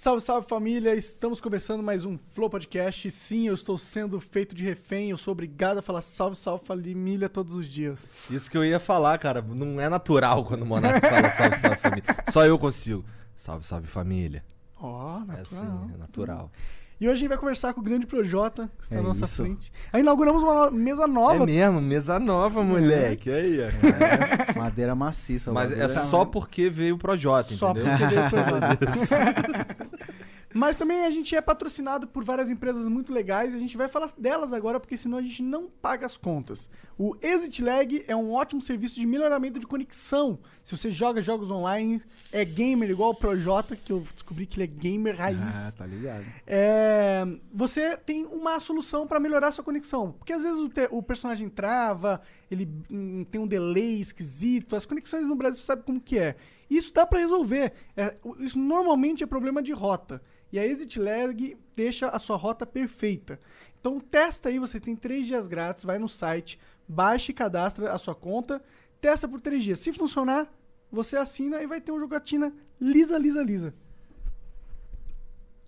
[0.00, 0.94] Salve, salve família!
[0.94, 3.10] Estamos começando mais um Flow Podcast.
[3.10, 5.10] Sim, eu estou sendo feito de refém.
[5.10, 8.06] Eu sou obrigado a falar salve, salve família todos os dias.
[8.30, 9.42] Isso que eu ia falar, cara.
[9.42, 12.04] Não é natural quando o Monark fala salve, salve família.
[12.30, 13.04] Só eu consigo.
[13.34, 14.44] Salve, salve família.
[14.76, 15.40] Ó, É natural.
[15.40, 16.52] assim, é natural.
[17.00, 19.24] E hoje a gente vai conversar com o grande Projota, que está É à nossa
[19.24, 19.42] isso.
[19.42, 19.72] frente.
[19.92, 21.44] Aí inauguramos uma mesa nova.
[21.44, 23.30] É mesmo, mesa nova, moleque.
[23.30, 24.58] Aí, ó.
[24.58, 25.52] Madeira maciça.
[25.52, 27.90] Mas é madeira- só porque veio o Projota, Só entendeu?
[27.96, 28.78] porque veio o Projota.
[30.54, 33.86] Mas também a gente é patrocinado por várias empresas muito legais e a gente vai
[33.88, 36.70] falar delas agora, porque senão a gente não paga as contas.
[36.96, 40.38] O Exit Lag é um ótimo serviço de melhoramento de conexão.
[40.64, 42.00] Se você joga jogos online,
[42.32, 45.68] é gamer igual o Projota, que eu descobri que ele é gamer raiz.
[45.68, 46.24] Ah, tá ligado.
[46.46, 50.12] É, você tem uma solução para melhorar sua conexão.
[50.12, 54.86] Porque às vezes o, te- o personagem trava, ele hum, tem um delay esquisito, as
[54.86, 56.36] conexões no Brasil sabe como que é.
[56.70, 57.72] Isso dá para resolver.
[57.96, 60.20] É, isso normalmente é problema de rota.
[60.52, 63.40] E a Exit Lag deixa a sua rota perfeita.
[63.80, 67.98] Então testa aí, você tem três dias grátis, vai no site, baixa e cadastra a
[67.98, 68.62] sua conta,
[69.00, 69.78] testa por três dias.
[69.78, 70.52] Se funcionar,
[70.90, 73.74] você assina e vai ter um jogatina lisa, lisa, lisa.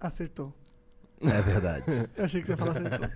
[0.01, 0.55] Acertou.
[1.21, 1.85] É verdade.
[2.17, 3.09] Eu achei que você ia falar acertou.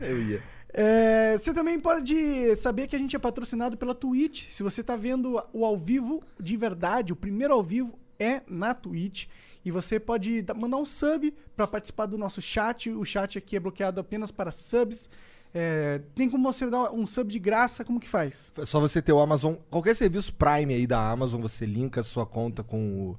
[0.00, 0.42] Eu ia.
[0.76, 4.50] É, você também pode saber que a gente é patrocinado pela Twitch.
[4.50, 8.74] Se você tá vendo o ao vivo de verdade, o primeiro ao vivo é na
[8.74, 9.28] Twitch.
[9.64, 12.90] E você pode da- mandar um sub para participar do nosso chat.
[12.90, 15.08] O chat aqui é bloqueado apenas para subs.
[15.56, 18.50] É, tem como você dar um sub de graça, como que faz?
[18.58, 19.54] É só você ter o Amazon.
[19.70, 23.18] Qualquer serviço Prime aí da Amazon, você linka a sua conta com o.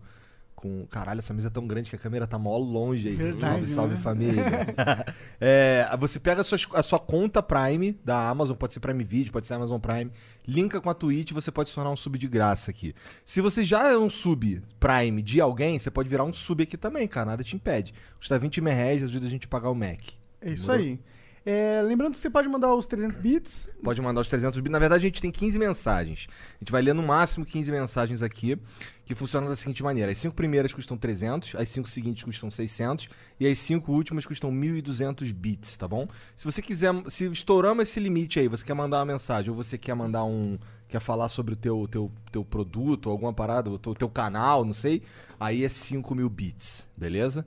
[0.55, 0.85] Com...
[0.88, 3.16] Caralho, essa mesa é tão grande que a câmera tá mó longe aí.
[3.16, 3.99] Verdade, salve, salve né?
[3.99, 4.43] família.
[5.39, 9.33] É, você pega a sua, a sua conta Prime da Amazon, pode ser Prime Video,
[9.33, 10.09] pode ser Amazon Prime,
[10.47, 12.95] linka com a Twitch você pode se tornar um sub de graça aqui.
[13.25, 16.77] Se você já é um sub Prime de alguém, você pode virar um sub aqui
[16.77, 17.93] também, cara, nada te impede.
[18.17, 19.99] Custa 20 mil reais, ajuda a gente a pagar o Mac.
[20.41, 20.85] É isso Demorou?
[20.85, 20.99] aí.
[21.45, 23.69] É, lembrando que você pode mandar os 300 bits.
[23.83, 24.72] Pode mandar os 300 bits.
[24.72, 26.28] Na verdade, a gente tem 15 mensagens.
[26.56, 28.57] A gente vai ler no máximo 15 mensagens aqui,
[29.06, 30.11] que funcionam da seguinte maneira.
[30.11, 33.07] As 5 primeiras custam 300, as 5 seguintes custam 600
[33.39, 36.07] e as 5 últimas custam 1.200 bits, tá bom?
[36.35, 39.78] Se você quiser, se estouramos esse limite aí, você quer mandar uma mensagem ou você
[39.78, 40.57] quer mandar um...
[40.88, 44.73] Quer falar sobre o teu, teu, teu produto, alguma parada, o teu, teu canal, não
[44.73, 45.01] sei,
[45.39, 47.45] aí é 5 mil bits, beleza?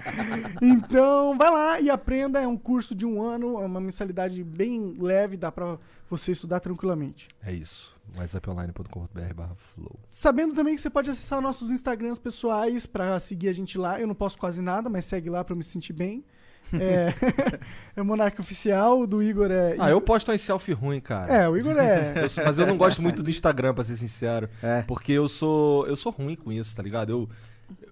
[0.62, 2.40] então, vai lá e aprenda.
[2.40, 5.76] É um curso de um ano, é uma mensalidade bem leve, dá pra
[6.18, 7.28] você estudar tranquilamente.
[7.42, 7.94] É isso.
[8.16, 9.98] whatsapponline.com.br barra flow.
[10.08, 14.00] Sabendo também que você pode acessar nossos Instagrams pessoais pra seguir a gente lá.
[14.00, 16.24] Eu não posso quase nada, mas segue lá pra eu me sentir bem.
[16.72, 17.12] É,
[17.96, 19.76] é o Monarca Oficial, o do Igor é.
[19.78, 21.32] Ah, eu posto um selfie ruim, cara.
[21.32, 22.14] É, o Igor é.
[22.24, 24.48] Eu sou- mas eu não gosto muito do Instagram, pra ser sincero.
[24.62, 24.82] É.
[24.82, 25.86] Porque eu sou.
[25.86, 27.10] Eu sou ruim com isso, tá ligado?
[27.10, 27.28] Eu,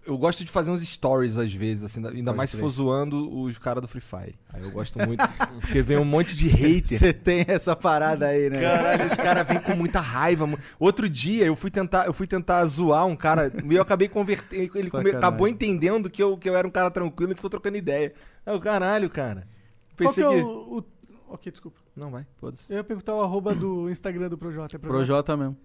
[0.07, 2.63] eu gosto de fazer uns stories às vezes, assim, ainda Pode mais se crer.
[2.65, 4.35] for zoando os caras do Free Fire.
[4.53, 5.21] Aí eu gosto muito.
[5.61, 6.99] porque vem um monte de hater.
[6.99, 8.61] Você tem essa parada aí, né?
[8.61, 10.49] Caralho, os caras vêm com muita raiva.
[10.79, 14.77] Outro dia eu fui tentar, eu fui tentar zoar um cara e eu acabei convertendo.
[14.77, 15.17] Ele Sacanagem.
[15.19, 18.13] acabou entendendo que eu, que eu era um cara tranquilo e ficou trocando ideia.
[18.45, 19.47] É o caralho, cara.
[19.97, 20.43] Qual que Pensei é que.
[20.43, 20.85] o, o-
[21.33, 21.79] Ok, desculpa.
[21.95, 22.65] Não, vai, foda-se.
[22.69, 24.75] Eu ia perguntar o arroba do Instagram do Projota.
[24.75, 25.05] É Projota?
[25.05, 25.57] Projota mesmo.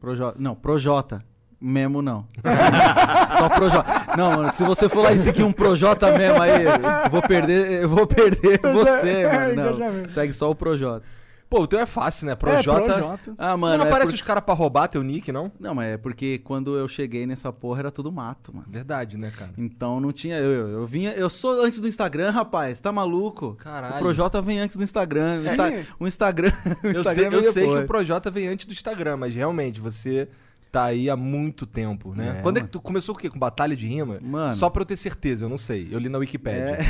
[0.00, 0.36] Projota.
[0.40, 1.24] Não, Projota.
[1.64, 2.26] Mesmo não.
[3.38, 3.86] Só Projota.
[4.16, 7.82] Não, mano, se você for lá e seguir um Projota mesmo aí, eu vou perder,
[7.82, 9.78] eu vou perder você, é, mano.
[10.02, 11.04] Não, segue só o Projota.
[11.48, 12.34] Pô, o teu é fácil, né?
[12.34, 12.80] Projota.
[12.90, 13.34] É, Projota.
[13.36, 15.52] Ah, Mano, mano, não é aparece por- os caras pra roubar teu nick, não?
[15.60, 18.66] Não, mas é porque quando eu cheguei nessa porra era tudo mato, mano.
[18.70, 19.50] Verdade, né, cara?
[19.58, 20.36] Então não tinha.
[20.38, 21.10] Eu, eu, eu vinha.
[21.12, 22.80] Eu sou antes do Instagram, rapaz.
[22.80, 23.54] Tá maluco?
[23.56, 23.96] Caralho.
[23.96, 25.36] O Projota vem antes do Instagram.
[25.40, 25.84] O, Insta- É.
[26.00, 26.52] o Instagram.
[26.82, 29.78] O Eu Instagram sei, eu sei que o Projota vem antes do Instagram, mas realmente
[29.78, 30.28] você
[30.72, 32.36] tá aí há muito tempo, né?
[32.38, 33.28] É, Quando é que tu começou o quê?
[33.28, 34.18] Com batalha de rima?
[34.22, 34.54] Mano.
[34.54, 35.86] Só pra eu ter certeza, eu não sei.
[35.90, 36.78] Eu li na Wikipédia.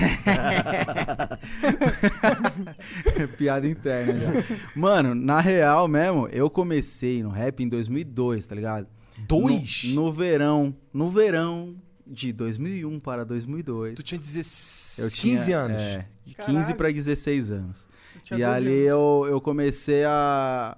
[3.37, 4.31] Piada interna já.
[4.77, 8.87] Mano, na real mesmo, eu comecei no rap em 2002, tá ligado?
[9.27, 9.83] Dois?
[9.87, 10.73] No, no verão.
[10.93, 11.75] No verão
[12.07, 13.97] de 2001 para 2002.
[13.97, 15.83] Tu tinha 16, Eu 15 tinha, anos.
[15.83, 16.77] É, de 15 Caralho.
[16.77, 17.79] para 16 anos.
[18.27, 18.87] E 12 ali anos.
[18.87, 20.77] eu, eu comecei a.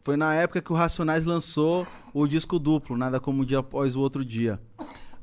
[0.00, 3.96] Foi na época que o Racionais lançou o disco duplo, Nada Como um Dia Após
[3.96, 4.60] o Outro Dia.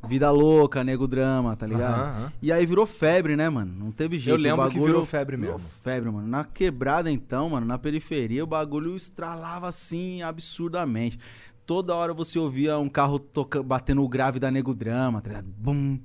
[0.07, 2.01] Vida Louca, Nego Drama, tá ligado?
[2.01, 2.33] Aham, aham.
[2.41, 3.71] E aí virou febre, né, mano?
[3.85, 4.35] Não teve jeito.
[4.35, 5.69] Eu lembro o que bagulho virou febre virou mesmo.
[5.83, 6.27] febre, mano.
[6.27, 11.19] Na quebrada, então, mano, na periferia, o bagulho estralava assim absurdamente.
[11.67, 13.61] Toda hora você ouvia um carro toca...
[13.61, 15.47] batendo o grave da Nego Drama, tá ligado?
[15.57, 15.99] Bum,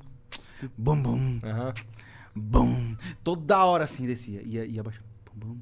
[0.77, 1.75] bum, bum, Aham.
[2.35, 2.97] bum.
[3.25, 4.43] Toda hora assim descia.
[4.43, 5.07] Ia, ia baixando.
[5.35, 5.59] Bum, bum.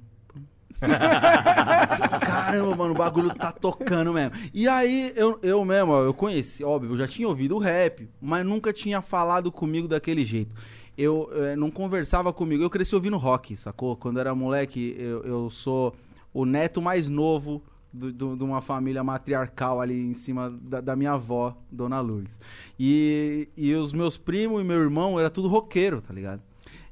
[2.20, 4.32] Caramba, mano, o bagulho tá tocando mesmo.
[4.52, 8.08] E aí, eu, eu mesmo, ó, eu conheci, óbvio, eu já tinha ouvido o rap,
[8.20, 10.54] mas nunca tinha falado comigo daquele jeito.
[10.96, 13.96] Eu eh, não conversava comigo, eu cresci ouvindo rock, sacou?
[13.96, 15.94] Quando era moleque, eu, eu sou
[16.32, 17.62] o neto mais novo
[17.94, 22.40] de uma família matriarcal ali em cima da, da minha avó, Dona Lourdes.
[22.78, 26.42] E, e os meus primos e meu irmão era tudo roqueiro, tá ligado?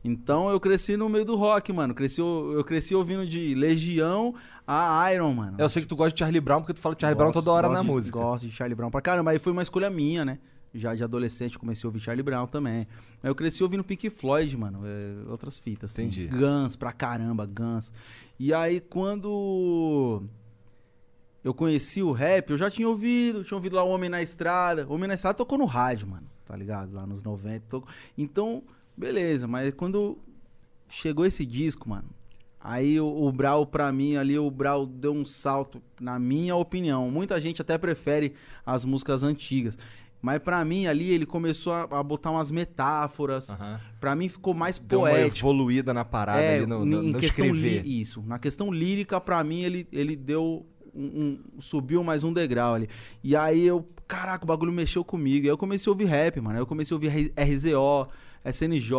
[0.05, 1.95] Então eu cresci no meio do rock, mano.
[1.95, 4.35] Cresci, eu cresci ouvindo de Legião
[4.67, 5.57] a Iron, mano.
[5.59, 7.53] Eu sei que tu gosta de Charlie Brown, porque tu fala de Charlie Brown toda
[7.53, 8.19] hora gosto na de- música.
[8.19, 9.31] Gosto de Charlie Brown pra caramba.
[9.31, 10.39] Aí foi uma escolha minha, né?
[10.75, 12.87] Já de adolescente eu comecei a ouvir Charlie Brown também.
[13.23, 14.81] Mas eu cresci ouvindo Pink Floyd, mano.
[14.85, 15.93] é, outras fitas.
[15.93, 16.05] Assim.
[16.05, 16.27] Entendi.
[16.29, 17.93] Guns pra caramba, Guns.
[18.41, 20.23] E aí quando
[21.45, 24.87] eu conheci o rap, eu já tinha ouvido, tinha ouvido lá o Homem na Estrada.
[24.89, 26.93] O Homem na Estrada tocou no rádio, mano, tá ligado?
[26.95, 27.67] Lá nos 90.
[27.69, 27.89] tocou.
[28.17, 28.63] Então,
[28.97, 30.19] beleza, mas quando
[30.89, 32.09] chegou esse disco, mano,
[32.61, 37.11] aí o, o Brau, pra mim, ali, o Brau deu um salto, na minha opinião.
[37.11, 38.35] Muita gente até prefere
[38.65, 39.77] as músicas antigas.
[40.21, 43.51] Mas pra mim, ali, ele começou a, a botar umas metáforas.
[43.51, 43.81] Aham.
[43.99, 45.39] Pra mim, ficou mais Deu poético.
[45.39, 47.83] evoluída na parada É, ali no, no, em no questão escrever.
[47.83, 48.23] li- isso.
[48.23, 52.89] Na questão lírica, pra mim, ele, ele deu um, um- subiu mais um degrau ali.
[53.25, 55.47] E aí eu, caraca, o bagulho mexeu comigo.
[55.47, 56.55] E aí eu comecei a ouvir rap, mano.
[56.55, 58.07] Aí eu comecei a ouvir RZO,
[58.45, 58.93] SNJ,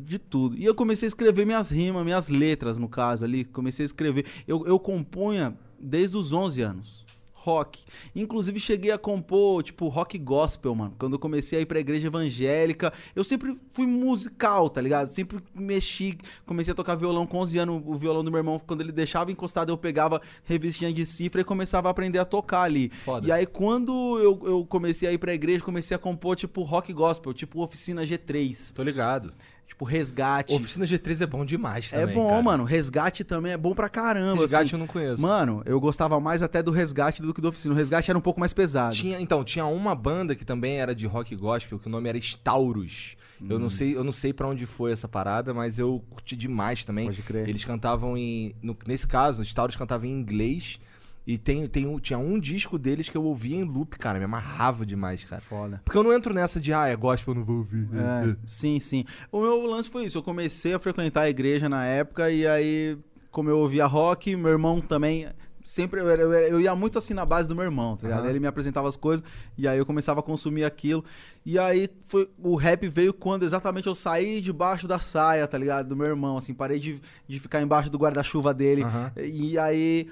[0.00, 0.56] de tudo.
[0.56, 3.44] E eu comecei a escrever minhas rimas, minhas letras, no caso ali.
[3.44, 4.26] Comecei a escrever.
[4.46, 7.03] Eu, eu compunha desde os 11 anos.
[7.44, 7.84] Rock.
[8.16, 10.94] Inclusive cheguei a compor, tipo, rock gospel, mano.
[10.98, 15.08] Quando eu comecei a ir pra igreja evangélica, eu sempre fui musical, tá ligado?
[15.08, 17.82] Sempre mexi, comecei a tocar violão com 11 anos.
[17.84, 21.44] O violão do meu irmão, quando ele deixava encostado, eu pegava revistinha de cifra e
[21.44, 22.88] começava a aprender a tocar ali.
[22.88, 23.28] Foda.
[23.28, 26.94] E aí, quando eu, eu comecei a ir pra igreja, comecei a compor, tipo, rock
[26.94, 29.34] gospel, tipo, oficina G3, Tô ligado.
[29.66, 30.52] Tipo, resgate.
[30.54, 32.42] Oficina G3 é bom demais é também, bom, cara.
[32.42, 32.64] mano.
[32.64, 34.42] Resgate também é bom pra caramba.
[34.42, 34.74] Resgate assim.
[34.74, 35.20] eu não conheço.
[35.20, 37.74] Mano, eu gostava mais até do resgate do que do oficina.
[37.74, 38.94] O resgate era um pouco mais pesado.
[38.94, 42.18] Tinha, então, tinha uma banda que também era de rock gospel, que o nome era
[42.18, 43.16] Stauros.
[43.48, 43.60] Eu Hum.
[43.60, 47.06] não sei, eu não sei para onde foi essa parada, mas eu curti demais também.
[47.06, 47.48] Pode crer.
[47.48, 50.78] Eles cantavam em, no- nesse caso, os Stauros cantavam em inglês
[51.26, 54.24] e tem, tem um- tinha um disco deles que eu ouvia em loop, cara, me
[54.26, 55.40] amarrava demais, cara.
[55.40, 55.80] Foda.
[55.84, 57.88] Porque eu não entro nessa de, ah, é gospel, eu não vou ouvir.
[57.94, 59.04] É, sim, sim.
[59.32, 60.18] O meu lance foi isso.
[60.18, 62.98] Eu comecei a frequentar a igreja na época e aí,
[63.30, 65.26] como eu ouvia rock, meu irmão também.
[65.66, 68.20] Sempre eu, eu eu ia muito assim na base do meu irmão, tá ligado?
[68.24, 68.28] Aham.
[68.28, 69.24] Ele me apresentava as coisas
[69.56, 71.02] e aí eu começava a consumir aquilo.
[71.46, 75.88] E aí foi o rap veio quando exatamente eu saí debaixo da saia, tá ligado?
[75.88, 78.82] Do meu irmão, assim, parei de, de ficar embaixo do guarda-chuva dele.
[78.82, 79.10] Aham.
[79.16, 80.10] E aí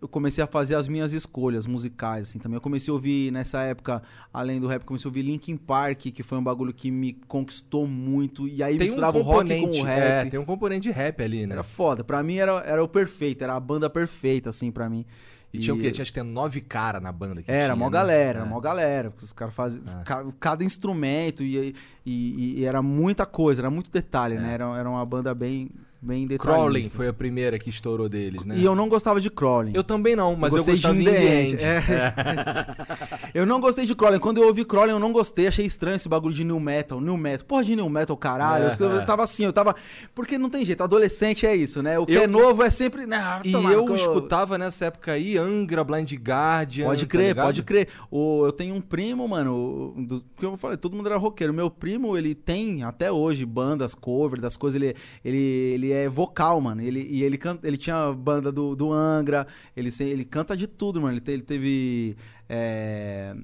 [0.00, 2.56] eu comecei a fazer as minhas escolhas musicais, assim, também.
[2.56, 4.00] Eu comecei a ouvir, nessa época,
[4.32, 7.86] além do rap, comecei a ouvir Linkin Park, que foi um bagulho que me conquistou
[7.86, 8.46] muito.
[8.46, 10.30] E aí Tem um misturava o rock com o é, rap.
[10.30, 11.54] tem um componente de rap ali, né?
[11.54, 12.04] Era foda.
[12.04, 15.04] Pra mim era, era o perfeito, era a banda perfeita, assim, pra mim.
[15.52, 15.90] E tinha o quê?
[15.90, 17.42] Tinha acho que tinha nove cara na banda.
[17.42, 17.90] Que Era, tinha, mó né?
[17.92, 18.42] galera, É.
[18.42, 19.12] era mó galera.
[19.20, 19.82] Os caras faziam.
[20.00, 20.04] É.
[20.04, 21.74] ca- Cada instrumento e, e,
[22.06, 24.40] e- e era muita coisa, era muito detalhe, É.
[24.40, 24.52] né?
[24.52, 26.28] Era, era uma banda bem, bem.
[26.28, 28.56] Crawling foi a primeira que estourou deles, né?
[28.56, 29.72] E eu não gostava de Crawling.
[29.74, 31.52] Eu também não, mas eu, gostei gostava de In The End.
[31.52, 31.64] End.
[31.64, 32.14] É.
[33.34, 34.18] eu não gostei de Crawling.
[34.18, 35.46] Quando eu ouvi Crawling, eu não gostei.
[35.46, 37.00] Achei estranho esse bagulho de New Metal.
[37.00, 37.46] New Metal.
[37.46, 38.66] Porra de New Metal, caralho.
[38.66, 39.74] É, eu, eu tava assim, eu tava...
[40.14, 40.82] Porque não tem jeito.
[40.82, 41.98] Adolescente é isso, né?
[41.98, 43.06] O que Eu- é novo é sempre...
[43.44, 43.94] E eu cu.
[43.94, 46.86] escutava nessa época aí Angra, Blind Guardian.
[46.86, 47.46] Pode tá crer, ligado?
[47.46, 47.88] pode crer.
[48.10, 51.52] O, eu tenho um primo, mano, do, que eu falei, todo mundo era roqueiro.
[51.52, 56.60] Meu primo, ele tem até hoje bandas, cover das coisas, ele, ele, ele é vocal,
[56.60, 56.80] mano.
[56.82, 61.00] Ele, e ele, canta, ele tinha banda do, do Angra, ele, ele canta de tudo,
[61.00, 61.14] mano.
[61.14, 62.16] Ele, te- ele teve.
[62.48, 63.34] é,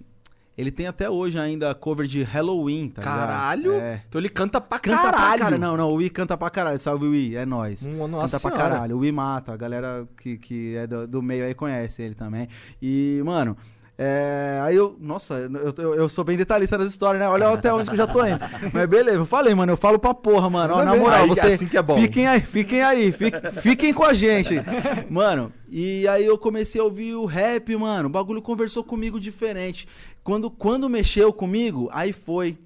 [0.56, 3.18] ele tem até hoje ainda cover de Halloween, tá ligado?
[3.26, 3.72] Caralho!
[3.72, 4.02] É.
[4.08, 5.46] Então ele canta pra Canta caralho.
[5.46, 5.58] pra.
[5.58, 6.78] Não, não, o Wii canta pra caralho.
[6.78, 7.84] Salve, Wii, é nóis.
[7.84, 8.74] Hum, nossa canta pra senhora.
[8.76, 8.96] caralho.
[8.96, 12.46] O Wii mata, a galera que, que é do, do meio aí conhece ele também.
[12.80, 13.56] E, mano,
[13.96, 14.96] é, aí eu.
[15.00, 17.28] Nossa, eu, eu, eu sou bem detalhista nas histórias, né?
[17.28, 18.40] Olha até onde que eu já tô indo.
[18.72, 20.74] Mas beleza, eu falei, mano, eu falo pra porra, mano.
[20.74, 21.46] Ó, Manda na moral, Aí, você.
[21.46, 22.00] assim que é bom.
[22.00, 24.54] Fiquem aí, fiquem aí, fiquem, fiquem com a gente.
[25.08, 28.08] Mano, e aí eu comecei a ouvir o rap, mano.
[28.08, 29.86] O bagulho conversou comigo diferente.
[30.24, 32.58] Quando, quando mexeu comigo, aí foi.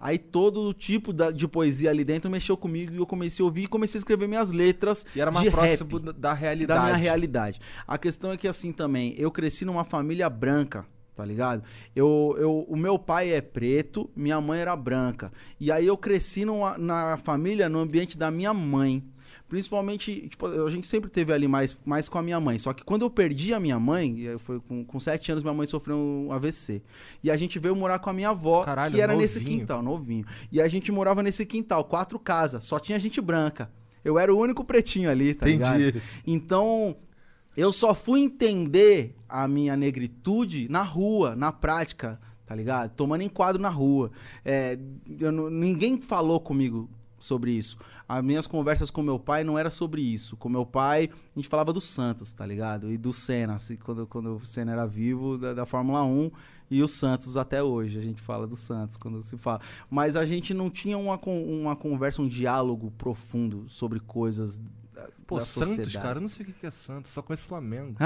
[0.00, 3.46] Aí todo o tipo da- de poesia ali dentro mexeu comigo e eu comecei a
[3.46, 6.32] ouvir e comecei a escrever minhas letras E era mais de próximo rap da- da
[6.32, 6.80] realidade.
[6.80, 7.60] da minha realidade.
[7.86, 11.62] A questão é que assim também, eu cresci numa família branca, tá ligado?
[11.94, 15.30] Eu, eu, o meu pai é preto, minha mãe era branca.
[15.60, 19.04] E aí eu cresci numa, na família, no ambiente da minha mãe.
[19.50, 22.56] Principalmente, tipo, a gente sempre teve ali mais, mais com a minha mãe.
[22.56, 25.66] Só que quando eu perdi a minha mãe, foi com, com sete anos, minha mãe
[25.66, 26.80] sofreu um AVC.
[27.20, 29.58] E a gente veio morar com a minha avó, Caralho, que era nesse novinho.
[29.58, 30.24] quintal, novinho.
[30.52, 33.68] E a gente morava nesse quintal, quatro casas, só tinha gente branca.
[34.04, 35.80] Eu era o único pretinho ali, tá ligado?
[35.80, 36.00] Entendi.
[36.24, 36.96] Então,
[37.56, 42.94] eu só fui entender a minha negritude na rua, na prática, tá ligado?
[42.94, 44.12] Tomando enquadro na rua.
[44.44, 44.78] É,
[45.18, 46.88] eu ninguém falou comigo
[47.20, 47.76] sobre isso.
[48.08, 50.36] As minhas conversas com meu pai não era sobre isso.
[50.36, 52.90] Com meu pai, a gente falava do Santos, tá ligado?
[52.90, 56.30] E do Senna, assim, quando, quando o Senna era vivo, da, da Fórmula 1.
[56.70, 59.60] E o Santos até hoje, a gente fala do Santos quando se fala.
[59.90, 64.60] Mas a gente não tinha uma, uma conversa, um diálogo profundo sobre coisas
[65.00, 65.98] da, Pô, da Santos, sociedade.
[65.98, 67.96] cara, eu não sei o que é Santos, só conheço Flamengo.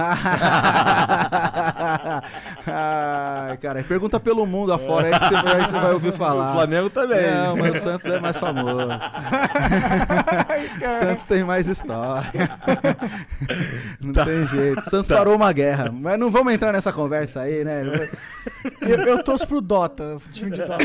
[2.67, 6.51] Ai, cara, pergunta pelo mundo afora aí que você vai, você vai ouvir falar.
[6.51, 7.31] O Flamengo também.
[7.31, 8.89] Não, mas o Santos é mais famoso.
[11.01, 12.31] Santos tem mais história.
[14.01, 14.81] Não tem jeito.
[14.81, 15.91] O Santos parou uma guerra.
[15.91, 17.83] Mas não vamos entrar nessa conversa aí, né?
[18.81, 20.85] Eu, eu torço pro Dota, time de Dota.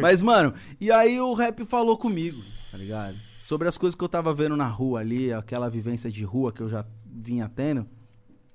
[0.00, 3.14] Mas, mano, e aí o rap falou comigo, tá ligado?
[3.44, 6.62] Sobre as coisas que eu tava vendo na rua ali, aquela vivência de rua que
[6.62, 7.86] eu já vinha tendo.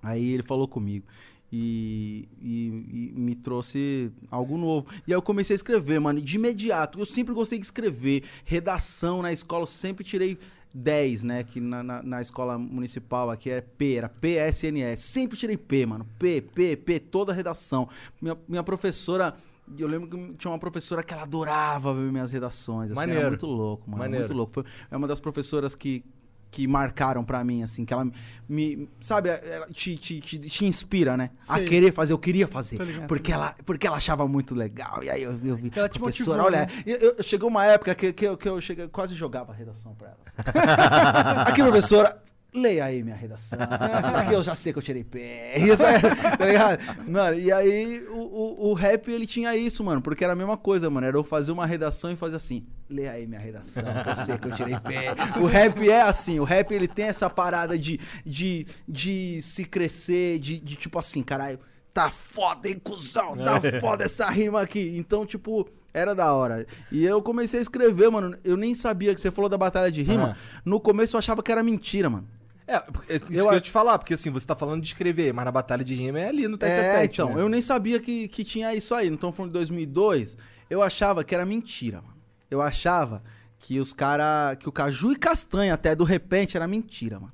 [0.01, 1.05] Aí ele falou comigo.
[1.53, 4.87] E, e- e me trouxe algo novo.
[5.05, 6.97] E aí eu comecei a escrever, mano, de imediato.
[6.97, 8.23] Eu sempre gostei de escrever.
[8.43, 10.39] Redação na escola, eu sempre tirei
[10.73, 11.43] 10, né?
[11.43, 15.03] Que na, na, na escola municipal aqui é P, era PSNS.
[15.03, 16.07] Sempre tirei P, mano.
[16.17, 17.87] P, P, P, toda redação.
[18.19, 19.35] Minha, minha professora.
[19.77, 22.91] Eu lembro que tinha uma professora que ela adorava ver minhas redações.
[22.91, 23.21] Assim, Maneiro.
[23.21, 24.03] era muito louco, mano.
[24.03, 24.25] Maneiro.
[24.25, 24.53] Muito louco.
[24.53, 26.03] Foi, é uma das professoras que,
[26.51, 28.09] que marcaram pra mim, assim, que ela
[28.47, 28.89] me.
[28.99, 31.29] Sabe, ela te, te, te, te inspira, né?
[31.47, 31.65] A Sei.
[31.65, 32.79] querer fazer, eu queria fazer.
[33.07, 35.03] Porque, ela, porque ela achava muito legal.
[35.03, 35.71] E aí eu, eu vi.
[35.75, 36.65] Ela professora, motivou, olha.
[36.65, 36.83] né?
[36.85, 39.93] eu- eu- chegou uma época que, que, eu, que eu cheguei, quase jogava a redação
[39.95, 41.43] pra ela.
[41.47, 42.19] Aqui, professora.
[42.51, 43.59] Leia aí minha redação.
[43.61, 45.53] Essa daqui eu já sei que eu tirei pé.
[45.59, 46.79] Isso é, tá ligado?
[47.07, 50.57] Mano, e aí o, o, o rap ele tinha isso, mano, porque era a mesma
[50.57, 51.05] coisa, mano.
[51.05, 54.37] Era eu fazer uma redação e fazer assim: leia aí minha redação, que eu sei
[54.39, 55.13] que eu tirei pé.
[55.39, 60.39] O rap é assim, o rap ele tem essa parada de, de, de se crescer,
[60.39, 61.59] de, de tipo assim, caralho,
[61.93, 63.37] tá foda, hein, cuzão?
[63.37, 64.95] Tá foda essa rima aqui.
[64.97, 65.69] Então, tipo.
[65.91, 66.67] Era da hora.
[66.91, 68.37] E eu comecei a escrever, mano.
[68.43, 70.37] Eu nem sabia que você falou da batalha de rima.
[70.63, 72.27] No começo eu achava que era mentira, mano.
[72.69, 74.87] É, porque- isso Eu que eu ia te falar, porque assim, você tá falando de
[74.89, 77.41] escrever, mas na batalha de rima é ali no tete É, então, né?
[77.41, 79.07] eu nem sabia que, que tinha isso aí.
[79.09, 80.37] Não estamos falando de 2002.
[80.69, 82.15] Eu achava que era mentira, mano.
[82.49, 83.23] Eu achava
[83.57, 87.33] que os cara, que o Caju e Castanha até do repente era mentira, mano.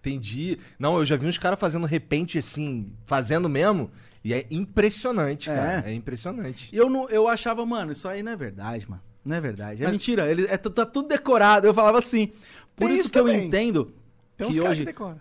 [0.00, 0.58] Entendi.
[0.78, 3.90] Não, eu já vi uns caras fazendo repente assim, fazendo mesmo,
[4.24, 5.54] e é impressionante, É.
[5.54, 5.90] cara.
[5.90, 6.68] É impressionante.
[6.72, 9.02] E eu, não, eu achava, mano, isso aí não é verdade, mano.
[9.24, 9.82] Não é verdade.
[9.82, 10.30] É Mas- mentira.
[10.30, 11.66] Ele, é, tá tudo decorado.
[11.66, 12.28] Eu falava assim.
[12.74, 13.92] Por Tem isso, isso que eu entendo
[14.40, 14.80] Tem uns que caras hoje.
[14.80, 15.20] que decoram.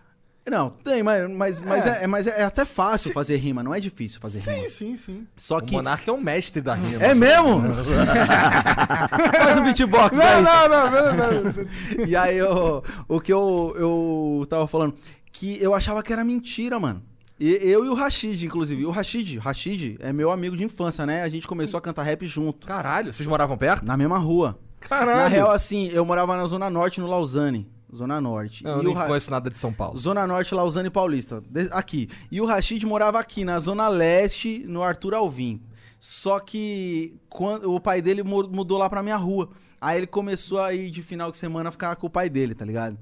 [0.49, 2.05] Não, tem, mas, mas, mas, É.
[2.05, 4.69] é, mas é até fácil fazer rima, não é difícil fazer Sim, rima.
[4.69, 5.27] sim, sim.
[5.37, 5.73] Só O que.
[5.75, 7.03] Monarca é um mestre da rima.
[7.03, 7.61] É mesmo?
[9.37, 10.41] Faz um beatbox aí.
[10.41, 12.05] Não, não, não, não, não.
[12.07, 14.95] E aí, eu, o que eu, eu tava falando,
[15.31, 17.03] que eu achava que era mentira, mano.
[17.39, 18.85] E, eu e o Rashid, inclusive.
[18.85, 21.21] O Rashid, Rashid é meu amigo de infância, né?
[21.21, 22.65] A gente começou a cantar rap junto.
[22.67, 23.85] Caralho, vocês moravam perto?
[23.85, 24.59] Na mesma rua.
[24.79, 25.19] Caralho.
[25.19, 27.69] Na real, assim, eu morava na Zona Norte, no Lausanne.
[27.95, 28.63] Zona Norte.
[28.63, 29.97] Não, eu e nem o Ra- conheço nada de São Paulo.
[29.97, 31.43] Zona Norte, Lausanne Paulista.
[31.71, 32.07] Aqui.
[32.31, 35.61] E o Rashid morava aqui, na Zona Leste, no Arthur Alvim.
[35.99, 39.49] Só que quando, o pai dele mu- mudou lá pra minha rua.
[39.81, 42.63] Aí ele começou a ir de final de semana ficar com o pai dele, tá
[42.65, 42.97] ligado?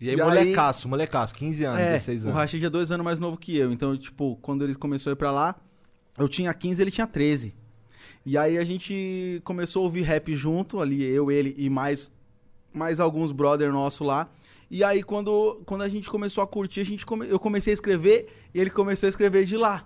[0.00, 2.40] E aí, E aí- molecaço, molecaço, 15 anos, é, 16 o anos.
[2.40, 3.70] Rashid é dois anos mais novo que eu.
[3.70, 5.54] Então, tipo, quando ele começou a ir pra lá,
[6.18, 7.54] eu tinha 15 ele tinha 13.
[8.24, 12.10] E aí a gente começou a ouvir rap junto, ali, eu, ele e mais,
[12.72, 14.28] mais alguns brother nosso lá.
[14.70, 17.74] E aí, quando, quando a gente começou a curtir, a gente come- eu comecei a
[17.74, 19.84] escrever e ele começou a escrever de lá.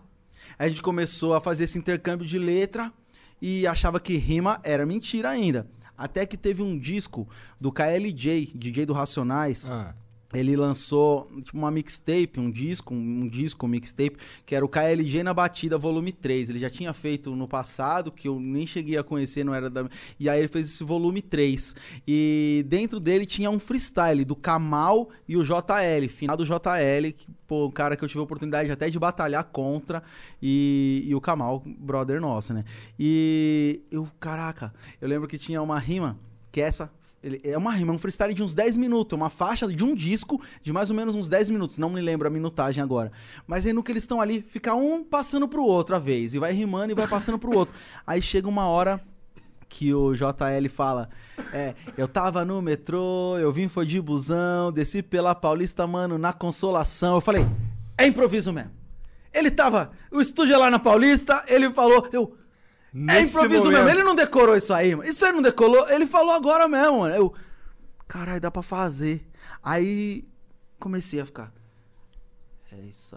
[0.58, 2.92] A gente começou a fazer esse intercâmbio de letra
[3.40, 5.66] e achava que rima era mentira ainda.
[5.96, 7.26] Até que teve um disco
[7.60, 9.70] do KLJ, DJ do Racionais.
[9.70, 9.94] Ah,
[10.34, 15.22] Ele lançou tipo, uma mixtape, um disco, um disco, um mixtape, que era o KLG
[15.22, 16.50] na Batida, volume 3.
[16.50, 19.88] Ele já tinha feito no passado, que eu nem cheguei a conhecer, não era da.
[20.18, 21.74] E aí ele fez esse volume 3.
[22.06, 27.26] E dentro dele tinha um freestyle do Kamal e o JL, final do JL, que,
[27.46, 30.02] pô, um cara que eu tive a oportunidade até de batalhar contra.
[30.42, 32.64] E, e o Kamal, brother nosso, né?
[32.98, 36.18] E eu, caraca, eu lembro que tinha uma rima,
[36.50, 36.90] que é essa
[37.24, 39.82] ele- é uma rima, é um freestyle de uns 10 minutos, é uma faixa de
[39.82, 43.10] um disco de mais ou menos uns 10 minutos, não me lembro a minutagem agora.
[43.46, 46.38] Mas aí no que eles estão ali, fica um passando pro outro a vez, e
[46.38, 47.74] vai rimando e vai passando pro outro.
[48.06, 49.00] Aí chega uma hora
[49.68, 51.08] que o JL fala:
[51.52, 56.32] É, eu tava no metrô, eu vim foi de busão, desci pela Paulista, mano, na
[56.32, 57.14] consolação.
[57.16, 57.44] Eu falei:
[57.96, 58.70] É improviso mesmo.
[59.32, 62.36] Ele tava, o estúdio é lá na Paulista, ele falou, eu.
[62.94, 63.84] É Nesse improviso momento.
[63.84, 63.90] mesmo.
[63.98, 65.08] Ele não decorou isso aí, mano.
[65.08, 65.88] Isso aí não decolou.
[65.88, 67.14] Ele falou agora mesmo, mano.
[67.14, 67.34] Eu.
[68.06, 69.28] Caralho, dá pra fazer.
[69.60, 70.24] Aí
[70.78, 71.52] comecei a ficar.
[72.70, 73.16] É isso.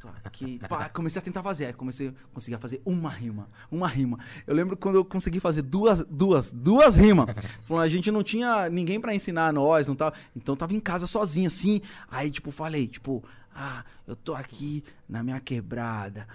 [0.00, 0.58] Tô aqui.
[0.68, 1.66] Pá, comecei a tentar fazer.
[1.66, 3.50] Aí comecei consegui fazer uma rima.
[3.70, 4.18] Uma rima.
[4.46, 7.26] Eu lembro quando eu consegui fazer duas, duas, duas rimas.
[7.78, 10.14] A gente não tinha ninguém pra ensinar nós, não tava.
[10.34, 11.82] Então eu tava em casa sozinho, assim.
[12.10, 13.22] Aí, tipo, falei, tipo,
[13.54, 16.26] ah, eu tô aqui na minha quebrada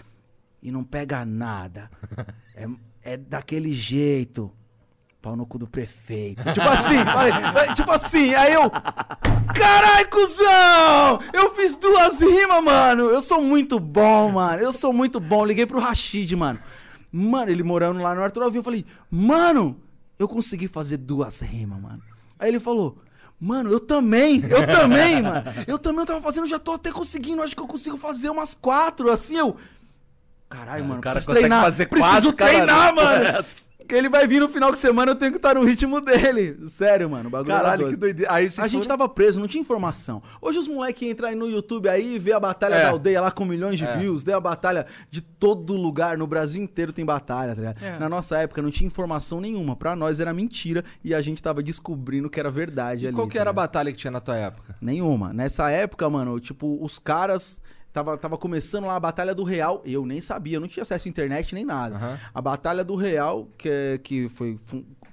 [0.63, 1.91] e não pega nada.
[2.55, 2.67] É,
[3.03, 4.50] é daquele jeito.
[5.22, 6.41] Pau no cu do prefeito.
[6.41, 8.72] Tipo assim, falei, tipo assim, aí eu.
[9.53, 11.20] Carai, cuzão!
[11.34, 13.10] Eu fiz duas rimas, mano!
[13.10, 14.62] Eu sou muito bom, mano.
[14.62, 15.46] Eu sou muito bom.
[15.46, 16.60] Liguei pro Rashid, mano.
[17.12, 19.79] Mano, ele morando lá no Arthur Alvim, eu falei, mano,
[20.17, 22.01] eu consegui fazer duas rimas, mano.
[22.39, 22.98] Aí ele falou.
[23.39, 25.43] Mano, eu também, eu também, mano.
[25.67, 27.41] Eu também eu tava fazendo, já tô até conseguindo.
[27.41, 29.58] Acho que eu consigo fazer umas quatro, assim, eu.
[30.55, 31.63] Caralho, mano, o cara preciso consegue treinar.
[31.63, 33.25] fazer preciso treinar, é mano.
[33.25, 33.63] essa?
[33.83, 36.57] Porque ele vai vir no final de semana, eu tenho que estar no ritmo dele.
[36.69, 37.27] Sério, mano.
[37.27, 38.31] o bagulho era Caralho, que doideira.
[38.31, 40.23] Aí A gente foram- tava preso, não tinha informação.
[40.41, 42.83] Hoje os moleques entram aí no YouTube aí e vê a batalha É.
[42.83, 43.97] da aldeia lá com milhões de É.
[43.97, 47.83] views, vê a batalha de todo lugar, no Brasil inteiro tem batalha, tá ligado?
[47.83, 47.99] É.
[47.99, 49.75] Na nossa época não tinha informação nenhuma.
[49.75, 53.15] Pra nós era mentira e a gente tava descobrindo que era verdade E ali.
[53.17, 54.77] qual que tá era a batalha que tinha na tua época?
[54.79, 55.33] Nenhuma.
[55.33, 57.59] Nessa época, mano, tipo, os caras.
[57.93, 59.82] Tava, tava começando lá a Batalha do Real.
[59.86, 61.95] Eu nem sabia, eu não tinha acesso à internet nem nada.
[61.95, 62.19] Aham.
[62.34, 64.58] A Batalha do Real, que, é- que foi,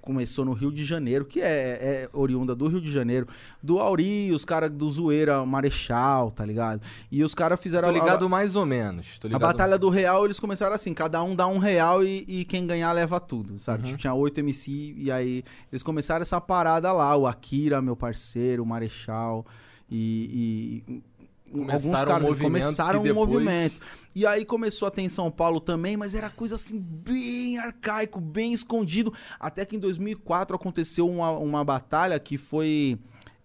[0.00, 3.28] começou no Rio de Janeiro, que é, é oriunda do Rio de Janeiro.
[3.62, 6.80] Do Auri, os caras do Zoeira Marechal, tá ligado?
[7.12, 9.18] E os caras fizeram Tô a- ligado mais ou menos.
[9.18, 9.38] Tô a.
[9.38, 12.90] Batalha do Real, eles começaram assim, cada um dá um real e, e quem ganhar
[12.92, 13.58] leva tudo, Uhum.
[13.58, 13.84] sabe?
[13.84, 18.62] Tipo, tinha oito MC e aí eles começaram essa parada lá, o Akira, meu parceiro,
[18.62, 19.44] o Marechal
[19.90, 20.82] e...
[20.88, 21.09] e
[21.50, 23.80] Começaram um alguns caras movimento começaram que um depois- movimento.
[24.14, 28.20] E aí começou a ter em São Paulo também, mas era coisa assim bem arcaico,
[28.20, 29.12] bem escondido.
[29.38, 32.98] Até que em 2004 aconteceu uma, uma batalha que foi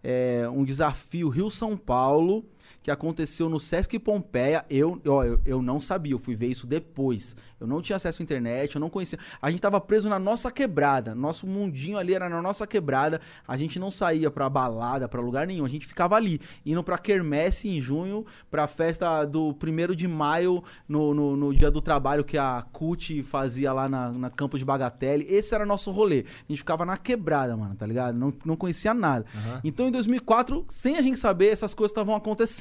[0.04, 2.46] é, um desafio Rio-São Paulo,
[2.82, 4.65] que aconteceu no Sesc Pompeia.
[4.69, 7.36] Eu, ó, eu, eu não sabia, eu fui ver isso depois.
[7.60, 9.17] Eu não tinha acesso à internet, eu não conhecia.
[9.41, 11.15] A gente tava preso na nossa quebrada.
[11.15, 13.19] Nosso mundinho ali era na nossa quebrada.
[13.47, 15.65] A gente não saía pra balada, pra lugar nenhum.
[15.65, 20.63] A gente ficava ali, indo pra Quermesse em junho, pra festa do 1 de maio,
[20.88, 24.65] no, no, no dia do trabalho que a CUT fazia lá na, na Campo de
[24.65, 25.25] Bagatelle.
[25.30, 26.25] Esse era nosso rolê.
[26.28, 28.17] A gente ficava na quebrada, mano, tá ligado?
[28.17, 29.25] Não, não conhecia nada.
[29.63, 32.55] Então em 2004, sem a gente saber, essas coisas estavam acontecendo.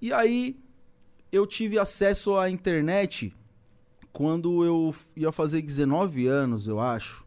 [0.00, 0.56] E aí
[1.30, 3.34] eu tive acesso à internet
[4.12, 7.24] quando eu ia fazer 19 anos, eu acho.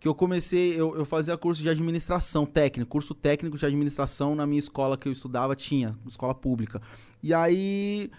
[0.00, 4.46] Que eu comecei, eu, eu fazia curso de administração técnico, curso técnico de administração na
[4.46, 6.80] minha escola que eu estudava, tinha, escola pública.
[7.22, 8.10] E aí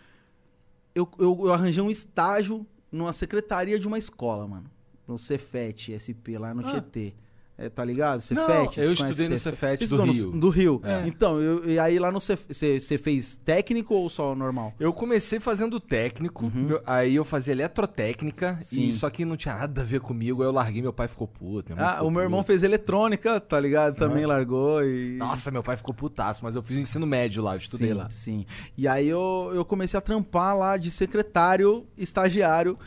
[0.95, 4.69] eu, eu, eu arranjei um estágio numa secretaria de uma escola, mano.
[5.07, 6.71] No Cefet SP, lá no Ah.
[6.71, 7.13] Tietê.
[7.55, 8.19] É, tá ligado?
[8.19, 8.79] Cefet.
[8.79, 10.31] eu estudei no Cefet do estudam Rio.
[10.31, 10.81] No, do Rio.
[10.83, 11.03] É.
[11.07, 14.73] Então, eu- e aí lá no você fez técnico ou só normal?
[14.79, 18.59] Eu comecei fazendo técnico, meu- aí eu fazia eletrotécnica, Uhum.
[18.59, 18.87] Sim.
[18.87, 21.27] e só que não tinha nada a ver comigo, aí eu larguei, meu pai ficou
[21.27, 21.73] puto.
[21.77, 23.95] Ah, ficou o meu irmão fez eletrônica, tá ligado?
[23.97, 25.15] Também largou e...
[25.17, 28.07] Nossa, meu pai ficou putaço, mas eu fiz ensino médio lá, eu estudei sim, lá.
[28.09, 28.45] Sim.
[28.75, 32.77] E aí eu, eu comecei a trampar lá de secretário, estagiário.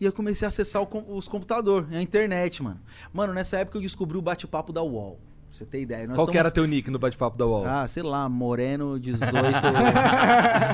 [0.00, 2.80] E eu comecei a acessar o os computadores, a internet, mano.
[3.12, 5.20] Mano, nessa época eu descobri o bate-papo da UOL.
[5.50, 6.06] Pra você ter ideia.
[6.06, 7.66] Nós Qual que era teu nick no bate-papo da UOL?
[7.66, 9.32] Ah, sei lá, Moreno 18.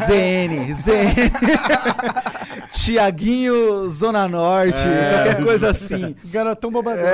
[0.06, 1.32] ZN, ZN.
[2.72, 6.14] Tiaguinho Zona Norte, qualquer coisa assim.
[6.26, 7.04] Garotão bobadão.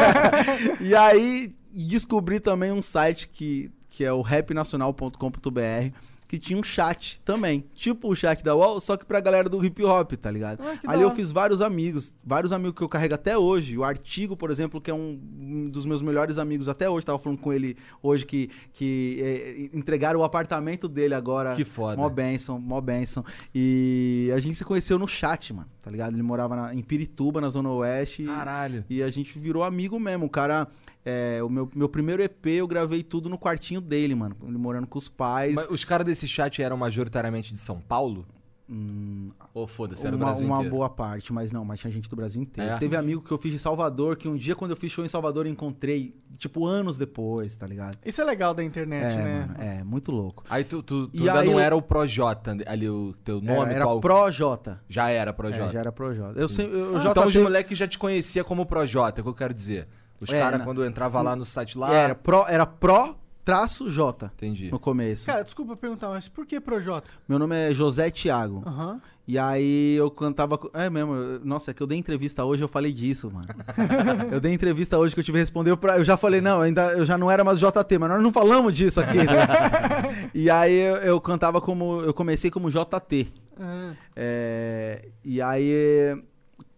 [0.80, 5.92] e aí descobri também um site que, que é o rapnacional.com.br
[6.32, 9.62] que tinha um chat também, tipo o chat da UOL, só que pra galera do
[9.62, 10.62] hip hop, tá ligado?
[10.62, 13.76] Ah, Ali eu fiz vários amigos, vários amigos que eu carrego até hoje.
[13.76, 17.38] O Artigo, por exemplo, que é um, dos meus melhores amigos até hoje, tava falando
[17.38, 21.54] com ele hoje que, que eh, entregaram o apartamento dele agora.
[21.54, 21.98] Que foda.
[21.98, 23.22] Mó benção, mó benção.
[23.54, 26.14] E a gente se conheceu no chat, mano, tá ligado?
[26.14, 28.22] Ele morava na- em Pirituba, na Zona Oeste.
[28.22, 28.84] e- Caralho.
[28.88, 30.24] e a gente virou amigo mesmo.
[30.24, 30.66] O cara.
[31.04, 34.36] É, o meu, meu primeiro EP eu gravei tudo no quartinho dele, mano.
[34.46, 35.54] Ele morando com os pais.
[35.54, 38.26] Mas os caras desse chat eram majoritariamente de São Paulo?
[38.70, 40.74] Hum, Ou foda-se, era do uma Brasil uma inteiro?
[40.74, 42.70] boa parte, mas não, mas tinha gente do Brasil inteiro.
[42.72, 42.78] É?
[42.78, 45.08] Teve amigo que eu fiz de Salvador, que um dia quando eu fiz show em
[45.08, 47.98] Salvador eu encontrei, tipo, anos depois, tá ligado?
[48.02, 49.46] Isso é legal da internet, é, né?
[49.48, 50.44] mano, é, muito louco.
[50.48, 53.42] Aí tu, tu, tu E ainda aí não eu- era o Projota ali, o teu
[53.42, 54.00] nome, era era qual?
[54.00, 54.80] Projota.
[54.88, 55.72] Já era É, Projota.
[55.72, 56.40] já era Projota.
[56.40, 56.78] Eu sempre.
[56.78, 59.52] Eu, Ah, então os moleques já te conhecia como Projota, é o que eu quero
[59.52, 59.86] dizer.
[60.22, 60.66] Os É, caras, não.
[60.66, 61.92] quando entrava lá no site lá.
[61.92, 64.70] Era Pro, era Pro traço J Entendi.
[64.70, 65.26] no começo.
[65.26, 67.10] Cara, desculpa perguntar, mas por que Projota?
[67.28, 68.62] Meu nome é José Thiago.
[68.64, 69.00] Aham.
[69.26, 70.58] E aí eu cantava.
[70.74, 73.46] É mesmo, nossa, é que eu dei entrevista hoje eu falei disso, mano.
[74.32, 75.96] eu dei entrevista hoje que eu tive que responder pra.
[75.96, 78.72] Eu já falei, não, ainda, eu já não era mais JT, mas nós não falamos
[78.76, 80.30] disso aqui, né?
[80.34, 82.00] e aí eu, eu cantava como.
[82.02, 83.32] Eu comecei como JT.
[83.60, 86.20] Ah, É, e aí,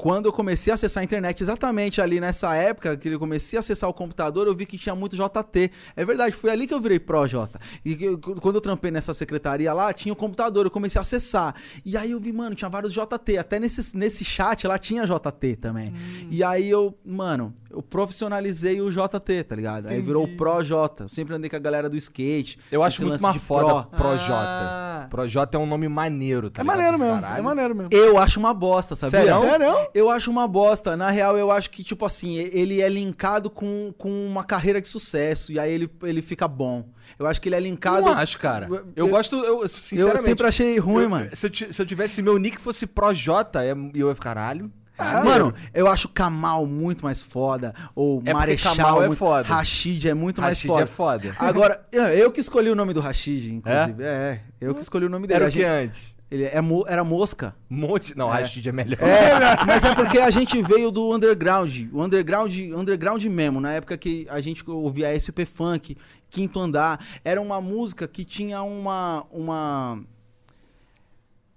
[0.04, 3.60] quando eu comecei a acessar a internet, exatamente ali nessa época que eu comecei a
[3.60, 5.70] acessar o computador, eu vi que tinha muito JT.
[5.96, 7.58] É verdade, foi ali que eu virei Pro J.
[7.82, 11.54] E eu- quando eu trampei nessa secretaria lá, tinha o computador, eu comecei a acessar.
[11.86, 13.38] E aí eu vi, mano, tinha vários JT.
[13.38, 15.88] Até nesse, nesse chat lá tinha JT também.
[15.88, 16.28] Hum.
[16.30, 19.88] E aí eu, mano, eu profissionalizei o JT, tá ligado?
[19.88, 20.36] Aí virou o Entendi.
[20.36, 21.04] Pro J.
[21.04, 22.58] Eu sempre andei com a galera do skate.
[22.70, 23.96] Eu acho muito mais foda pro.
[23.96, 24.34] Projota.
[24.36, 25.06] Ah.
[25.08, 26.76] Projota é um nome maneiro, tá é ligado?
[26.76, 27.38] maneiro mesmo, caralho.
[27.38, 27.88] é maneiro mesmo.
[27.90, 29.20] Eu acho uma bosta, sabia?
[29.20, 29.40] Sério?
[29.40, 29.93] Sério?
[29.94, 30.96] Eu acho uma bosta.
[30.96, 34.88] Na real, eu acho que, tipo assim, ele é linkado com, com uma carreira de
[34.88, 35.52] sucesso.
[35.52, 36.88] E aí ele, ele fica bom.
[37.18, 38.06] Eu acho que ele é linkado.
[38.06, 38.66] Não acho, cara.
[38.68, 40.22] Eu, Eu- gosto, eu, Eu sinceramente.
[40.24, 41.30] sempre achei ruim, eu- mano.
[41.32, 44.70] Se eu, se eu tivesse meu nick fosse Projota, é- eu ia ficar, caralho.
[45.24, 47.74] Mano, eu acho Kamal muito mais foda.
[47.96, 49.48] Ou porque Marechal Kamal é muito- foda.
[49.48, 50.82] Rashid é muito mais Rashid foda.
[50.82, 51.34] é foda.
[51.38, 54.02] Agora, é, eu que escolhi o nome do Rashid, inclusive.
[54.04, 55.36] É, eu que escolhi o nome dele.
[55.40, 56.13] Era o que gente- antes?
[56.30, 57.54] Ele é, mo- era mosca.
[57.68, 58.16] Monte.
[58.16, 58.98] Não, Rashid é melhor.
[59.02, 61.86] É, mas é porque a gente veio do underground.
[61.92, 65.96] O underground, underground mesmo, na época que a gente ouvia SP Funk,
[66.30, 66.98] Quinto Andar.
[67.24, 69.24] Era uma música que tinha uma.
[69.30, 70.02] uma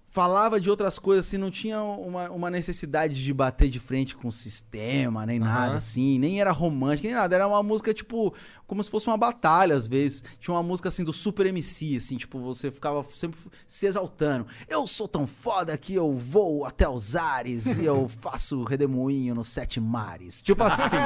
[0.10, 4.30] falava de outras coisas, assim, não tinha uma, uma necessidade de bater de frente com
[4.30, 5.78] o sistema, nem nada, Aham.
[5.78, 7.36] assim, nem era romântica, nem nada.
[7.36, 8.34] Era uma música, tipo,
[8.68, 10.24] como se fosse uma batalha, às vezes.
[10.40, 14.46] Tinha uma música, assim, do Super MC, assim, tipo, você ficava sempre se exaltando.
[14.68, 19.48] Eu sou tão foda que eu vou até os ares e eu faço redemoinho nos
[19.48, 20.42] sete mares.
[20.42, 20.98] Tipo assim.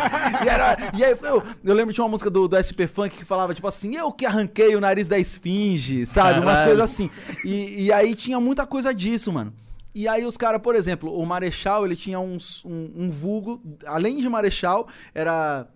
[0.44, 3.24] e, era, e aí, eu, eu lembro de uma música do, do SP Funk que
[3.24, 6.40] falava, tipo assim, eu que arranquei o nariz da esfinge, sabe?
[6.40, 6.66] Umas Caralho.
[6.78, 7.10] coisas assim.
[7.46, 9.54] E, e aí tinha muita coisa disso, mano.
[9.94, 14.18] E aí os caras, por exemplo, o Marechal, ele tinha uns- um, um vulgo, além
[14.18, 15.68] de Marechal, era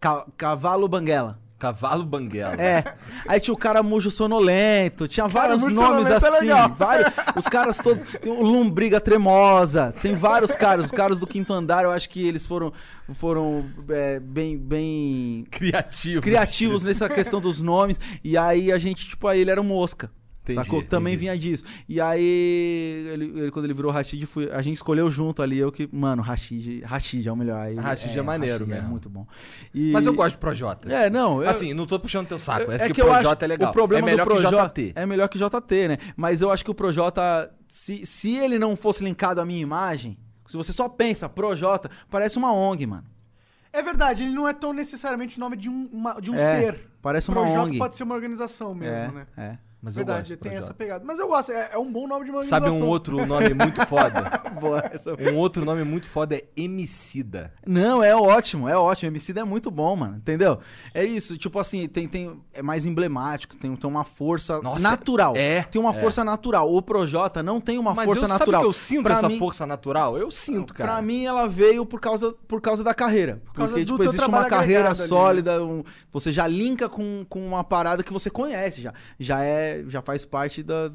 [0.00, 1.38] ca- Cavalo Banguela.
[1.58, 2.54] Cavalo Banguela.
[2.54, 2.84] É.
[3.26, 6.46] Aí tinha o cara Mujo Sonolento, tinha vários Mujo nomes é assim.
[6.76, 8.04] vários- os caras todos.
[8.22, 10.84] Tem o Lombriga Tremosa, tem vários caras.
[10.84, 12.72] Os caras do quinto andar, eu acho que eles foram,
[13.14, 16.22] foram é, bem, bem Criativo.
[16.22, 17.98] criativos nessa questão dos nomes.
[18.22, 20.12] E aí a gente, tipo, aí ele era um mosca.
[20.52, 20.82] Entendi, sacou?
[20.82, 21.30] Também entendi.
[21.30, 21.64] vinha disso.
[21.88, 25.58] E aí, ele, ele- quando ele virou Rashid, fui- a gente escolheu junto ali.
[25.58, 27.58] Eu que, mano, Rashid, Rashid é o melhor.
[27.60, 29.26] Aí, Rashid é maneiro Rashid É muito bom.
[29.74, 30.92] E- Mas eu gosto de Projota.
[30.92, 31.42] É, não.
[31.42, 32.70] eu- Assim, não tô puxando teu saco.
[32.72, 33.70] É, é que, acho Projota é legal.
[33.70, 34.92] o problema é melhor do Projota que JT.
[34.96, 35.98] é melhor que JT, né?
[36.16, 40.16] Mas eu acho que o Projota, se, se ele não fosse linkado à minha imagem,
[40.46, 43.04] se você só pensa Projota, parece uma ONG, mano.
[43.70, 46.60] É verdade, ele não é tão necessariamente o nome de um, uma- de um É,
[46.72, 46.88] ser.
[47.02, 47.78] parece uma Projota ONG.
[47.78, 49.26] pode ser uma organização mesmo, é, né?
[49.36, 49.58] é.
[49.80, 50.58] Mas eu Verdade, tem Projota.
[50.64, 51.04] essa pegada.
[51.04, 53.86] Mas eu gosto, é, é um bom nome de uma Sabe um outro nome muito
[53.86, 54.28] foda?
[54.60, 57.52] Boa, essa- um outro nome muito foda é Emicida.
[57.66, 59.08] Não, é ótimo, é ótimo.
[59.12, 60.16] MC é muito bom, mano.
[60.16, 60.58] Entendeu?
[60.92, 65.34] É isso, tipo assim, tem, tem, é mais emblemático, tem, tem uma força Nossa, natural.
[65.36, 66.00] é, Tem uma é.
[66.00, 66.72] força natural.
[66.74, 68.60] O Projota não tem uma Mas força eu, natural.
[68.62, 70.16] sabe que eu sinto Pra essa mim- força natural?
[70.18, 70.92] Eu sinto, cara.
[70.94, 73.40] Pra mim, ela veio por causa, por causa da carreira.
[73.54, 77.46] causa Porque, do tipo, existe uma carreira ali, sólida, um- você já linka com, com
[77.46, 78.92] uma parada que você conhece já.
[79.18, 80.90] Já é, já faz parte da.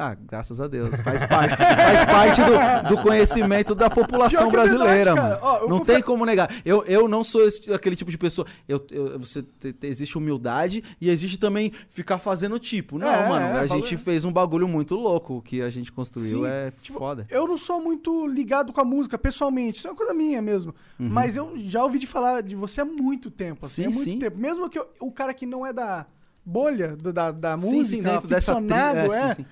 [0.00, 1.00] Ah, graças a Deus.
[1.00, 5.38] Faz parte, faz parte do, do conhecimento da população que é verdade, brasileira, mano.
[5.62, 6.48] Eu não tem como negar.
[6.64, 8.46] Eu, eu não sou esse- aquele tipo de pessoa.
[8.68, 12.96] Eu, eu- você te- te- existe humildade e existe também ficar fazendo tipo.
[12.96, 13.46] Não, É, mano.
[13.46, 13.82] é, a valeu.
[13.82, 15.38] gente fez um bagulho muito louco.
[15.38, 17.26] O que a gente construiu Sim, é tipo, foda.
[17.28, 19.78] Eu não sou muito ligado com a música, pessoalmente.
[19.78, 20.72] Isso é uma coisa minha mesmo.
[20.96, 23.66] Mas eu já ouvi de falar de você há muito tempo.
[23.66, 24.18] Assim, Sim, há muito sim.
[24.20, 24.38] tempo.
[24.38, 26.06] Mesmo que eu- o cara que não é da
[26.48, 29.46] bolha do- da, da Sim, música, sim, dentro dessa tri- é, é, sim, sim.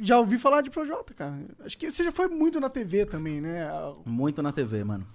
[0.00, 1.34] já ouvi falar de Projota, cara.
[1.64, 3.68] Acho que você já foi muito na TV também, né?
[4.06, 5.06] Muito na TV, mano.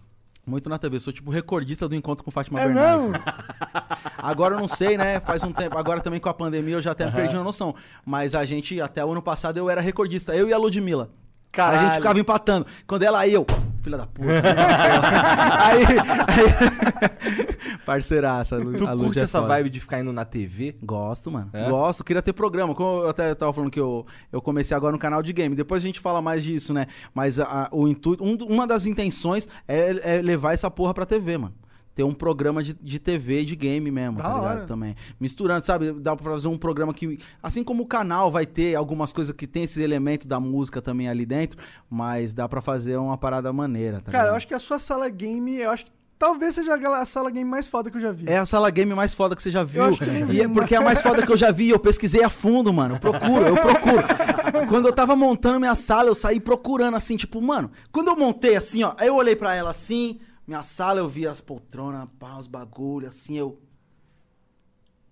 [0.46, 1.00] Muito na TV.
[1.02, 3.06] Sou tipo recordista do encontro com Fátima É Bernardes.
[3.08, 3.12] mesmo?
[3.12, 3.24] mano.
[4.18, 5.20] Agora eu não sei, né?
[5.20, 5.78] Faz um tempo.
[5.78, 7.76] Agora também com a pandemia eu já até perdi a noção.
[8.06, 10.34] Mas a gente, até o ano passado, eu era recordista.
[10.36, 11.10] Eu e a Ludmilla.
[11.52, 11.88] A Caralho.
[11.88, 12.66] gente ficava empatando.
[12.88, 13.46] Quando ela ia, eu.
[13.88, 14.28] Filha da puta.
[14.28, 14.42] né?
[15.64, 17.78] aí, aí.
[17.86, 19.54] Parceiraça, Lu, Tu curte é essa foda.
[19.56, 20.76] vibe de ficar indo na TV?
[20.84, 21.50] Gosto, mano.
[21.54, 21.70] É?
[21.70, 22.04] Gosto.
[22.04, 22.76] Queria ter programa.
[22.76, 25.56] Como eu até tava falando que eu, eu comecei agora no canal de game.
[25.56, 26.88] Depois a gente fala mais disso, né?
[27.14, 31.38] Mas a- o intuito, um- uma das intenções é, é levar essa porra pra TV,
[31.38, 31.54] mano.
[31.98, 34.46] Ter um programa de, de TV de game mesmo, Da tá ligado?
[34.58, 34.66] hora.
[34.68, 34.96] Também.
[35.20, 35.92] Misturando, sabe?
[35.94, 37.18] Dá pra fazer um programa que.
[37.42, 41.10] Assim como o canal vai ter algumas coisas que tem esse elemento da música também
[41.10, 41.58] ali dentro,
[41.90, 44.38] mas dá pra fazer uma parada maneira, tá Cara, eu ligado?
[44.38, 47.68] acho que a sua sala game, eu acho que talvez seja a sala game mais
[47.68, 48.26] foda que eu já vi.
[48.28, 49.86] É a sala game mais foda que você já viu.
[49.86, 49.98] eu
[50.32, 51.70] E é porque é a mais foda que eu já vi.
[51.70, 52.94] Eu pesquisei a fundo, mano.
[52.96, 54.04] Eu procuro, eu procuro.
[54.70, 57.72] Quando eu tava montando minha sala, eu saí procurando assim, tipo, mano.
[57.92, 61.28] Quando eu montei assim, ó, aí eu olhei pra ela assim, minha sala, eu vi
[61.28, 63.60] as poltronas, pá, os bagulhos, assim, eu.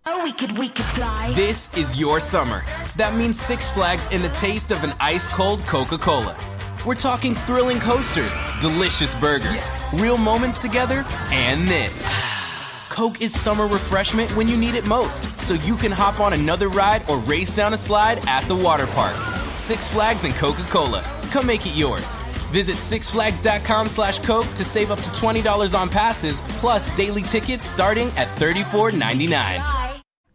[0.08, 1.34] Oh, we could, we could fly.
[1.34, 2.64] This is your summer.
[2.96, 6.38] That means Six Flags and the taste of an ice cold Coca Cola.
[6.86, 9.68] We're talking thrilling coasters, delicious burgers,
[10.00, 12.08] real moments together, and this.
[12.90, 16.70] Coke is summer refreshment when you need it most, so you can hop on another
[16.70, 19.16] ride or race down a slide at the water park.
[19.56, 21.04] Six Flags and Coca Cola.
[21.32, 22.16] Come make it yours.
[22.56, 28.08] Visit sixflags.com slash Coke to save up to $20 on passes, plus daily tickets starting
[28.16, 29.86] at $34.99.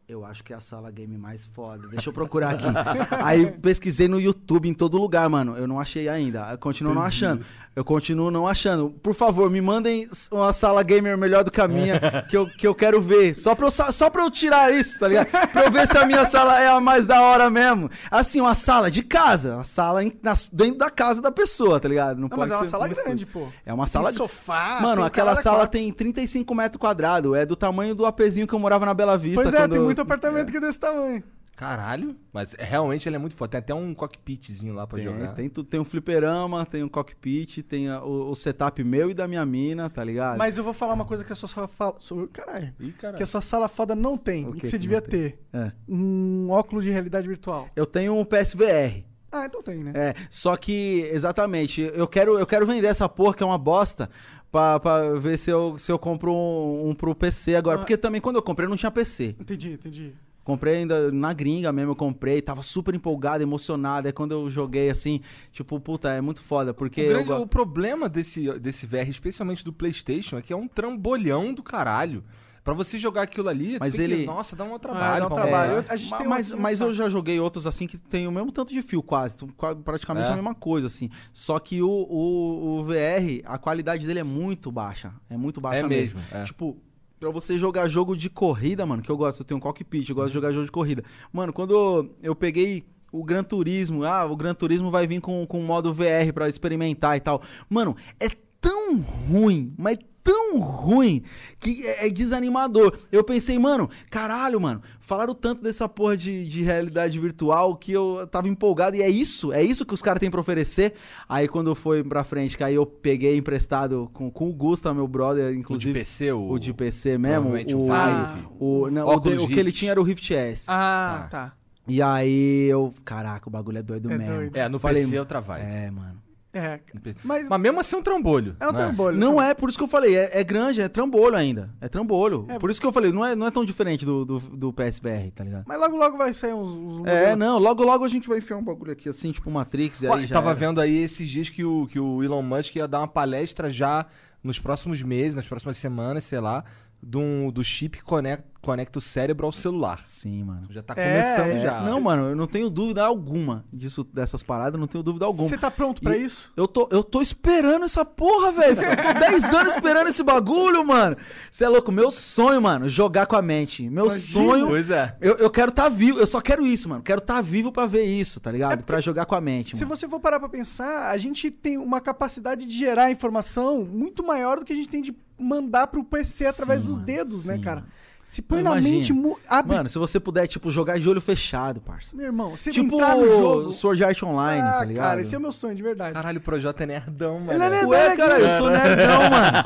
[0.06, 1.86] Eu acho que é a sala game mais foda.
[1.86, 2.64] Deixa eu procurar aqui.
[3.22, 5.56] Aí pesquisei no YouTube em todo lugar, mano.
[5.56, 6.50] Eu não achei ainda.
[6.50, 7.44] Eu continuo não achando.
[7.74, 8.90] Eu continuo não achando.
[9.02, 12.66] Por favor, me mandem uma sala gamer melhor do que a minha, que eu, que
[12.66, 13.36] eu quero ver.
[13.36, 15.28] Só pra, eu, só pra eu tirar isso, tá ligado?
[15.28, 17.88] Pra eu ver se a minha sala é a mais da hora mesmo.
[18.10, 19.54] Assim, uma sala de casa.
[19.54, 22.16] Uma sala em- na- dentro da casa da pessoa, tá ligado?
[22.20, 23.46] Não, Não, mas pode é uma sala grande, pô.
[23.64, 25.78] É uma sala Tem sofá, Mano, aquela sala quatro.
[25.78, 27.36] tem 35 metros quadrados.
[27.36, 29.42] É do tamanho do apezinho que eu morava na Bela Vista.
[29.42, 31.22] Pois é, tem muito apartamento que é desse tamanho.
[31.60, 32.16] Caralho.
[32.32, 33.50] Mas realmente ele é muito foda.
[33.50, 35.34] Tem até um cockpitzinho lá pra Tem, jogar.
[35.34, 39.28] tem, tem um fliperama, tem um cockpit, tem a- o, o setup meu e da
[39.28, 40.38] minha mina, tá ligado?
[40.38, 41.96] Mas eu vou falar uma coisa que a sua sala fala.
[41.98, 42.72] sobre- Caralho.
[42.80, 43.18] Ih, caralho.
[43.18, 44.46] Que a sua sala foda não tem.
[44.46, 45.38] O e que que você que devia ter.
[45.52, 45.70] É.
[45.86, 47.68] Um óculos de realidade virtual.
[47.76, 49.04] Eu tenho um PSVR.
[49.30, 49.92] Ah, então tem, né?
[49.94, 54.08] É, só que, exatamente, eu quero, eu quero vender essa porra, que é uma bosta,
[54.50, 57.76] pra, pra ver se eu, se eu compro um, um pro PC agora.
[57.76, 57.78] Ah.
[57.80, 59.36] Porque também quando eu comprei eu não tinha PC.
[59.38, 60.14] Entendi, entendi.
[60.50, 64.06] Comprei ainda na gringa mesmo, eu comprei, tava super empolgado, emocionado.
[64.08, 65.20] Aí quando eu joguei assim,
[65.52, 67.00] tipo, puta, é muito foda, porque.
[67.02, 70.56] O, eu grande- go- o problema desse, desse VR, especialmente do PlayStation, é que é
[70.56, 72.24] um trambolhão do caralho.
[72.62, 75.20] Pra você jogar aquilo ali, Mas tem que- ele- nossa, dá um Ah, trabalho.
[75.28, 75.72] dá um trabalho.
[75.78, 78.32] Eu- a gente Ma- tem mas, mas eu já joguei outros assim que tem o
[78.32, 79.36] mesmo tanto de fio, quase.
[79.82, 80.32] Praticamente É.
[80.32, 81.08] a mesma coisa, assim.
[81.32, 85.12] Só que o, o, o VR, a qualidade dele é muito baixa.
[85.30, 86.20] É muito baixa É mesmo.
[86.20, 86.44] mesmo, é.
[86.44, 86.76] Tipo,
[87.20, 90.14] pra você jogar jogo de corrida, mano, que eu gosto, eu tenho um cockpit, eu
[90.14, 91.04] gosto de jogar jogo de corrida.
[91.30, 95.60] Mano, quando eu peguei o Gran Turismo, ah, o Gran Turismo vai vir com, com
[95.60, 97.42] modo VR pra experimentar e tal.
[97.68, 98.28] Mano, é
[98.60, 101.22] tão ruim, mas tão ruim
[101.58, 102.96] que é, é desanimador.
[103.10, 108.26] Eu pensei, mano, caralho, mano, falaram tanto dessa porra de, de realidade virtual que eu
[108.30, 110.92] tava empolgado e é isso, é isso que os caras têm pra oferecer.
[111.26, 115.08] Aí quando foi pra frente, que aí eu peguei emprestado com, com o Gusta, meu
[115.08, 115.92] brother, O de inclusive.
[115.98, 118.48] PC, o, O de PC mesmo, o, o Vive.
[118.58, 120.66] o, não, o, de- o que ele tinha era o Rift S.
[120.68, 121.54] Ah, tá.
[121.88, 124.34] E aí eu, caraca, o bagulho é doido É mesmo.
[124.36, 124.56] doido.
[124.56, 125.64] É, no Falei, PC é outra vibe.
[125.64, 126.22] É, mano.
[126.52, 126.80] É,
[127.22, 128.56] mas Mas mesmo assim é um trambolho.
[128.58, 128.78] é um né?
[128.78, 129.16] trambolho.
[129.16, 131.72] Não é, por isso que eu falei, é, é grande, é trambolho ainda.
[131.80, 132.46] É trambolho.
[132.58, 135.30] Por isso que eu falei, não é, não é tão diferente do, do, do PSVR,
[135.32, 135.64] tá ligado?
[135.66, 136.68] Mas logo, logo vai sair uns...
[136.76, 140.02] uns É, não, logo logo a gente vai enfiar um bagulho aqui assim, tipo Matrix,
[140.02, 140.58] e Pô, aí já tava era.
[140.58, 144.06] vendo aí esses dias que o, que o Elon Musk ia dar uma palestra já
[144.42, 146.64] nos próximos meses, nas próximas semanas, sei lá,
[147.00, 150.00] do, do chip que conecta, conecta o cérebro ao celular.
[150.04, 150.62] Sim, mano.
[150.70, 151.60] Já tá É, começando é.
[151.60, 151.80] já.
[151.82, 155.48] Não, mano, eu não tenho dúvida alguma disso, dessas paradas, não tenho dúvida alguma.
[155.48, 156.52] Você tá pronto pra E isso?
[156.56, 158.80] Eu tô, eu tô esperando essa porra, velho.
[158.82, 161.16] Eu tô 10 anos esperando esse bagulho, mano.
[161.50, 161.90] Você é louco?
[161.90, 163.88] Meu sonho, mano, jogar com a mente.
[163.88, 164.32] Meu Imagina.
[164.44, 164.66] sonho.
[164.66, 165.16] Pois é.
[165.20, 167.02] Eu, eu quero tá vivo, eu só quero isso, mano.
[167.02, 168.84] Quero tá vivo pra ver isso, tá ligado?
[168.84, 169.96] Pra jogar com a mente, Se mano.
[169.96, 174.58] você for parar pra pensar, a gente tem uma capacidade de gerar informação muito maior
[174.58, 177.06] do que a gente tem de mandar pro PC através Sim, dos mano.
[177.06, 177.80] dedos, né, Sim, cara?
[177.80, 177.92] mano.
[178.30, 179.12] Se põe na mente,
[179.48, 179.76] abre.
[179.76, 182.14] Mano, se você puder, tipo, jogar de olho fechado, parça.
[182.14, 183.72] Meu irmão, você Tipo entrar no jogo...
[183.72, 185.04] Sword Art Online, ah, tá ligado?
[185.04, 186.14] cara, esse é o meu sonho, de verdade.
[186.14, 187.52] Caralho, o Projota é nerdão, mano.
[187.54, 187.88] Ele é nerdão.
[187.88, 189.58] Ué, cara, eu sou nerdão, mano.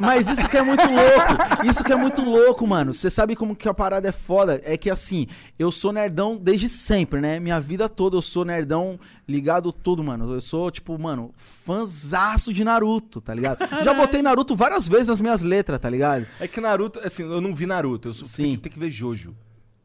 [0.00, 1.66] Mas isso que é muito louco.
[1.66, 2.92] Isso que é muito louco, mano.
[2.92, 4.60] Você sabe como que a parada é foda?
[4.64, 5.26] É que assim,
[5.58, 7.40] eu sou nerdão desde sempre, né?
[7.40, 10.30] Minha vida toda eu sou nerdão ligado tudo, mano.
[10.30, 11.32] Eu sou, tipo, mano,
[11.70, 13.58] fãzaço de Naruto, tá ligado?
[13.84, 16.26] Já botei Naruto várias vezes nas minhas letras, tá ligado?
[16.40, 18.08] É que Naruto, assim, eu não vi Naruto.
[18.08, 18.42] Eu sou, Sim.
[18.42, 19.34] Tem, que, tem que ver Jojo.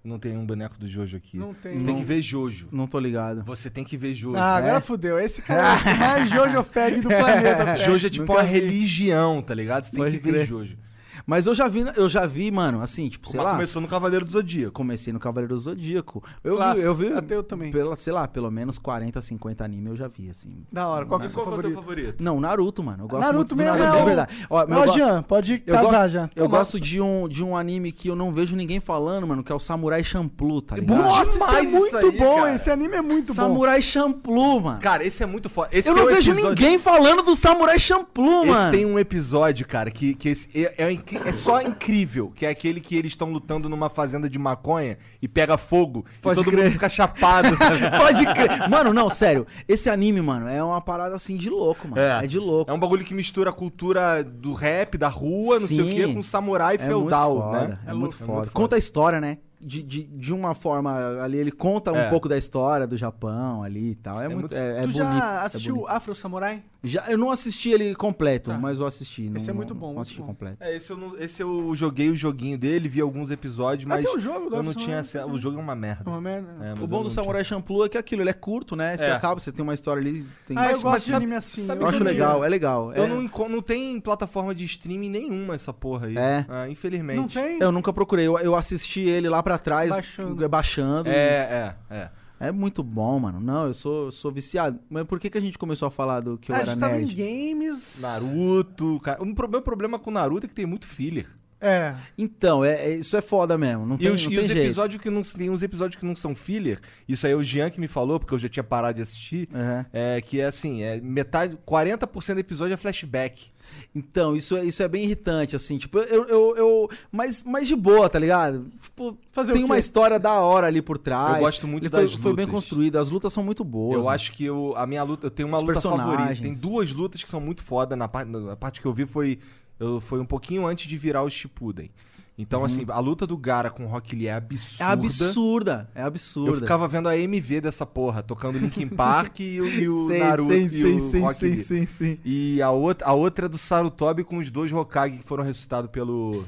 [0.03, 1.35] Não tem um boneco do Jojo aqui.
[1.35, 1.75] Não tem.
[1.77, 1.99] Você tem Não.
[1.99, 2.67] que ver Jojo.
[2.71, 3.43] Não tô ligado.
[3.43, 4.37] Você tem que ver Jojo.
[4.37, 4.81] Ah, agora é?
[4.81, 5.19] fudeu.
[5.19, 7.75] Esse cara é o mais Jojo Fag do planeta.
[7.83, 8.53] Jojo é tipo Nunca uma vi.
[8.59, 9.83] religião, tá ligado?
[9.85, 10.45] Você tem Pode que ver crer.
[10.47, 10.77] Jojo.
[11.25, 13.51] Mas eu já vi, eu já vi, mano, assim, tipo, sei Mas lá.
[13.53, 14.71] começou no Cavaleiro do Zodíaco.
[14.73, 16.23] Comecei no Cavaleiro do Zodíaco.
[16.43, 17.13] Eu vi, eu vi.
[17.13, 17.71] Até eu também.
[17.71, 20.63] Pela, sei lá, pelo menos 40, 50 anime eu já vi, assim.
[20.71, 21.05] Da hora.
[21.05, 22.23] Qual que é o Qual é o teu favorito?
[22.23, 23.03] Não, Naruto, mano.
[23.03, 24.47] Eu gosto Naruto muito mesmo, Naruto, é verdade.
[24.49, 26.29] Ó, Ó, Jean, pode eu casar gosto, já.
[26.35, 29.51] Eu gosto de um, de um anime que eu não vejo ninguém falando, mano, que
[29.51, 30.97] é o Samurai Champloo, tá ligado?
[31.01, 32.35] Nossa, esse é isso muito aí, bom.
[32.35, 32.53] cara.
[32.55, 33.33] Esse anime é muito bom.
[33.33, 34.79] Samurai Champloo, mano.
[34.79, 35.69] Cara, esse é muito foda.
[35.71, 38.71] Esse eu não um vejo episódio- ninguém falando do Samurai Champloo, Esse mano.
[38.71, 42.31] tem um episódio, cara, que, que esse é, é, incri- é só incrível.
[42.35, 46.39] Que é aquele que eles estão lutando numa fazenda de maconha e pega fogo Pode
[46.39, 46.63] e todo crer.
[46.65, 47.49] mundo fica chapado.
[47.97, 48.69] Pode crer.
[48.69, 49.45] Mano, não, sério.
[49.67, 52.01] Esse anime, mano, é uma parada assim de louco, mano.
[52.01, 52.69] É, de louco.
[52.69, 55.91] É um bagulho que mistura a cultura do rap, da rua, não sei o Sim.
[55.91, 57.79] quê, com samurai É feudal, muito foda, né?
[57.87, 58.37] É, muito É foda.
[58.39, 59.37] muito Conta a história, né?
[59.59, 62.09] De, de, de uma forma ali, ele conta um É.
[62.09, 64.21] pouco da história do Japão ali e tal.
[64.21, 64.97] É, muito, muito- é, é tu bonito.
[64.97, 65.89] já é assistiu bonito.
[65.91, 66.61] Afro Samurai?
[66.85, 68.57] Já, eu não assisti ele completo, Tá.
[68.57, 69.31] mas eu assisti.
[69.35, 70.27] Esse não- é muito bom, Não muito assisti bom.
[70.27, 70.57] completo.
[70.59, 74.17] É, esse eu, não- esse eu joguei o joguinho dele, vi alguns episódios, mas o
[74.19, 75.27] jogo eu não tinha acesso.
[75.29, 76.03] O jogo é uma merda.
[76.05, 76.55] É uma merda.
[76.61, 77.15] É, mas O bom do tinha.
[77.15, 78.95] Samurai Champloo é que aquilo, ele é curto, né?
[78.97, 79.11] Você É.
[79.11, 80.25] acaba, você tem uma história ali.
[80.45, 80.57] Tem...
[80.57, 81.65] Ah, Mas- eu gosto mas de sabe- anime assim.
[81.65, 82.93] sabe eu acho legal, é legal.
[82.93, 86.17] Eu é- não, não tem plataforma de streaming nenhuma essa porra aí.
[86.17, 86.45] É.
[86.49, 87.17] Ah, infelizmente.
[87.17, 87.59] Não tem?
[87.59, 90.49] Eu nunca procurei, eu, eu assisti ele lá pra trás, Baixando.
[90.49, 91.09] baixando.
[91.09, 92.09] É, é, é.
[92.39, 93.39] É muito bom, mano.
[93.39, 94.79] Não, eu sou, eu sou viciado.
[94.89, 96.71] Mas por que, que a gente começou a falar do que eu Ah, a era
[96.71, 97.15] gente tava em nerd?
[97.15, 97.99] games.
[98.01, 98.99] Naruto.
[99.01, 101.27] Cara, o meu problema com Naruto é que tem muito filler.
[101.67, 101.95] É.
[102.17, 103.85] Então, é, é- isso é foda mesmo.
[103.85, 106.05] Não E tem, os, não e tem os episódios que não tem uns episódios que
[106.05, 106.79] não são filler.
[107.07, 109.49] Isso aí é o Jean que me falou, porque eu já tinha parado de assistir.
[109.53, 109.85] Uhum.
[109.91, 113.47] É que é assim, é metade, 40% do episódio é flashback.
[113.95, 115.77] Então, isso, é- isso é bem irritante, assim.
[115.77, 116.25] Tipo, eu.
[116.25, 118.67] eu, eu mas, mas de boa, tá ligado?
[118.81, 121.35] Tipo, Fazer tem uma história da hora ali por trás.
[121.37, 122.61] Eu gosto muito Ele foi, das Foi bem lutas.
[122.61, 122.97] construído.
[122.97, 123.93] As lutas são muito boas.
[123.95, 124.09] eu mano.
[124.09, 126.41] acho que eu, a minha luta, eu tenho uma Os luta favorita.
[126.41, 127.95] Tem duas lutas que são muito foda.
[127.95, 129.39] Na, parte- na parte que eu vi foi,
[129.79, 131.89] eu, foi um pouquinho antes de virar o Shippuden.
[132.37, 134.85] Então, assim, a luta do Gara com o Rock Lee é É absurda.
[134.91, 135.89] absurda.
[135.95, 136.51] É absurda.
[136.51, 140.19] Eu ficava vendo a MV dessa porra, tocando Linkin Park e, o- e o Sei,
[140.19, 141.57] Naruto sei, e sei, o sei, Rock sei, Lee.
[141.57, 142.19] sei, sei.
[142.25, 145.89] E a outra, a outra é do Sarutobi com os dois Hokage que foram ressuscitados
[145.89, 146.45] pelo.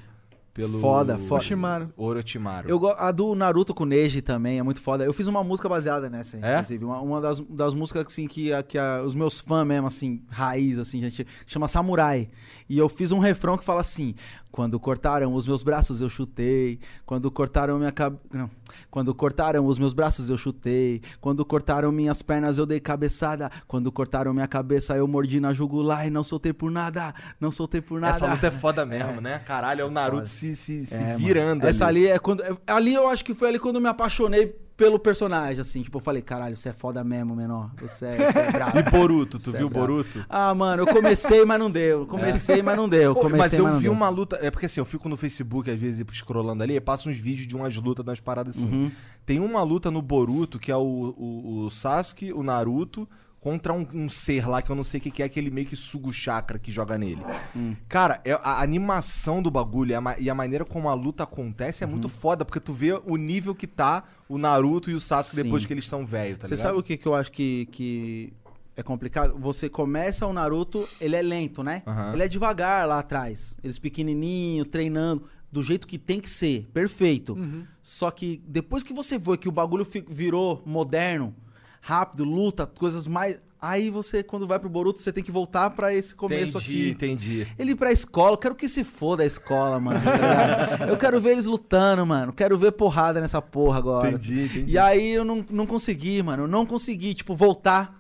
[0.57, 1.35] Pelo Foda, foda.
[1.41, 1.93] Oshimaru.
[1.95, 2.67] Orochimaru.
[2.67, 5.05] Eu, a do Naruto com Neji também é muito foda.
[5.05, 6.53] Eu fiz uma música baseada nessa, É?
[6.53, 6.83] inclusive.
[6.83, 10.23] Uma, uma das, das músicas assim, que, a- que a- os meus fãs mesmo, assim,
[10.27, 12.27] raiz, assim, gente, chama Samurai.
[12.67, 14.15] E eu fiz um refrão que fala assim:
[14.51, 16.79] Quando cortaram os meus braços, eu chutei.
[17.05, 18.21] Quando cortaram minha cabeça.
[18.33, 18.49] Não.
[18.89, 21.01] Quando cortaram os meus braços, eu chutei.
[21.21, 23.51] Quando cortaram minhas pernas, eu dei cabeçada.
[23.67, 27.13] Quando cortaram minha cabeça, eu mordi na jugular e não soltei por nada.
[27.39, 28.15] Não soltei por nada.
[28.15, 29.39] Essa luta é foda mesmo, né?
[29.39, 31.65] Caralho, é o Naruto se, se, se É, virando.
[31.67, 32.05] Essa ali.
[32.07, 32.41] ali é quando.
[32.43, 35.81] é- Ali eu acho que foi ali quando eu me apaixonei pelo personagem, assim.
[35.81, 37.71] Tipo, eu falei, caralho, você é foda mesmo, menor.
[37.81, 38.79] Você é, você é brabo.
[38.79, 39.87] E Boruto, tu Você é viu brabo.
[39.87, 40.25] Boruto?
[40.29, 42.05] Ah, mano, eu comecei, mas não deu.
[42.05, 43.15] Comecei, mas não deu.
[43.15, 43.91] Comecei, mas eu não vi deu.
[43.91, 44.37] uma luta.
[44.39, 47.47] É porque assim, eu fico no Facebook, às vezes, scrollando ali, e passo uns vídeos
[47.47, 48.71] de umas lutas, das paradas assim.
[48.71, 48.91] Uhum.
[49.25, 50.79] Tem uma luta no Boruto, que é o,
[51.17, 53.09] o, o Sasuke, o Naruto,
[53.47, 55.49] contra um, um ser lá que eu não sei o que, que é, que ele
[55.49, 57.21] meio que suga o chakra que joga nele.
[57.55, 57.77] Hum.
[57.87, 61.23] Cara, é- a animação do bagulho e a, ma- e a maneira como a luta
[61.23, 61.93] acontece é Uhum.
[61.93, 65.43] muito foda, porque tu vê o nível que tá o Naruto e o Sasuke Sim.
[65.43, 66.67] depois que eles são velhos, tá Você ligado?
[66.67, 68.33] sabe o que, que eu acho que, que
[68.75, 69.37] é complicado.
[69.39, 71.83] Você começa o Naruto, ele é lento, né?
[71.87, 72.11] Aham.
[72.15, 73.55] Ele é devagar lá atrás.
[73.63, 77.31] Eles pequenininho, treinando, do jeito que tem que ser, perfeito.
[77.33, 77.63] Uhum.
[77.81, 81.33] Só que depois que você vê que o bagulho virou moderno,
[81.81, 83.39] rápido, luta, coisas mais.
[83.59, 86.89] Aí você, quando vai pro Boruto, você tem que voltar pra esse começo entendi, aqui.
[86.91, 87.47] entendi.
[87.57, 89.99] Ele ir pra escola, eu quero que se foda a escola, mano.
[89.99, 92.31] tá eu quero ver eles lutando, mano.
[92.31, 94.09] Quero ver porrada nessa porra agora.
[94.09, 94.73] Entendi, entendi.
[94.73, 96.43] E aí eu não, não consegui, mano.
[96.43, 97.96] Eu não consegui, tipo, voltar.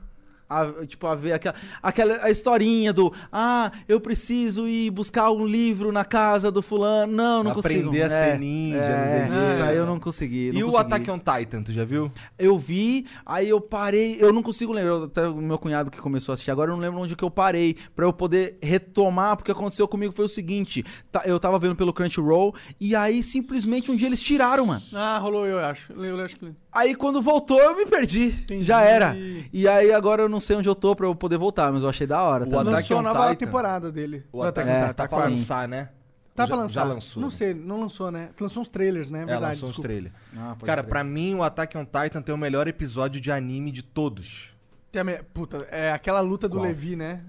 [0.49, 5.45] A, tipo, a ver aquela, aquela a historinha do Ah, eu preciso ir buscar um
[5.45, 7.11] livro na casa do fulano.
[7.11, 7.89] Não, não consigo.
[7.89, 9.53] Aprender a ser ninja, é, não sei o quê.
[9.53, 10.51] Isso aí eu não consegui.
[10.53, 10.85] não E o consegui.
[10.93, 12.09] Attack on Titan, tu já viu?
[12.39, 16.31] Eu vi, aí eu parei, eu não consigo lembrar, até o meu cunhado que começou
[16.31, 19.51] a assistir, agora eu não lembro onde que eu parei, pra eu poder retomar, porque
[19.51, 23.21] o que aconteceu comigo foi o seguinte, tá- eu tava vendo pelo Crunchyroll, e aí
[23.21, 24.81] simplesmente um dia eles tiraram, mano.
[24.93, 25.91] Ah, rolou eu acho.
[25.93, 26.51] Eu acho que...
[26.77, 28.63] Aí quando voltou eu me perdi, Entendi.
[28.63, 29.15] já era.
[29.51, 31.89] E aí agora eu não sei onde eu tô pra eu poder voltar, mas eu
[31.89, 32.61] achei da hora, O tá?
[32.61, 33.45] Attack Lançou a on nova Titan.
[33.45, 34.25] temporada dele.
[34.31, 34.93] O do Attack on É, Titan.
[34.93, 35.29] tá tá pra sim.
[35.31, 35.89] lançar, né?
[36.35, 36.73] Tá já, pra lançar.
[36.73, 37.21] Já lançou.
[37.23, 38.29] Não sei, não lançou, né?
[38.39, 39.23] Lançou uns trailers, né?
[39.23, 39.87] É, Verdade, lançou uns desculpa.
[39.87, 40.13] trailers.
[40.37, 40.89] Ah, pode Cara, crer.
[40.91, 44.53] pra mim, o Attack on Titan tem o melhor episódio de anime de todos.
[44.91, 46.65] Tem a me- Puta, é aquela luta do Qual?
[46.67, 47.21] Levi, né?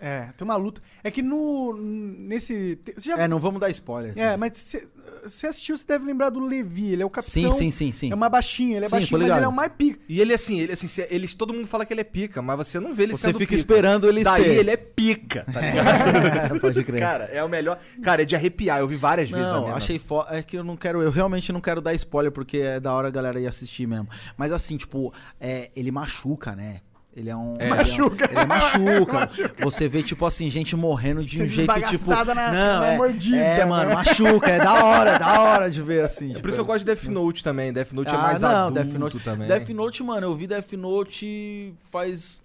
[0.00, 0.80] É, tem uma luta.
[1.04, 1.74] É que no.
[1.76, 2.76] Nesse.
[2.76, 4.12] te- Você já É, não vamos dar spoiler.
[4.16, 4.86] É, mas você
[5.28, 6.92] você assistiu, você deve lembrar do Levi.
[6.92, 7.50] Ele é o capitão.
[7.50, 8.12] Sim, sim, sim, sim.
[8.12, 10.00] É uma baixinha, ele é Sim, baixinho, mas ele é o mais pica.
[10.08, 12.56] E ele, assim, ele, assim, se- eles, todo mundo fala que ele é pica, mas
[12.56, 13.54] você não vê ele Você sendo fica pica.
[13.60, 14.50] esperando ele Daí ser.
[14.58, 16.60] ele é pica, tá ligado?
[16.60, 17.00] pode crer.
[17.00, 17.78] Cara, é o melhor.
[18.02, 18.80] Cara, é de arrepiar.
[18.80, 20.36] Eu vi várias vezes Não, achei foda.
[20.36, 23.08] É que eu não quero, eu realmente não quero dar spoiler, porque é da hora
[23.08, 24.08] a galera ir assistir mesmo.
[24.36, 26.80] Mas assim, tipo, é, ele machuca, né?
[27.16, 27.54] Ele é um.
[27.58, 28.28] ele é um- Machuca.
[28.30, 29.30] Ele, machuca.
[29.60, 32.10] Você vê, tipo assim, gente morrendo de um Ser jeito, tipo.
[32.10, 32.34] na- não,
[32.80, 33.64] na é, mordida, É, né?
[33.64, 34.50] mano, machuca.
[34.50, 36.32] É da hora, é da hora de ver assim.
[36.36, 37.72] É por isso que eu gosto de Death Note também.
[37.72, 39.48] Death Note é Ah, mais não, adulto Death Note também.
[39.48, 42.44] Death Note, mano, eu vi Death Note faz.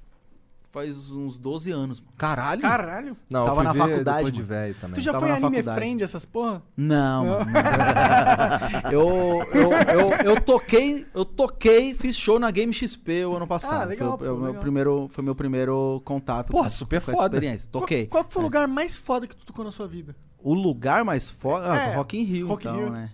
[0.72, 2.00] Faz uns 12 anos.
[2.00, 2.12] mano.
[2.18, 2.62] Caralho.
[2.62, 3.18] Caralho.
[3.30, 4.46] Não, eu Tava na faculdade, de mano.
[4.48, 4.96] velho também.
[4.96, 5.78] Tu já Tava foi na anime faculdade.
[5.80, 6.62] friend essas porra?
[6.78, 7.46] Não, mano.
[7.46, 8.92] não.
[8.92, 13.82] eu, eu, eu, eu toquei, eu toquei, fiz show na Game XP o ano passado.
[13.82, 14.62] Ah, legal, foi, o- pô, meu legal.
[14.62, 16.48] primeiro, foi meu primeiro contato.
[16.52, 17.36] Porra, com- super com essa foda.
[17.36, 17.70] experiência.
[17.72, 18.06] Toquei.
[18.08, 20.16] Qual, qual foi o lugar mais foda que tu tocou na sua vida?
[20.44, 21.72] O lugar mais foda.
[21.72, 22.90] Ah, É, Rock in Rio, Rock então, Rio.
[22.90, 23.12] né?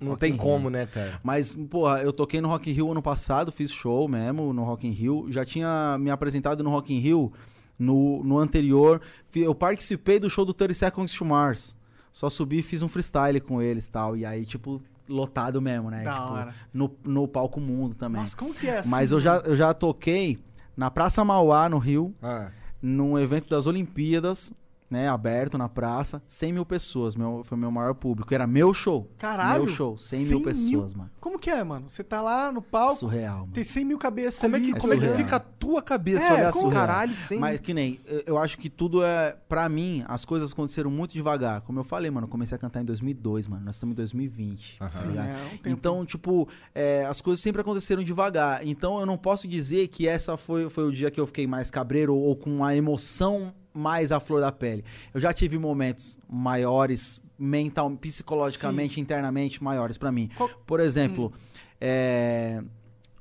[0.00, 0.42] Não Rock tem in Rio.
[0.42, 1.20] como, né, cara?
[1.22, 4.86] Mas, porra, eu toquei no Rock in Rio ano passado, fiz show mesmo no Rock
[4.86, 5.26] in Rio.
[5.30, 7.32] Já tinha me apresentado no Rock in Rio
[7.78, 9.00] no, no anterior.
[9.34, 11.76] Eu participei do show do 30 Seconds to Mars.
[12.12, 14.16] Só subi e fiz um freestyle com eles e tal.
[14.16, 16.02] E aí, tipo, lotado mesmo, né?
[16.02, 16.54] Da tipo, hora.
[16.72, 18.20] No, no palco mundo também.
[18.20, 18.88] Nossa, como que é assim?
[18.88, 20.38] Mas eu já, eu já toquei
[20.76, 22.48] na Praça Mauá, no Rio, Ah.
[22.82, 24.50] num evento das Olimpíadas,
[24.90, 25.08] né?
[25.08, 27.14] Aberto na praça, 100 mil pessoas.
[27.14, 28.34] Meu, foi meu maior público.
[28.34, 29.08] Era meu show.
[29.18, 29.64] Caralho.
[29.64, 31.10] Meu show, 100, 100 mil pessoas, mano.
[31.20, 31.88] Como que é, mano?
[31.88, 33.52] Você tá lá no palco, Surreal, mano.
[33.52, 35.16] tem 100 mil cabeças Como é que, como é que surreal.
[35.16, 37.38] fica a tua cabeça É, como- assim, caralho, sem...
[37.38, 39.36] Mas que nem, eu- acho que tudo é.
[39.48, 41.60] Pra mim, as coisas aconteceram muito devagar.
[41.60, 43.64] Como eu falei, mano, eu comecei a cantar em 2002, mano.
[43.64, 44.78] Nós estamos em 2020.
[44.78, 45.06] tá Aham.
[45.08, 45.28] ligado?
[45.28, 45.72] É, um.
[45.72, 48.66] Então, tipo, é, as coisas sempre aconteceram devagar.
[48.66, 51.70] Então, eu não posso dizer que essa foi, foi o dia que eu fiquei mais
[51.70, 54.84] cabreiro ou com a emoção mais à flor da pele.
[55.14, 60.28] Eu já tive momentos maiores, mental, psicologicamente, internamente, maiores pra mim.
[60.36, 61.32] Qual- Por exemplo,
[61.80, 62.62] é,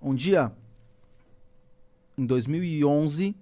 [0.01, 0.51] um dia,
[2.17, 3.35] em 2011,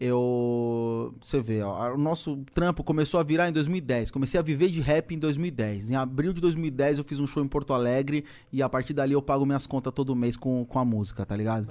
[0.00, 1.14] eu.
[1.20, 4.10] Você vê, ó, o nosso trampo começou a virar em 2010.
[4.10, 5.90] Comecei a viver de rap em 2010.
[5.90, 9.12] Em abril de 2010 eu fiz um show em Porto Alegre e a partir dali
[9.12, 11.66] eu pago minhas contas todo mês com, com a música, tá ligado?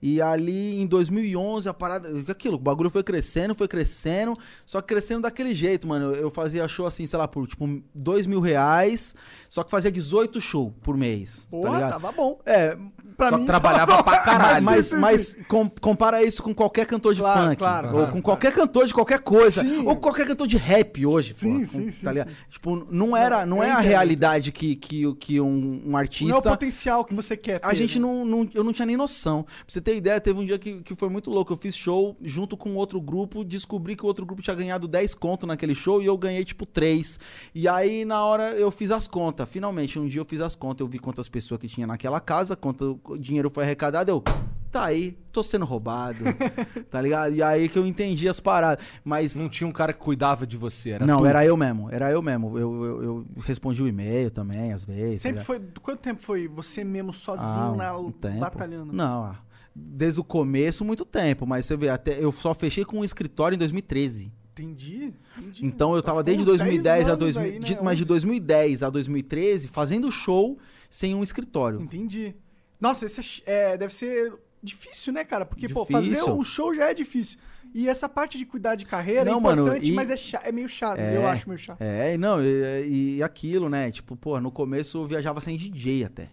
[0.00, 2.08] E ali em 2011 a parada.
[2.28, 4.34] Aquilo, o bagulho foi crescendo, foi crescendo,
[4.64, 6.12] só que crescendo daquele jeito, mano.
[6.14, 9.14] Eu, eu fazia show assim, sei lá, por tipo dois mil reais,
[9.48, 11.42] só que fazia 18 shows por mês.
[11.50, 11.90] tá Porra, ligado?
[11.92, 12.38] tava bom.
[12.46, 12.76] É,
[13.16, 14.64] Pra Só mim, trabalhava pra caralho.
[14.64, 17.56] mas, sim, sim, mas com- compara isso com qualquer cantor de Claro, funk.
[17.56, 19.62] claro, ou claro, com qualquer cantor de qualquer coisa.
[19.62, 19.84] Sim.
[19.88, 21.34] Ou qualquer cantor de rap hoje.
[21.34, 22.28] Sim, pô, sim, com- sim, tá ligado?
[22.30, 22.36] sim.
[22.48, 26.26] Tipo, não era, não eu é a realidade que, que, que um, um artista.
[26.28, 27.66] não é o potencial que você quer ter.
[27.66, 28.02] A gente né?
[28.06, 29.42] não, não- Eu não tinha nem noção.
[29.42, 31.50] Pra você ter ideia, teve um dia que, que foi muito louco.
[31.50, 35.14] Eu fiz show junto com outro grupo, descobri que o outro grupo tinha ganhado 10
[35.14, 37.18] conto naquele show e eu ganhei tipo 3.
[37.54, 39.48] E aí, na hora, eu fiz as contas.
[39.48, 40.80] Finalmente, um dia eu fiz as contas.
[40.84, 44.10] Eu vi quantas pessoas que tinha naquela casa, quanto dinheiro foi arrecadado.
[44.10, 44.22] Eu.
[44.70, 46.18] Tá aí, tô sendo roubado.
[46.90, 47.34] tá ligado?
[47.34, 48.84] E aí que eu entendi as paradas.
[49.02, 49.38] Mas.
[49.38, 51.26] Não tinha um cara que cuidava de você, era não, tu.
[51.26, 51.88] era eu mesmo.
[51.90, 52.58] Era eu mesmo.
[52.58, 55.22] Eu, eu, eu respondi o e-mail também, às vezes.
[55.22, 55.46] tá Sempre ligado?
[55.46, 55.60] foi.
[55.80, 58.40] Quanto tempo foi você mesmo sozinho Ah, na, um tempo.
[58.40, 58.92] batalhando?
[58.92, 59.36] Não, ah,
[59.80, 61.46] desde o começo, muito tempo.
[61.46, 64.32] Mas você vê, até eu só fechei com um escritório em 2013.
[64.52, 65.12] Entendi.
[65.38, 65.64] entendi.
[65.64, 67.58] Então eu Então tava desde uns 2010 10 a anos 2000, aí, né?
[67.60, 68.08] de- mas de 11.
[68.08, 70.58] 2010 a 2013 fazendo show
[70.90, 71.80] sem um escritório.
[71.80, 72.34] Entendi.
[72.80, 75.46] Nossa, esse é é, deve ser difícil, né, cara?
[75.46, 76.36] Porque, pô, fazer Difícil.
[76.36, 77.38] o show já é difícil.
[77.72, 80.16] E essa parte de cuidar de carreira Não, é mano, importante, e- mas é,
[80.48, 80.98] é meio chato.
[80.98, 81.16] É.
[81.16, 81.80] Eu acho meio chato.
[81.80, 83.90] É, e não, e, e aquilo, né?
[83.92, 86.30] Tipo, pô, no começo eu viajava sem DJ até.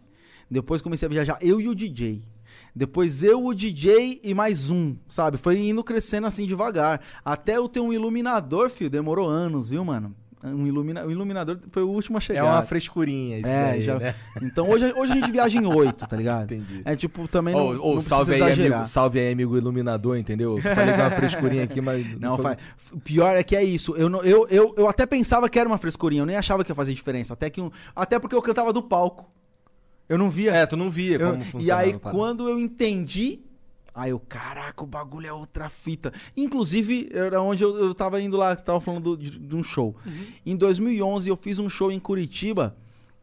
[0.50, 2.24] Depois comecei a viajar eu e o DJ.
[2.76, 5.38] Depois eu, o DJ e mais um, sabe?
[5.38, 7.00] Foi indo crescendo assim devagar.
[7.24, 10.14] Até eu ter um iluminador, filho, demorou anos, viu, mano?
[10.44, 11.04] Um ilumina...
[11.04, 12.44] O iluminador foi o último a É chegar.
[12.44, 14.14] uma frescurinha isso É, daí, já- né?
[14.44, 16.44] Então hoje, hoje a gente viaja em oito, tá ligado?
[16.54, 16.82] Entendi.
[16.86, 18.80] É tipo, também não, ou não salve, aí, exagerar.
[18.80, 20.58] amigo, salve aí, amigo iluminador, entendeu?
[20.58, 22.06] Eu Falei que é uma frescurinha aqui, mas.
[22.20, 22.58] Não, foi- faz.
[23.04, 23.96] Pior é que é isso.
[23.96, 26.70] Eu, não- eu, eu, eu até pensava que era uma frescurinha, eu nem achava que
[26.72, 27.34] ia fazer diferença.
[27.34, 29.26] Até, que um, até porque eu cantava do palco.
[30.08, 30.52] Eu não via.
[30.52, 31.82] É, tu não via Eu- como e funcionava.
[31.82, 32.18] aí, a parada.
[32.20, 33.40] quando eu entendi.
[33.94, 36.12] Aí eu, caraca, o bagulho é outra fita.
[36.36, 39.96] Inclusive, era onde eu, eu tava indo lá, tava falando do- de, de um show.
[40.46, 42.76] Em 2011, eu fiz um show em Curitiba,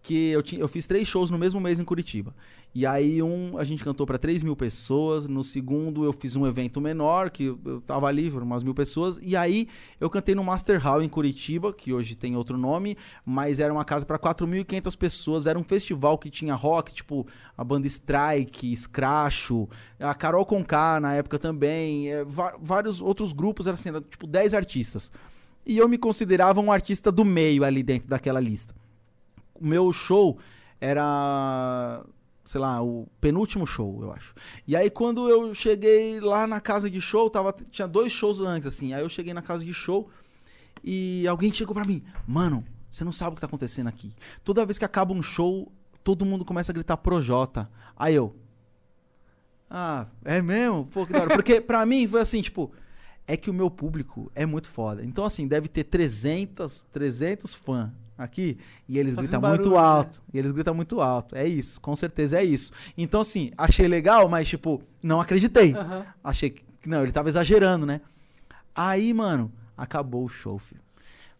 [0.03, 2.35] que eu, tinha, eu fiz três shows no mesmo mês em Curitiba.
[2.75, 5.29] E aí, um, a gente cantou pra 3 mil pessoas.
[5.29, 9.21] No segundo, eu fiz um evento menor, que eu, tava ali, foram umas mil pessoas.
[9.23, 9.69] E aí,
[10.01, 12.97] eu cantei no Master Hall em Curitiba, que hoje tem outro nome,
[13.27, 15.47] mas era uma casa pra 4.500 pessoas.
[15.47, 19.69] Era um festival que tinha rock, tipo a banda Strike, Scratcho,
[20.01, 22.25] a Carol Conká na época também, é,
[22.61, 25.11] vários outros grupos, era assim, era, tipo 10 artistas.
[25.65, 28.75] E eu me considerava um artista do meio ali dentro daquela lista.
[29.55, 30.39] O meu show
[30.81, 32.05] era,
[32.53, 34.35] sei lá, o penúltimo show, eu acho.
[34.67, 38.69] E aí quando eu cheguei lá na casa de show, tava, tinha dois shows antes,
[38.69, 38.93] assim.
[38.93, 40.11] Aí eu cheguei na casa de show
[40.85, 44.13] e alguém chegou pra mim, mano, você não sabe o que tá acontecendo aqui.
[44.45, 45.73] Toda vez que acaba um show,
[46.05, 47.71] todo mundo começa a gritar Projota.
[47.97, 48.37] Aí eu,
[49.71, 50.85] ah, é mesmo?
[50.93, 51.35] Pô, que da hora.
[51.35, 52.71] Porque pra mim foi assim, tipo,
[53.27, 55.03] é que o meu público é muito foda.
[55.03, 57.91] Então, assim, deve ter 300, 300 fãs
[58.23, 58.59] aqui
[58.89, 59.77] e eles Fazendo gritam muito né?
[59.79, 60.23] alto.
[60.33, 61.35] E eles gritam muito alto.
[61.37, 62.73] É isso, com certeza é isso.
[62.97, 65.75] Então, assim, achei legal, mas, tipo, não acreditei.
[66.23, 68.01] Achei que, não, ele tava exagerando, né?
[68.75, 70.81] Aí, mano, acabou o show, filho.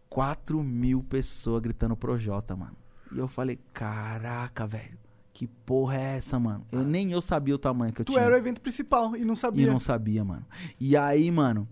[0.09, 2.75] 4 mil pessoas gritando Projota, mano.
[3.11, 4.97] E eu falei, caraca, velho.
[5.33, 6.63] Que porra é essa, mano?
[6.71, 8.23] Eu, nem eu sabia o tamanho que eu Tu tinha.
[8.23, 9.65] era o evento principal e não E sabia.
[9.67, 10.45] não sabia, mano.
[10.79, 11.67] E aí, mano,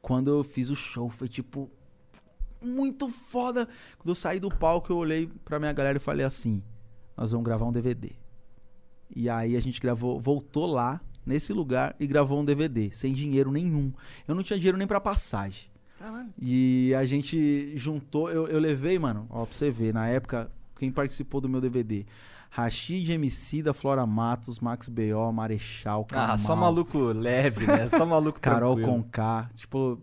[0.00, 1.70] quando eu fiz o show, foi tipo.
[2.62, 3.66] Muito foda.
[3.98, 6.62] Quando eu saí do palco, eu olhei pra minha galera e falei assim:
[7.16, 8.10] Nós vamos gravar um DVD.
[9.14, 13.50] E aí a gente gravou, voltou lá, nesse lugar, e gravou um DVD, sem dinheiro
[13.52, 13.92] nenhum.
[14.26, 15.70] Eu não tinha dinheiro nem pra passagem.
[15.98, 16.30] Caralho.
[16.40, 20.90] E a gente juntou, eu, eu levei, mano, ó, pra você ver, na época, quem
[20.90, 22.06] participou do meu DVD?
[22.50, 27.88] Rashid MC da Flora Matos, Max B.O., Marechal, Ah, Kamal, só maluco leve, né?
[27.88, 29.02] Só maluco Carol tranquilo.
[29.02, 29.50] Conká.
[29.54, 29.98] Tipo,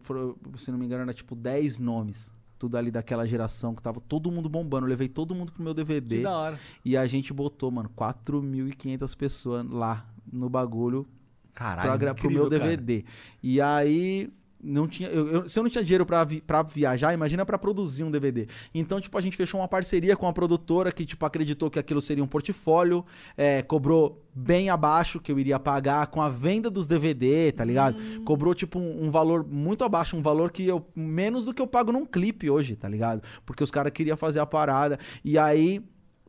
[0.57, 2.33] se não me engano, era tipo 10 nomes.
[2.59, 4.85] Tudo ali daquela geração que tava todo mundo bombando.
[4.85, 6.17] Eu levei todo mundo pro meu DVD.
[6.17, 6.59] Que da hora.
[6.85, 11.07] E a gente botou, mano, 4.500 pessoas lá no bagulho
[11.53, 12.69] Caralho, pra, gra- pro incrível, meu cara.
[12.77, 13.05] DVD.
[13.41, 14.29] E aí.
[14.61, 17.57] Não tinha, eu- eu- se eu não tinha dinheiro pra, vi, pra viajar, imagina pra
[17.57, 18.45] produzir um DVD.
[18.75, 22.01] Então, tipo, a gente fechou uma parceria com a produtora que, tipo, acreditou que aquilo
[22.01, 23.05] seria um portfólio,
[23.37, 27.97] é, cobrou bem abaixo que eu iria pagar com a venda dos DVD, tá ligado?
[28.25, 30.85] Cobrou, tipo, um, um valor muito abaixo, um valor que eu.
[30.93, 33.21] menos do que eu pago num clipe hoje, tá ligado?
[33.45, 34.99] Porque os caras queriam fazer a parada.
[35.23, 35.81] E aí,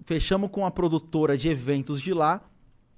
[0.04, 2.40] fechamos com a produtora de eventos de lá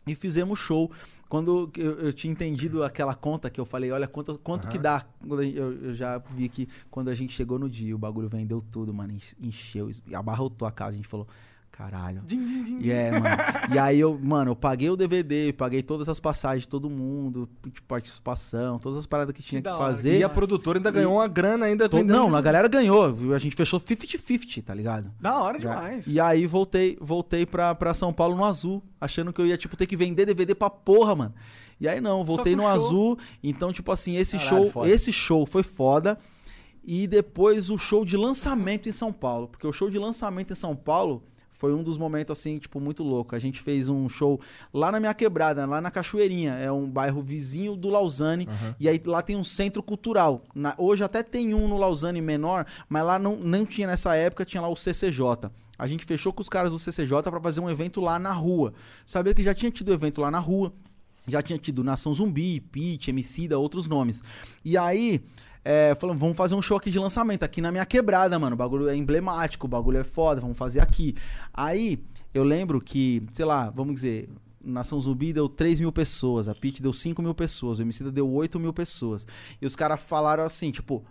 [0.06, 0.90] e fizemos show.
[1.32, 5.02] Quando eu, eu tinha entendido aquela conta que eu falei, olha quanto, quanto que dá.
[5.26, 5.40] Eu,
[5.82, 9.14] eu já vi que quando a gente chegou no dia, o bagulho vendeu tudo, mano.
[9.14, 10.90] enche- Encheu, abarrotou a casa.
[10.90, 11.26] A gente falou,
[11.72, 12.22] caralho.
[12.24, 13.24] Din, din, din, E é, mano.
[13.74, 17.48] e aí eu, mano, eu paguei o DVD, paguei todas as passagens de todo mundo,
[17.64, 19.78] tipo, participação, todas as paradas que tinha que hora.
[19.78, 20.18] fazer.
[20.18, 22.14] E a produtora ainda ganhou uma grana ainda To- vendendo.
[22.16, 23.14] Não, a galera ganhou.
[23.34, 25.10] A gente fechou 50-50, tá ligado?
[25.20, 25.74] Da hora Já.
[25.74, 26.06] demais.
[26.06, 29.76] E aí voltei, voltei pra, pra São Paulo no azul, achando que eu ia, tipo,
[29.76, 31.34] ter que vender DVD pra porra, mano.
[31.80, 32.70] E aí não, voltei no show.
[32.70, 33.18] azul.
[33.42, 34.88] Então, tipo assim, esse Caralho, show, foda.
[34.88, 36.16] esse show foi foda.
[36.84, 39.48] E depois o show de lançamento em São Paulo.
[39.48, 41.22] Porque o show de lançamento em São Paulo
[41.62, 43.36] foi um dos momentos, assim, tipo, muito louco.
[43.36, 44.40] A gente fez um show
[44.74, 46.54] lá na minha quebrada, lá na Cachoeirinha.
[46.54, 48.48] É um bairro vizinho do Lausanne.
[48.80, 50.42] E aí lá tem um centro cultural.
[50.56, 54.44] Na- hoje até tem um no Lausanne menor, mas lá não, não tinha nessa época,
[54.44, 55.52] tinha lá o CCJ.
[55.78, 58.74] A gente fechou com os caras do CCJ pra fazer um evento lá na rua.
[59.06, 60.72] Sabia que já tinha tido evento lá na rua.
[61.28, 64.20] Já tinha tido Nação Zumbi, Pitch, Emicida, outros nomes.
[64.64, 65.20] E aí,
[65.64, 68.54] é, falando, vamos fazer um show aqui de lançamento, aqui na minha quebrada, mano.
[68.54, 71.14] O bagulho é emblemático, o bagulho é foda, vamos fazer aqui.
[71.52, 72.02] Aí,
[72.34, 74.28] eu lembro que, sei lá, vamos dizer,
[74.64, 78.28] Nação Zumbi deu 3 mil pessoas, a Pitch deu 5 mil pessoas, o Emicida deu
[78.28, 79.26] 8 mil pessoas.
[79.60, 81.04] E os caras falaram assim, tipo,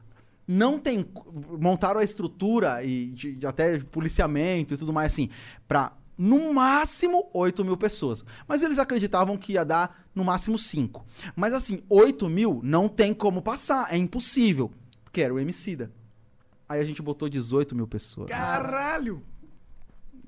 [0.47, 1.05] não tem.
[1.59, 5.29] Montaram a estrutura e de, de até policiamento e tudo mais assim,
[5.67, 8.23] pra no máximo 8 mil pessoas.
[8.47, 11.03] Mas eles acreditavam que ia dar no máximo 5.
[11.35, 14.69] Mas assim, 8 mil não tem como passar, é impossível.
[15.03, 15.91] Porque era o Emicida.
[16.69, 18.29] Aí a gente botou 18 mil pessoas.
[18.29, 19.23] Caralho!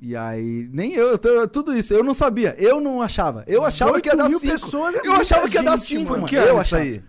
[0.01, 1.15] E aí, nem eu,
[1.47, 3.43] tudo isso, eu não sabia, eu não achava.
[3.45, 4.51] Eu achava que ia 18 dar mil 5.
[4.51, 6.25] pessoas é eu achava que ia dar gente, 5, mano.
[6.25, 6.81] Que eu achava.
[6.81, 7.03] aí?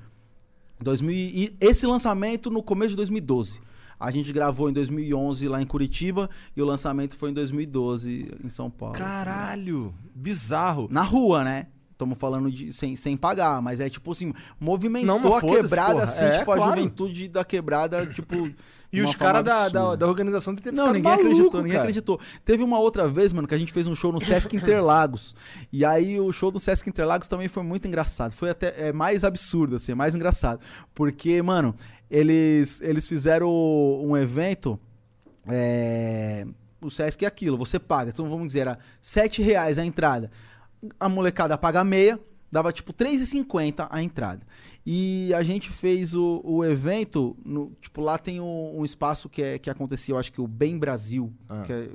[0.78, 3.60] 2000 e esse lançamento no começo de 2012.
[3.98, 8.48] A gente gravou em 2011 lá em Curitiba e o lançamento foi em 2012 em
[8.48, 8.94] São Paulo.
[8.94, 10.88] Caralho, bizarro.
[10.90, 11.66] Na rua, né?
[11.92, 16.04] Estamos falando de sem, sem pagar, mas é tipo assim, movimentou Não, a quebrada porra.
[16.04, 18.50] assim, É, tipo a juventude da quebrada, tipo
[18.92, 21.82] E os caras da, da, da organização ter Não, ninguém maluco, acreditou, ninguém cara.
[21.84, 22.20] acreditou.
[22.44, 25.36] Teve uma outra vez, mano, que a gente fez um show no Sesc Interlagos.
[25.72, 28.32] e aí o show do Sesc Interlagos também foi muito engraçado.
[28.32, 30.60] Foi até é, mais absurdo, assim, é mais engraçado.
[30.94, 31.74] Porque, mano,
[32.10, 34.78] eles, eles fizeram um evento.
[35.46, 36.46] é,
[36.80, 38.10] o Sesc é aquilo, você paga.
[38.10, 40.30] Então vamos dizer, era 7 reais a entrada.
[41.00, 42.20] A molecada paga meia,
[42.52, 44.46] dava tipo 3,50 a entrada.
[44.86, 49.42] E a gente fez o, o evento, no- tipo, lá tem um, um espaço que,
[49.42, 51.62] é, que acontecia, eu acho que o Bem Brasil, Ah.
[51.62, 51.88] que é,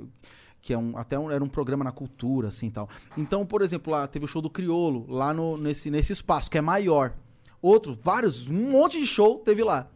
[0.60, 2.88] que é um, até um, era um programa na cultura, assim tal.
[3.16, 6.58] Então, por exemplo, lá teve o show do Criolo, lá no, nesse, nesse espaço, que
[6.58, 7.14] é maior.
[7.62, 9.88] Outro, vários, um monte de show teve lá.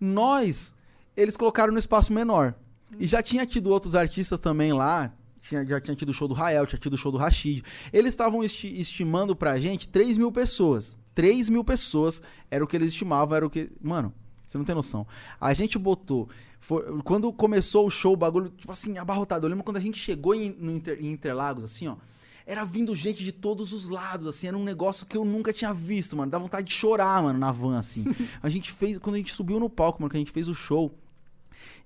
[0.00, 0.74] Nós,
[1.16, 2.54] eles colocaram no espaço menor.
[2.98, 5.12] E já tinha tido outros artistas também lá.
[5.40, 7.62] Tinha, já tinha tido o show do Rael, tinha tido o show do Rashid.
[7.92, 10.96] Eles estavam esti- estimando pra gente 3 mil pessoas.
[11.14, 13.70] 3 mil pessoas era o que eles estimavam, era o que.
[13.82, 14.12] Mano,
[14.46, 15.06] você não tem noção.
[15.40, 16.28] A gente botou.
[17.04, 19.46] quando começou o show, o bagulho, tipo assim, abarrotado.
[19.46, 21.96] Eu lembro quando a gente chegou em, no Inter- em Interlagos, assim, ó.
[22.50, 25.70] Era vindo gente de todos os lados, assim, era um negócio que eu nunca tinha
[25.70, 26.30] visto, mano.
[26.30, 28.06] Dá vontade de chorar, mano, na van, assim.
[28.42, 30.54] A gente fez, quando a gente subiu no palco, mano, que a gente fez o
[30.54, 30.98] show,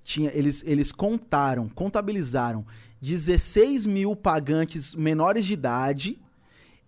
[0.04, 2.64] tinha, eles, eles contaram, contabilizaram
[3.00, 6.20] 16 mil pagantes menores de idade,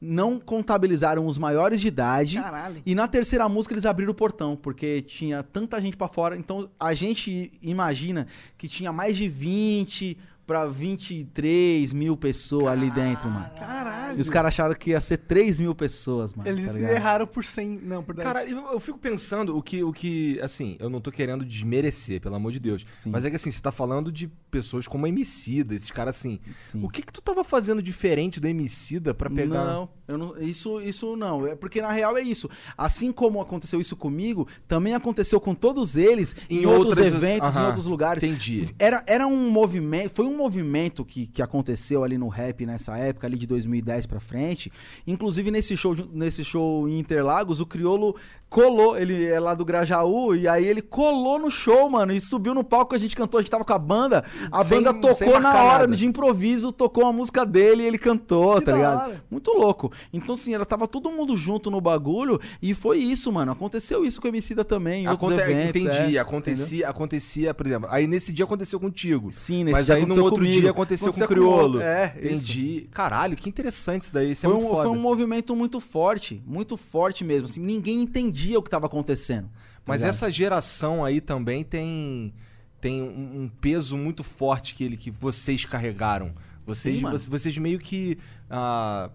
[0.00, 2.36] não contabilizaram os maiores de idade.
[2.36, 2.80] Caralho.
[2.86, 6.36] E na terceira música eles abriram o portão, porque tinha tanta gente pra fora.
[6.36, 10.16] Então a gente imagina que tinha mais de 20
[10.46, 13.50] pra 23 mil pessoas ali dentro, mano.
[13.58, 14.18] Caralho.
[14.18, 16.48] E os caras acharam que ia ser 3 mil pessoas, mano.
[16.48, 17.80] Eles tá erraram por 100.
[17.82, 18.26] Não, por 10.
[18.26, 22.20] Cara, eu, eu fico pensando o que, o que, assim, eu não tô querendo desmerecer,
[22.20, 22.84] pelo amor de Deus.
[22.88, 23.10] Sim.
[23.10, 26.40] Mas é que assim, você tá falando de pessoas como a Emicida, esses caras assim.
[26.56, 26.84] Sim.
[26.84, 29.64] O que que tu tava fazendo diferente do Emicida pra pegar...
[29.64, 31.46] Não, não, isso, isso não.
[31.46, 32.48] É porque na real é isso.
[32.76, 37.56] Assim como aconteceu isso comigo, também aconteceu com todos eles em, Em outros outras- eventos,
[37.56, 38.22] em outros lugares.
[38.22, 38.68] entendi.
[38.78, 43.26] Era, era um movimento, foi um movimento que, que aconteceu ali no rap nessa época,
[43.26, 44.70] ali de 2010 pra frente.
[45.06, 48.14] Inclusive nesse show, nesse show em Interlagos, o Criolo
[48.54, 52.54] colou, ele é lá do Grajaú, e aí ele colou no show, mano, e subiu
[52.54, 55.40] no palco, a gente cantou, a gente tava com a banda, a Sem- banda tocou
[55.40, 55.96] na hora nada.
[55.96, 59.08] de improviso, tocou a música dele e ele cantou, Que tá ligado?
[59.08, 59.24] hora.
[59.28, 59.90] Muito louco.
[60.12, 63.50] Então, assim, ela tava todo mundo junto no bagulho e foi isso, mano.
[63.50, 65.82] Aconteceu isso com o Emicida também, Aconte- eventos.
[65.82, 67.88] Entendi, é, acontecia, acontecia, por exemplo.
[67.90, 69.32] Aí nesse dia aconteceu contigo.
[69.32, 70.60] Sim, nesse Mas dia aí no outro comigo.
[70.60, 71.80] dia aconteceu, Aconteceu com o Criolo.
[71.80, 72.88] é, Entendi.
[72.92, 74.30] Caralho, que interessante isso daí.
[74.30, 74.88] Isso é Foi um, muito foda.
[74.88, 77.46] foi um movimento muito forte, muito forte mesmo.
[77.48, 79.48] Assim, ninguém entendia o que tava acontecendo.
[79.48, 80.10] tá Mas ligado?
[80.14, 82.32] essa geração aí também tem
[82.80, 86.34] tem um, um peso muito forte que ele que vocês carregaram.
[86.66, 88.18] Vocês Sim, vocês, vocês meio que
[88.50, 89.10] ah,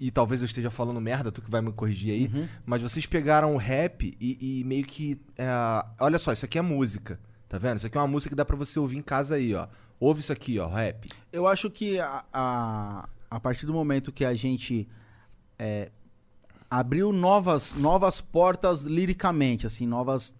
[0.00, 2.48] e talvez eu esteja falando merda, tu que vai me corrigir aí, Uhum.
[2.66, 5.46] mas vocês pegaram o rap e, e meio que é,
[6.00, 7.18] olha só, isso aqui é música,
[7.48, 7.76] tá vendo?
[7.78, 9.68] Isso aqui é uma música que dá pra você ouvir em casa aí, ó.
[10.00, 11.08] Ouve isso aqui, ó, rap.
[11.32, 14.88] Eu acho que a, a, a partir do momento que a gente
[15.58, 15.90] é,
[16.78, 20.34] abriu novas, novas portas liricamente, assim, novas.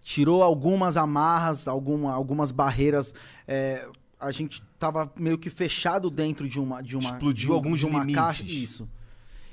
[0.00, 3.14] Tirou algumas amarras, alguma, algumas barreiras.
[3.46, 3.88] é,
[4.20, 6.82] a gente tava meio que fechado dentro de uma.
[6.82, 8.20] De uma Explodiu de, alguns de uma limites.
[8.20, 8.42] caixa.
[8.44, 8.88] Isso.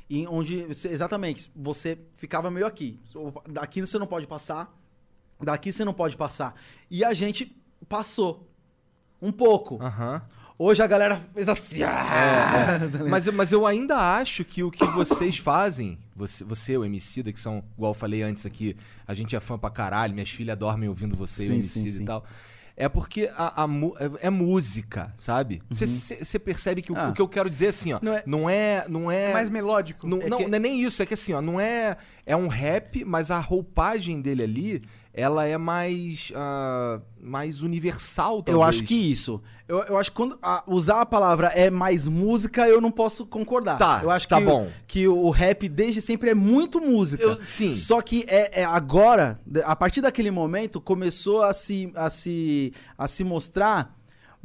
[0.10, 0.62] E onde.
[0.70, 1.52] exatamente.
[1.56, 3.00] Você ficava meio aqui.
[3.48, 4.74] Daqui você não pode passar.
[5.42, 6.56] Daqui você não pode passar.
[6.90, 7.56] E a gente
[7.88, 8.48] passou.
[9.22, 9.82] Um pouco.
[9.82, 10.22] Aham.
[10.58, 11.84] Hoje a galera fez assim.
[11.84, 12.80] ah!
[13.10, 17.34] Mas, eu- mas eu ainda acho que o que vocês fazem, você, você o Emicida,
[17.34, 18.76] que são, igual eu falei antes aqui,
[19.06, 21.90] a gente é fã pra caralho, minhas filhas dormem ouvindo você e o Sim, Emicida
[21.90, 22.04] sim, sim.
[22.04, 22.26] e tal.
[22.78, 23.68] É porque a, a
[24.22, 25.62] é, é música, sabe?
[25.70, 27.02] Você percebe que o, Uhum.
[27.02, 27.10] Ah.
[27.10, 28.86] o que eu quero dizer assim, ó, Não é- não é.
[28.90, 30.06] Não é, É mais melódico.
[30.08, 31.96] não, é não, que- não é nem isso, é que assim, ó, não é.
[32.26, 34.84] É um rap, mas a roupagem dele ali,
[35.18, 36.32] ela é mais.
[36.36, 38.54] ah, mais universal, talvez.
[38.54, 39.42] Eu acho que isso.
[39.68, 43.26] Eu, eu acho que quando a- usar a palavra é mais música, eu não posso
[43.26, 43.78] concordar.
[43.80, 44.70] Tá, eu acho tá que, o- bom.
[44.86, 47.24] que o rap desde sempre é muito música.
[47.24, 47.74] Eu- sim.
[47.74, 53.08] Só que é, é agora, a partir daquele momento, começou a se, a se, a
[53.08, 53.98] se mostrar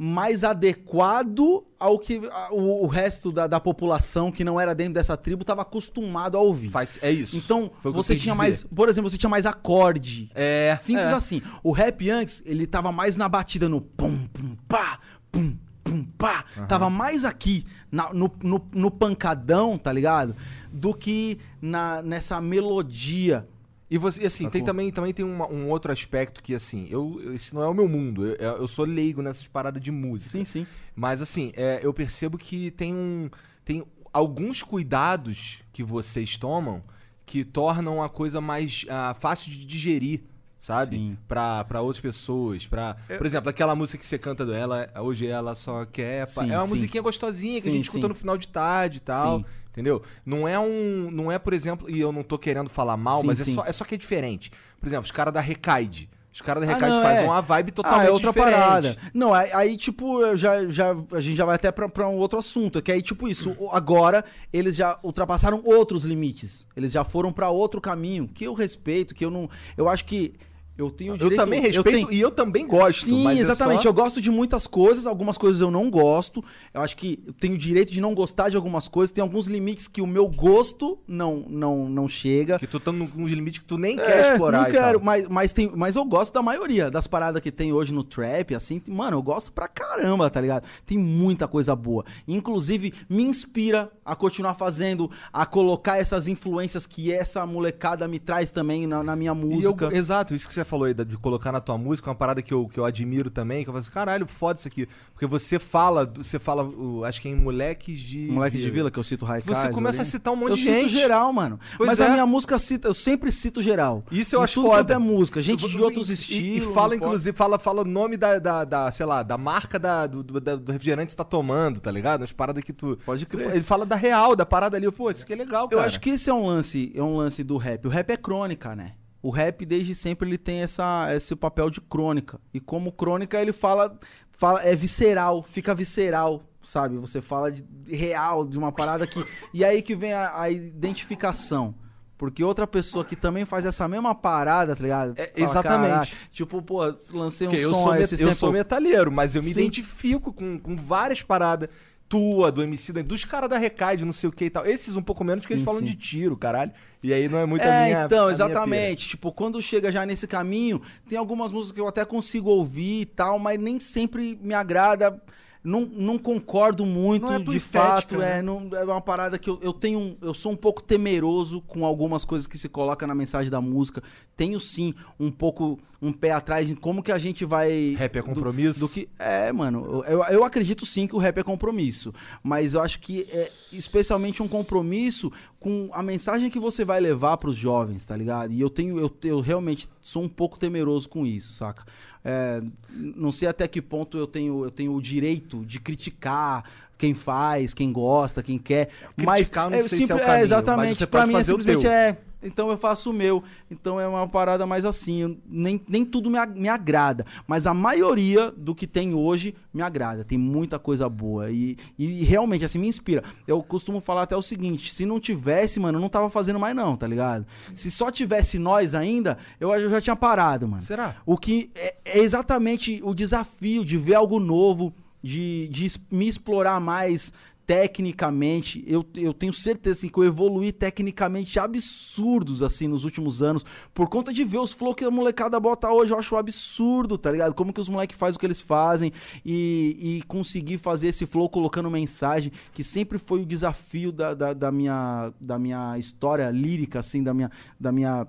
[0.03, 4.95] mais adequado ao que a- o, o resto da, da população que não era dentro
[4.95, 6.69] dessa tribo estava acostumado a ouvir.
[6.69, 7.37] Faz, é isso.
[7.37, 8.35] Então, você tinha dizer.
[8.35, 10.31] mais, por exemplo, você tinha mais acorde.
[10.33, 11.13] É, Simples é.
[11.13, 11.41] assim.
[11.63, 14.99] O rap antes, ele tava mais na batida no pum, pum, pá,
[15.31, 16.45] pum, pum, pá.
[16.67, 20.35] Tava mais aqui, na- no, no, no pancadão, tá ligado?
[20.71, 23.47] Do que na, nessa melodia.
[23.91, 24.67] E você, assim, tem Sacou?
[24.67, 27.73] também, também tem uma- um outro aspecto que, assim, eu, eu- esse não é o
[27.73, 28.25] meu mundo.
[28.25, 30.31] Eu, eu sou leigo nessas paradas de música.
[30.31, 30.65] Sim, sim.
[30.95, 33.29] Mas, assim, é, eu percebo que tem um.
[33.65, 33.83] Tem
[34.13, 36.81] alguns cuidados que vocês tomam
[37.25, 40.21] que tornam a coisa mais ah, fácil de digerir.
[40.57, 40.95] Sabe?
[40.95, 41.17] Sim.
[41.27, 42.67] Pra, pra outras pessoas.
[42.67, 46.21] Pra, Por exemplo, aquela música que você canta do ela, hoje ela só quer.
[46.35, 46.69] pa- Sim, é uma sim.
[46.69, 49.39] musiquinha gostosinha que a Sim, gente escuta no final de tarde e tal.
[49.39, 49.45] Sim.
[49.71, 50.01] Entendeu?
[50.25, 51.09] Não é um.
[51.11, 53.55] Não é, por exemplo, e eu não tô querendo falar mal, Sim, mas é sim.
[53.55, 54.51] só, é só que é diferente.
[54.79, 56.09] Por exemplo, os caras da Recaide.
[56.33, 57.27] Os caras da Ah, Recaide não, fazem é.
[57.27, 58.53] uma vibe totalmente ah, é outra diferente.
[58.53, 58.97] parada.
[59.13, 62.81] Não, aí, tipo, já, já, a gente já vai até pra, pra um outro assunto.
[62.81, 63.55] Que aí, tipo, isso.
[63.71, 66.65] Agora, eles já ultrapassaram outros limites.
[66.75, 68.29] Eles já foram pra outro caminho.
[68.33, 69.49] Que eu respeito, que eu não.
[69.75, 70.33] Eu acho que.
[70.81, 71.39] Eu tenho o Eu direito.
[71.41, 73.05] também respeito tenho- e eu também gosto.
[73.05, 73.83] Sim, mas é exatamente.
[73.83, 76.43] só- Eu gosto de muitas coisas, algumas coisas eu não gosto.
[76.73, 79.11] Eu acho que eu tenho direito de não gostar de algumas coisas.
[79.11, 82.57] Tem alguns limites que o meu gosto não, não, não chega.
[82.59, 84.63] Que tu tá num limite que tu nem É, quer explorar.
[84.63, 87.93] Não quero, mas, mas, tem, mas eu gosto da maioria das paradas que tem hoje
[87.93, 90.63] no trap, assim, mano, eu gosto pra caramba, tá ligado?
[90.85, 92.03] Tem muita coisa boa.
[92.27, 98.51] Inclusive, me inspira a continuar fazendo, a colocar essas influências que essa molecada me traz
[98.51, 99.89] também na, na minha E eu- música.
[99.95, 102.67] exato, isso que você falou aí de colocar na tua música, uma parada que eu,
[102.67, 104.87] que eu admiro também, que eu falo assim, caralho, foda isso aqui.
[105.13, 106.67] Porque você fala, você fala,
[107.07, 108.27] acho que é em Moleques de...
[108.27, 109.57] Moleque de Vila, que eu cito Raikais.
[109.57, 110.09] Você começa a ali.
[110.09, 110.89] citar um monte eu de cito gente.
[110.93, 111.59] geral, mano.
[111.77, 112.07] Pois Mas é.
[112.07, 114.03] a minha música cita, eu sempre cito geral.
[114.11, 114.79] Isso eu Em acho tudo foda.
[114.79, 116.69] quanto é música, gente de outros E- e- estilos.
[116.69, 120.07] E, fala, inclusive, fala, fala o nome da, da, da, sei lá, da marca da,
[120.07, 122.23] do, da- do refrigerante que você tá tomando, tá ligado?
[122.23, 122.97] As paradas que tu...
[123.05, 123.51] Pode crer.
[123.55, 124.89] Ele fala da real, da parada ali.
[124.91, 125.85] Pô, isso aqui é legal, Eu cara.
[125.87, 127.85] acho que esse é um lance, é um lance do rap.
[127.85, 128.93] O rap é crônica, né?
[129.23, 132.39] O rap desde sempre ele tem essa, esse papel de crônica.
[132.53, 133.97] E como crônica ele fala,
[134.31, 136.97] fala é visceral, fica visceral, sabe?
[136.97, 140.49] Você fala de, de real, de uma parada que e aí que vem a, a
[140.49, 141.75] identificação.
[142.17, 145.13] Porque outra pessoa que também faz essa mesma parada, tá ligado?
[145.17, 145.89] É, Fala, exatamente.
[145.89, 146.81] "Caralho", tipo, pô,
[147.13, 149.61] lancei um Porque eu som sou, aí met- eu sou metalheiro, mas eu me Sim.
[149.61, 151.67] identifico com, com várias paradas.
[152.11, 154.65] Tua, do MC, dos caras da Recaide, não sei o que e tal.
[154.65, 155.85] Esses um pouco menos, porque eles Sim, falam sim.
[155.85, 156.73] de tiro, caralho.
[157.01, 158.03] E aí não é muito a É, minha.
[158.03, 159.07] a então, minha exatamente.
[159.07, 163.05] Tipo, quando chega já nesse caminho, tem algumas músicas que eu até consigo ouvir e
[163.05, 165.23] tal, mas nem sempre me agrada.
[165.63, 168.17] Não, não concordo muito, Não é de estética, fato.
[168.17, 168.39] né?
[168.39, 169.99] É, não, é uma parada que eu, eu tenho.
[169.99, 173.61] um- Eu sou um pouco temeroso com algumas coisas que se coloca na mensagem da
[173.61, 174.01] música.
[174.35, 177.93] Tenho sim um pouco um pé atrás em como que a gente vai.
[177.95, 178.79] Rap é do- compromisso?
[178.79, 179.07] Do, que.
[179.19, 180.03] É, mano.
[180.07, 182.11] Eu, eu acredito sim que o rap é compromisso.
[182.41, 187.37] Mas eu acho que é especialmente um compromisso com a mensagem que você vai levar
[187.37, 188.51] pros jovens, tá ligado?
[188.51, 188.97] E eu tenho.
[188.99, 191.85] Eu, eu realmente sou um pouco temeroso com isso, saca?
[192.23, 192.61] É,
[192.91, 196.63] não sei até que ponto eu tenho, eu tenho o direito de criticar
[196.97, 198.89] quem faz, quem gosta, quem quer.
[199.17, 201.07] mas Criticar, eu não é, sei se é o simples- caminho, mas exatamente.
[201.07, 202.17] pode mim é simplesmente é.
[202.43, 203.43] Então eu faço o meu.
[203.69, 205.37] Então é uma parada mais assim.
[205.45, 207.25] nem, nem tudo me, me agrada.
[207.47, 210.23] Mas a maioria do que tem hoje me agrada.
[210.23, 211.51] Tem muita coisa boa.
[211.51, 213.23] E, e realmente, assim, me inspira.
[213.47, 216.75] Eu costumo falar até o seguinte: se não tivesse, mano, eu não tava fazendo mais,
[216.75, 217.45] não, tá ligado?
[217.73, 220.81] Se só tivesse nós ainda, eu, eu já tinha parado, mano.
[220.81, 221.17] Será?
[221.25, 226.79] O que é, é exatamente o desafio de ver algo novo, de, de me explorar
[226.79, 227.31] mais
[227.71, 228.83] tecnicamente.
[228.85, 233.63] Eu, eu tenho certeza assim, que eu evoluí tecnicamente absurdos assim nos últimos anos,
[233.93, 236.11] por conta de ver os flow que a molecada bota hoje.
[236.11, 237.55] Eu acho absurdo, tá ligado?
[237.55, 239.13] Como que os moleques fazem o que eles fazem
[239.45, 244.51] e, e conseguir fazer esse flow colocando mensagem, que sempre foi o desafio da, da,
[244.51, 247.49] da minha, da minha história lírica, assim, da minha.
[247.79, 248.27] Da minha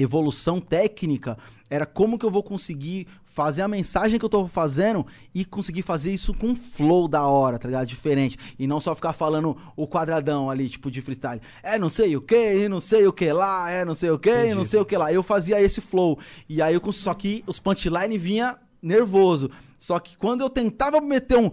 [0.00, 1.36] evolução técnica
[1.68, 3.08] era como que eu vou conseguir
[3.38, 7.24] fazer a mensagem que eu tô fazendo e conseguir fazer isso com um flow da
[7.24, 7.86] hora, tá ligado?
[7.86, 8.36] Diferente.
[8.58, 11.40] E não só ficar falando o quadradão ali, tipo, de freestyle.
[11.62, 14.18] É não sei o que, e não sei o que lá, é não sei o
[14.18, 15.12] que, e não sei o que lá.
[15.12, 16.18] Eu fazia esse flow.
[16.48, 19.52] E aí eu só que os punchline vinha nervoso.
[19.78, 21.50] Só que quando eu tentava meter um.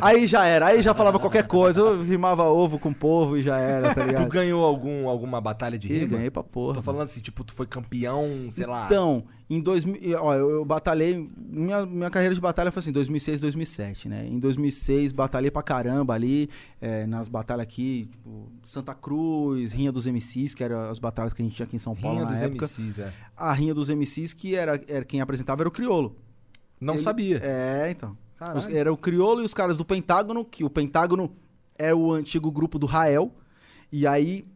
[0.00, 1.80] Aí já era, aí já falava qualquer coisa.
[1.80, 4.28] Eu rimava ovo com povo e já era, tá Tu ligado?
[4.28, 6.06] ganhou algum, alguma batalha de rima?
[6.16, 6.74] ganhei pra porra.
[6.74, 8.86] Tô falando assim, tipo, tu foi campeão, sei lá.
[8.86, 13.40] Então, em 2000, ó, eu, eu batalhei, minha, minha carreira de batalha foi assim, 2006,
[13.40, 14.24] 2007, né?
[14.28, 16.48] Em 2006, batalhei pra caramba ali,
[16.80, 21.42] é, nas batalhas aqui, tipo, Santa Cruz, Rinha dos MCs, que eram as batalhas que
[21.42, 22.66] a gente tinha aqui em São Paulo Rinha na dos época.
[22.66, 23.12] MCs, é.
[23.36, 26.14] A Rinha dos MCs, que era, era quem apresentava era o Criolo.
[26.80, 27.40] Não Ele- sabia.
[27.42, 28.16] É, então.
[28.56, 31.30] Os- era o Criolo e os caras do Pentágono, que o Pentágono
[31.78, 33.30] é o antigo grupo do Rael.
[33.92, 34.46] E aí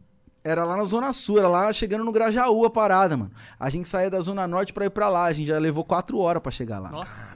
[0.45, 3.31] era lá na Zona Sul, era lá chegando no Grajaú a parada, mano.
[3.59, 5.25] A gente saía da Zona Norte pra ir pra lá.
[5.25, 6.89] A gente já levou quatro horas pra chegar lá.
[6.91, 7.35] Nossa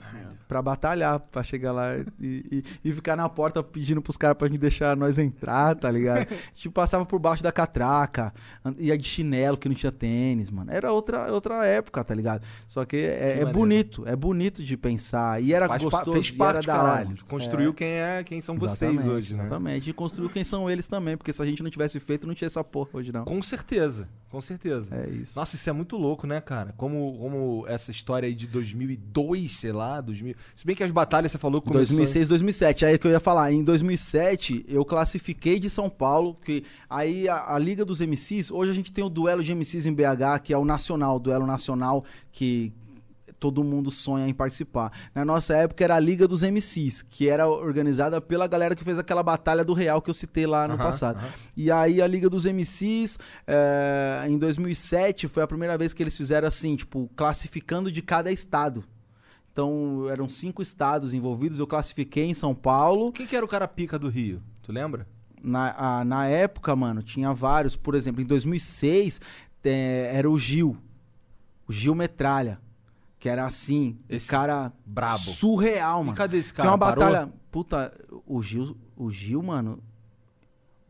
[0.50, 4.48] Pra batalhar, pra chegar lá e, e- e ficar na porta pedindo pros caras pra
[4.48, 6.26] gente deixar nós entrar, tá ligado?
[6.54, 8.34] tipo, passava por baixo da catraca,
[8.76, 10.72] ia de chinelo que não tinha tênis, mano.
[10.72, 12.42] Era outra, outra época, tá ligado?
[12.66, 13.52] Só que é, é maneiro.
[13.52, 15.40] bonito, é bonito de pensar.
[15.40, 17.16] E era Faz pa- gostoso, fez e parte, da caralho.
[17.28, 17.74] Construiu É.
[17.74, 19.44] quem é, quem são vocês Exatamente, hoje, né?
[19.44, 19.90] Exatamente.
[19.90, 22.46] E construiu quem são eles também, porque se a gente não tivesse feito, não tinha
[22.48, 22.88] essa porra
[23.24, 24.94] Com certeza, com certeza.
[24.94, 25.32] É isso.
[25.34, 26.74] Nossa, isso é muito louco, né, cara?
[26.76, 30.34] Como, como essa história aí de 2002, sei lá, 2000...
[30.54, 31.96] Se bem que as batalhas você falou começou...
[31.96, 32.84] 2006, 2007.
[32.86, 33.52] Aí que eu ia falar.
[33.52, 38.70] Em 2007, eu classifiquei de São Paulo, que aí a, a Liga dos MCs, hoje
[38.70, 41.46] a gente tem o duelo de MCs em BH, que é o nacional, o duelo
[41.46, 42.72] nacional que
[43.40, 44.92] todo mundo sonha em participar.
[45.14, 48.98] Na nossa época era a Liga dos MCs, que era organizada pela galera que fez
[48.98, 51.16] aquela batalha do Real que eu citei lá no Aham, passado.
[51.16, 51.28] aham.
[51.56, 56.16] E aí a Liga dos MCs, é, em 2007, foi a primeira vez que eles
[56.16, 58.84] fizeram assim, tipo, classificando de cada estado.
[59.52, 61.58] Então, eram cinco estados envolvidos.
[61.58, 63.10] Eu classifiquei em São Paulo.
[63.12, 64.40] Quem que era o cara pica do Rio?
[64.62, 65.08] Tu lembra?
[65.42, 67.74] Na, a- na época, mano, tinha vários.
[67.74, 69.20] Por exemplo, em 2006,
[69.64, 70.76] é, era o Gil.
[71.66, 72.60] O Gil Metralha.
[73.20, 75.18] Que era assim, Esse o cara brabo.
[75.18, 76.16] surreal, E mano.
[76.16, 76.70] cadê esse Tem cara?
[76.70, 77.04] uma Parou?
[77.04, 77.32] batalha.
[77.52, 77.92] Puta,
[78.26, 79.78] o Gil, o Gil, mano.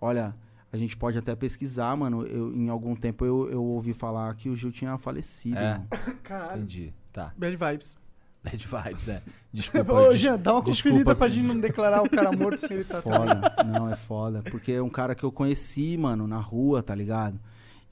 [0.01, 0.35] Olha,
[0.73, 2.25] a gente pode até pesquisar, mano.
[2.25, 5.59] Eu, em algum tempo eu, eu ouvi falar que o Gil tinha falecido.
[5.59, 5.73] É.
[5.75, 5.89] mano.
[6.23, 6.59] Caralho.
[6.63, 6.95] Entendi.
[7.13, 7.33] Tá.
[7.37, 7.97] Bad vibes.
[8.45, 9.23] Bad vibes, é.
[9.53, 9.93] Desculpa.
[9.93, 10.91] Ô, Jean, dá uma desculpa.
[10.91, 13.41] conferida pra gente não declarar o cara morto sem ele tá Foda.
[13.67, 14.41] Não, é foda.
[14.51, 17.39] Porque é um cara que eu conheci, mano, na rua, tá ligado?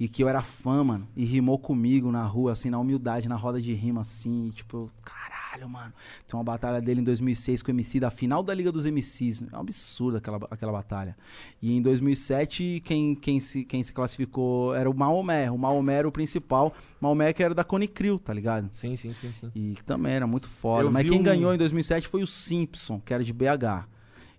[0.00, 1.08] E que eu era fã, mano.
[1.16, 4.48] E rimou comigo na rua, assim, na humildade, na roda de rima, assim.
[4.54, 5.92] Tipo, caralho, mano.
[6.24, 9.42] Tem uma batalha dele em 2006 com o MC, da final da Liga dos MCs.
[9.52, 11.16] É um absurdo aquela, aquela batalha.
[11.60, 15.50] E em 2007, quem, quem, se, quem se classificou era o Maomé.
[15.50, 16.72] O Maomé era o principal.
[17.00, 18.68] Maomé que era da Cone Crew, tá ligado?
[18.72, 19.50] Sim, sim, sim, sim.
[19.52, 20.84] E também era muito foda.
[20.86, 23.88] Eu Mas quem um- ganhou em 2007 foi o Simpson, que era de BH.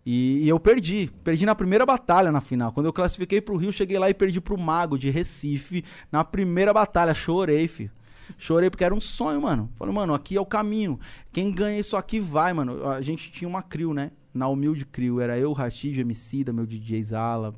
[0.06, 1.10] E, e eu perdi.
[1.24, 2.72] Perdi na primeira batalha na final.
[2.72, 6.74] Quando eu classifiquei pro Rio, cheguei lá e perdi pro Mago de Recife na primeira
[6.74, 7.14] batalha.
[7.14, 7.92] Chorei, filho.
[8.38, 9.70] Chorei porque era um sonho, mano.
[9.76, 11.00] Falei, mano, aqui é o caminho.
[11.32, 12.88] Quem ganha isso aqui vai, mano.
[12.88, 14.12] A gente tinha uma crew, né?
[14.34, 15.20] Na humilde crew.
[15.20, 17.54] Era eu, Rashid, o MC, da meu DJ Zala,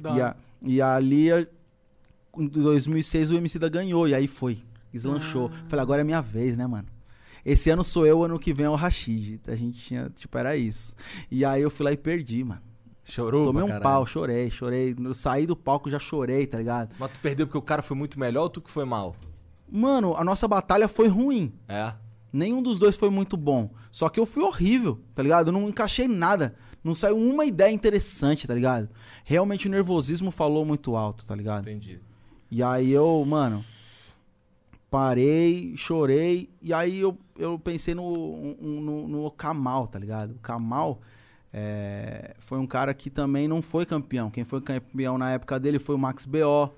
[0.00, 1.28] da E, a, e ali,
[2.36, 4.08] em 2006, o MC da ganhou.
[4.08, 4.58] E aí foi.
[4.92, 5.50] Deslanchou.
[5.52, 5.64] Ah.
[5.68, 6.88] Falei, agora é minha vez, né, mano?
[7.44, 9.40] Esse ano sou eu, ano que vem é o Rashid.
[9.46, 10.94] A gente tinha, tipo, era isso.
[11.30, 12.62] E aí eu fui lá e perdi, mano.
[13.04, 13.82] Chorou Tomei um caralho.
[13.82, 14.94] pau, chorei, chorei.
[15.02, 16.94] Eu saí do palco, já chorei, tá ligado?
[16.98, 19.16] Mas tu perdeu porque o cara foi muito melhor ou tu que foi mal?
[19.70, 21.52] Mano, a nossa batalha foi ruim.
[21.66, 21.94] É.
[22.30, 23.70] Nenhum dos dois foi muito bom.
[23.90, 25.48] Só que eu fui horrível, tá ligado?
[25.48, 26.54] Eu não encaixei nada.
[26.84, 28.90] Não saiu uma ideia interessante, tá ligado?
[29.24, 31.62] Realmente o nervosismo falou muito alto, tá ligado?
[31.68, 32.00] Entendi.
[32.50, 33.64] E aí eu, mano,
[34.90, 36.50] parei, chorei.
[36.60, 40.32] E aí eu, eu pensei no, no, no Kamal, tá ligado?
[40.32, 41.00] O Kamal
[41.52, 44.30] é, foi um cara que também não foi campeão.
[44.30, 46.70] Quem foi campeão na época dele foi o Max B.O.,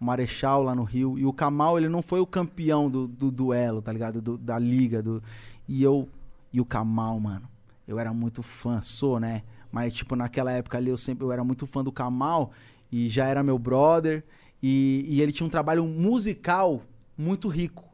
[0.00, 1.18] o Marechal lá no Rio.
[1.18, 4.20] E o Kamal, ele não foi o campeão do, do duelo, tá ligado?
[4.20, 5.02] Do- da liga.
[5.02, 5.22] Do,
[5.68, 6.08] e eu.
[6.52, 7.48] E o Kamal, mano.
[7.86, 9.42] Eu era muito fã, sou, né?
[9.70, 12.50] Mas, tipo, naquela época ali eu sempre eu era muito fã do Kamal
[12.90, 14.24] e já era meu brother.
[14.62, 16.82] E, e ele tinha um trabalho musical
[17.16, 17.85] muito rico.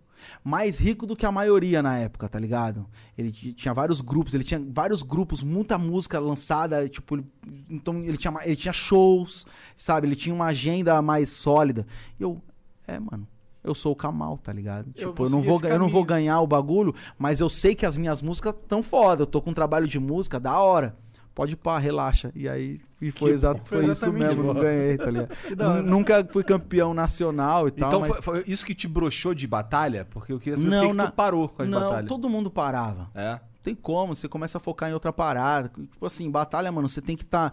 [0.44, 2.86] Mais rico do que a maioria na época, tá ligado?
[3.16, 7.26] Ele ti- tinha vários grupos, ele tinha vários grupos, muita música lançada, tipo, ele-
[7.70, 9.46] então ele tinha, ele tinha shows,
[9.76, 10.06] sabe?
[10.06, 11.86] Ele tinha uma agenda mais sólida.
[12.18, 12.40] E eu,
[12.86, 13.26] é, mano,
[13.64, 14.88] eu sou o Kamal, tá ligado?
[14.96, 17.86] Eu Tipo, eu não vou, eu não vou ganhar o bagulho, mas eu sei que
[17.86, 19.22] as minhas músicas tão foda.
[19.22, 20.96] Eu tô com um trabalho de música da hora.
[21.34, 22.30] Pode pá, relaxa.
[22.34, 25.28] E aí e foi, Que exato, foi, Foi isso mesmo, não ganhei, tá ligado?
[25.56, 27.88] Nun- Nunca fui campeão nacional e tal.
[27.88, 28.10] Então mas...
[28.10, 30.06] foi, foi isso que te broxou de batalha?
[30.10, 32.08] Porque eu queria saber Não, que que na- tu parou com as não, batalhas.
[32.08, 33.10] todo mundo parava.
[33.14, 33.32] É.
[33.32, 35.68] Não tem como, você começa a focar em outra parada.
[35.68, 37.52] Tipo assim, batalha, mano, você tem que estar.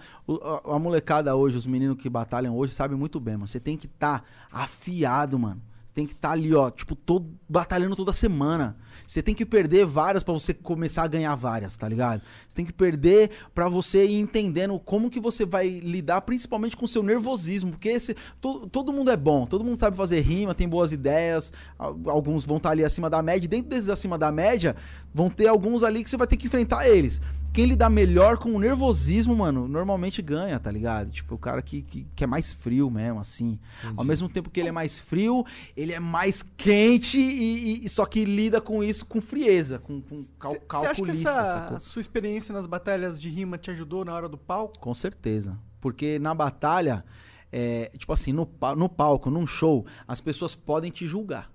[0.65, 3.47] a, a molecada hoje, os meninos que batalham hoje, sabem muito bem, mano.
[3.47, 5.61] Você tem que estar afiado, mano.
[5.99, 8.77] Tem que estar ali, ó, tipo, todo, batalhando toda semana.
[9.05, 12.21] Você tem que perder várias pra você começar a ganhar várias, tá ligado?
[12.47, 16.87] Você tem que perder pra você ir entendendo como que você vai lidar, principalmente com
[16.87, 17.71] seu nervosismo.
[17.71, 21.51] Porque esse, to- todo mundo é bom, todo mundo sabe fazer rima, tem boas ideias.
[21.77, 23.49] al- Alguns vão estar ali acima da média.
[23.49, 24.73] Dentro desses acima da média,
[25.13, 27.21] vão ter alguns ali que você vai ter que enfrentar eles.
[27.53, 31.11] Quem lidar melhor com o nervosismo, mano, normalmente ganha, tá ligado?
[31.11, 33.59] Tipo, o cara que, que, que é mais frio mesmo, assim.
[33.97, 35.45] Ao mesmo tempo que ele é mais frio,
[35.75, 40.23] ele é mais quente e, e- só que lida com isso com frieza, com, com
[40.39, 44.13] cal, Você acha que calculista, essa sua experiência nas batalhas de rima te ajudou na
[44.13, 44.77] hora do palco?
[44.79, 45.57] Com certeza.
[45.81, 47.03] Porque na batalha,
[47.51, 48.47] é, tipo assim, no,
[48.77, 51.51] no palco, num show, as pessoas podem te julgar.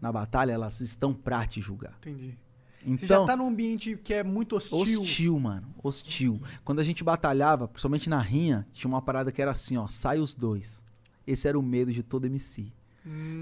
[0.00, 1.94] Na batalha, elas estão pra te julgar.
[1.98, 2.38] Entendi.
[2.86, 4.78] Então, Você já tá num ambiente que é muito hostil.
[5.02, 5.66] hostil, mano.
[5.82, 6.40] Hostil.
[6.64, 10.20] Quando a gente batalhava, principalmente na rinha, tinha uma parada que era assim, ó, sai
[10.20, 10.84] os dois.
[11.26, 12.72] Esse era o medo de todo MC.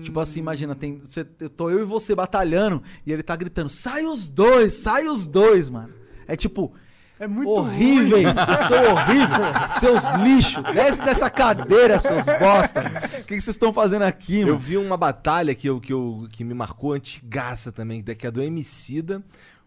[0.02, 3.70] Tipo assim, imagina, tem, você, eu tô eu e você batalhando e ele tá gritando,
[3.70, 5.92] sai os dois, sai os dois, mano.
[6.26, 6.72] É tipo,
[7.18, 12.82] É muito horríveis, vocês são horríveis, seus lixos, desce dessa cadeira, seus bosta.
[13.20, 14.58] O que vocês estão fazendo aqui, Eu mano?
[14.58, 18.42] vi uma batalha que, eu, que, eu, que me marcou antigaça também, que é do
[18.42, 19.22] Emicida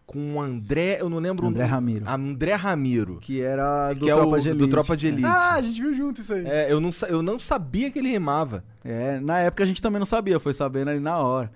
[0.08, 2.04] com o André, eu não lembro André o Ramiro.
[2.08, 3.18] André Ramiro.
[3.20, 4.58] Que era do que é Tropa o de Elite.
[4.64, 5.24] do Tropa de Elite.
[5.28, 6.46] Ah, a gente viu junto isso aí.
[6.46, 8.64] É, eu, não, eu não sabia que ele rimava.
[8.82, 11.52] É, na época a gente também não sabia, foi sabendo ali na hora.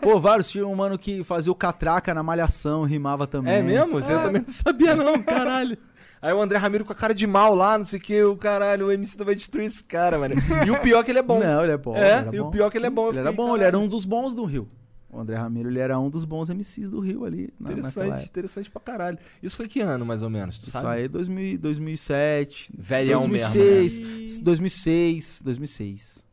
[0.00, 3.54] Pô, vários tinha um mano que fazia o catraca na malhação, rimava também.
[3.54, 3.92] É mesmo?
[3.94, 5.76] Você também não sabia não, caralho.
[6.20, 8.36] Aí o André Ramiro com a cara de mal lá, não sei o que, o
[8.36, 10.34] caralho, o MC vai destruir esse cara, mano.
[10.66, 11.38] E o pior é que ele é bom.
[11.38, 11.94] Não, ele é bom.
[11.94, 12.50] É, ele era e o bom.
[12.50, 13.66] pior é que ele é bom, eu Ele era bom, ele caralho.
[13.66, 14.68] era um dos bons do Rio.
[15.08, 17.48] O André Ramiro, ele era um dos bons MCs do Rio ali.
[17.60, 19.18] Interessante, interessante pra caralho.
[19.42, 20.58] Isso foi que ano, mais ou menos?
[20.58, 20.88] Tu Isso sabe?
[20.88, 22.72] aí é 2000, 2007.
[22.76, 26.25] Velhão mesmo, 2006, 2006, 2006.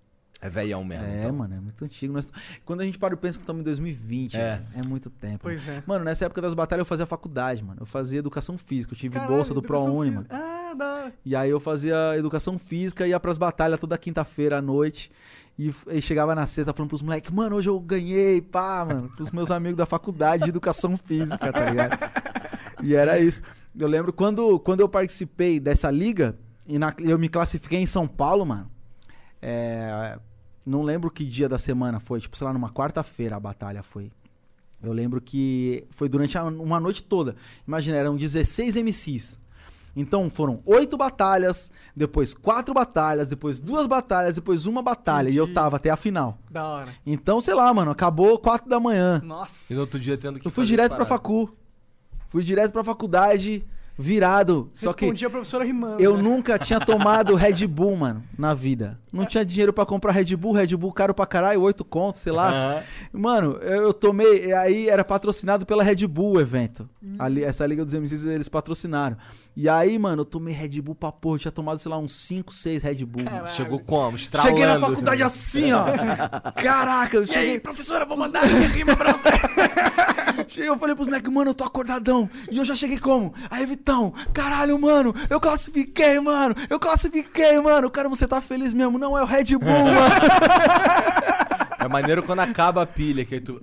[0.44, 1.06] É velhão mesmo.
[1.06, 1.34] É, então.
[1.34, 2.14] mano, é muito antigo.
[2.14, 2.28] Nós-
[2.66, 4.56] Quando a gente para e pensa que estamos em 2020, É.
[4.56, 5.40] mano, é muito tempo.
[5.44, 5.82] Pois é.
[5.88, 7.80] Mano, nessa época das batalhas eu fazia faculdade, mano.
[7.82, 8.94] Eu fazia educação física.
[8.94, 10.28] Eu tive Caralho, bolsa do ProUni, mano.
[10.30, 11.12] Ah, da...
[11.26, 15.10] E aí eu fazia educação física, ia pras batalhas toda quinta-feira à noite.
[15.58, 19.10] E, e chegava na sexta falando pros moleques, mano, hoje eu ganhei, pá, mano.
[19.16, 21.98] Pros meus amigos da faculdade de educação física, tá ligado?
[22.82, 23.42] E era isso.
[23.80, 26.36] Eu lembro quando, quando eu participei dessa liga,
[26.68, 28.70] e na- eu me classifiquei em São Paulo, mano.
[29.42, 30.18] é,
[30.66, 34.12] não lembro que dia da semana foi, tipo, sei lá, numa quarta-feira a batalha foi.
[34.82, 37.36] Eu lembro que foi durante uma noite toda.
[37.68, 39.40] Imagina, eram 16 MCs.
[39.96, 45.30] Então foram oito batalhas, depois quatro batalhas, depois duas batalhas, depois uma batalha.
[45.30, 45.56] E eu Entendi.
[45.56, 46.38] tava até a final.
[46.50, 46.90] da hora.
[47.06, 49.22] Então, sei lá, mano, acabou quatro da manhã.
[49.24, 49.72] Nossa.
[49.72, 51.16] E no outro dia tendo que Eu fui fazer direto pra parada.
[51.16, 51.56] facu.
[52.28, 53.64] Fui direto pra faculdade,
[53.96, 54.70] virado.
[54.74, 56.02] Só que Respondi a professora rimando.
[56.02, 56.24] eu né?
[56.24, 59.00] nunca tinha tomado Red Bull, mano, na vida.
[59.14, 62.32] Não tinha dinheiro pra comprar Red Bull, Red Bull caro pra caralho, oito contos, sei
[62.32, 62.50] lá.
[62.50, 62.84] Aham.
[63.14, 66.90] Mano, eu, eu tomei, e aí era patrocinado pela Red Bull o evento.
[67.20, 69.16] Ali, essa Liga dos MCs eles patrocinaram.
[69.56, 72.14] E aí, mano, eu tomei Red Bull pra porra, eu tinha tomado, sei lá, uns
[72.14, 73.24] 5, 6 Red Bull.
[73.24, 73.50] mano.
[73.50, 74.18] Chegou como?
[74.18, 74.50] Estralando.
[74.50, 75.86] Cheguei na faculdade assim, ó.
[76.56, 77.60] Caraca, eu cheguei.
[77.60, 79.30] professora, vou mandar minha rima pra você.
[80.48, 82.28] Cheguei, eu falei pros moleques, mano, eu tô acordadão.
[82.52, 83.34] E eu já cheguei como?
[83.50, 86.56] Aí, Vitão, caralho, mano, eu classifiquei, mano.
[86.70, 87.90] Eu classifiquei, mano.
[87.90, 88.98] Cara, você tá feliz mesmo?
[89.04, 89.94] Não, é o Red Bull, mano.
[91.84, 93.62] É maneiro quando acaba a pilha, que aí tu.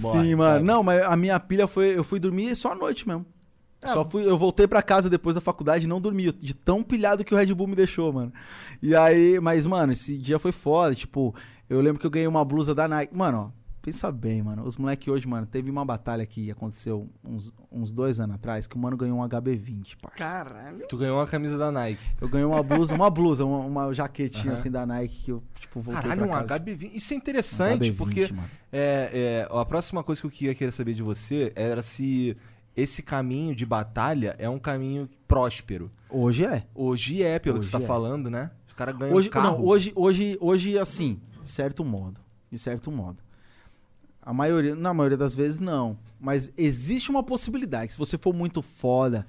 [0.00, 0.54] morre, Sim, mano.
[0.54, 0.64] sabe?
[0.64, 1.94] Não, mas a minha pilha foi.
[1.94, 3.26] Eu fui dormir só à noite mesmo.
[3.82, 3.88] É.
[3.88, 7.22] Só fui, eu voltei pra casa depois da faculdade e não dormi, de tão pilhado
[7.22, 8.32] que o Red Bull me deixou, mano.
[8.82, 10.94] E aí, mas, mano, esse dia foi foda.
[10.94, 11.34] Tipo,
[11.68, 13.14] eu lembro que eu ganhei uma blusa da Nike.
[13.14, 14.62] Mano, ó, pensa bem, mano.
[14.64, 18.76] Os moleques hoje, mano, teve uma batalha que aconteceu uns, uns dois anos atrás que
[18.76, 20.16] o mano ganhou um HB20, parça.
[20.18, 20.86] Caralho.
[20.88, 22.02] Tu ganhou uma camisa da Nike.
[22.20, 25.80] Eu ganhei uma blusa, uma blusa, uma, uma jaquetinha assim da Nike que eu, tipo,
[25.80, 26.60] voltei Caralho, um pra casa.
[26.60, 26.90] HB20.
[26.94, 28.34] Isso é Um interessante, HB20, porque
[28.72, 32.36] é, é, a próxima coisa que eu ia querer saber de você era se
[32.76, 35.90] esse caminho de batalha é um caminho próspero.
[36.08, 36.64] Hoje é.
[36.74, 37.86] Hoje é, pelo Hoje que você tá é.
[37.86, 38.50] falando, né?
[38.66, 39.58] Os caras ganham Hoje, carro.
[39.58, 42.20] não, hoje, hoje, hoje, assim, de certo modo.
[42.50, 43.18] De certo modo.
[44.30, 45.98] A maioria, na maioria das vezes, não.
[46.20, 47.90] Mas existe uma possibilidade.
[47.92, 49.26] Se você for muito foda,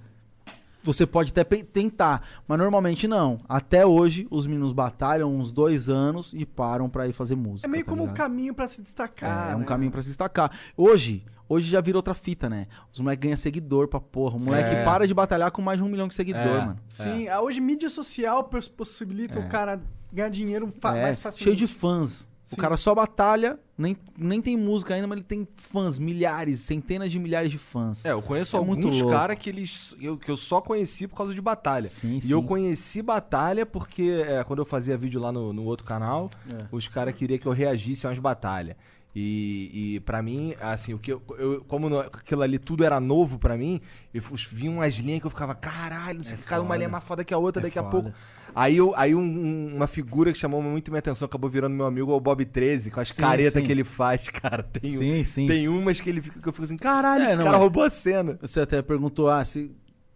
[0.83, 2.21] você pode até tentar.
[2.47, 3.39] Mas normalmente não.
[3.49, 7.67] Até hoje, os meninos batalham uns dois anos e param pra ir fazer música.
[7.67, 8.17] É meio tá como um ligado?
[8.17, 9.49] caminho pra se destacar.
[9.49, 9.65] É, é um né?
[9.65, 10.51] caminho pra se destacar.
[10.77, 12.67] Hoje, hoje já virou outra fita, né?
[12.93, 14.37] Os moleques ganham seguidor pra porra.
[14.37, 14.83] O moleque É.
[14.85, 16.65] para de batalhar com mais de um milhão de seguidor, É.
[16.65, 16.79] mano.
[16.89, 19.43] Sim, ah, hoje mídia social pos- possibilita É.
[19.43, 19.81] o cara
[20.13, 21.57] ganhar dinheiro fa- É, mais facilmente.
[21.57, 22.29] cheio de fãs.
[22.51, 22.57] Sim.
[22.57, 27.09] O cara só batalha, nem, nem tem música ainda, mas ele tem fãs, milhares, centenas
[27.09, 28.03] de milhares de fãs.
[28.03, 31.33] É, eu conheço É alguns caras que eles eu, que eu só conheci por causa
[31.33, 31.87] de batalha.
[31.87, 32.33] Sim, e sim.
[32.33, 36.65] eu conheci batalha porque é, quando eu fazia vídeo lá no, no outro canal, É.
[36.73, 38.75] os caras queriam que eu reagisse a umas batalhas.
[39.15, 42.97] E, e para mim, assim, o que eu, eu- como no- aquilo ali tudo era
[42.99, 43.81] novo pra mim,
[44.13, 44.21] eu
[44.51, 46.91] vi umas linhas que eu ficava, caralho, não sei o que, cada uma linha é
[46.91, 47.91] mais foda que a outra, É daqui a foda.
[48.03, 48.17] pouco.
[48.53, 51.85] Aí, eu, aí um- um- uma figura que chamou muito minha atenção, acabou virando meu
[51.85, 53.63] amigo, é o Bob 13, com as Sim, caretas sim.
[53.63, 54.61] que ele faz, cara.
[54.63, 55.47] Tem, um- Sim, sim.
[55.47, 57.59] tem umas que ele fica que eu fico assim, caralho, É, esse não, cara é-
[57.59, 58.37] roubou a cena.
[58.41, 59.71] Você até perguntou, ah, se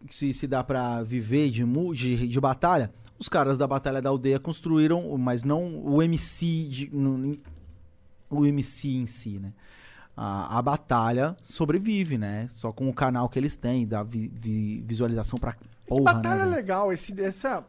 [0.09, 4.09] se, se dá pra viver de, mu- de, de batalha, os caras da Batalha da
[4.09, 7.36] Aldeia construíram, mas não o MC, de- no-
[8.29, 9.51] o MC em si, né?
[10.15, 12.45] A, a batalha sobrevive, né?
[12.49, 15.55] Só com o canal que eles têm, dá vi- vi- visualização pra
[15.88, 16.41] porra, Batalha né?
[16.41, 16.55] é velho?
[16.55, 17.65] legal, esse, essa.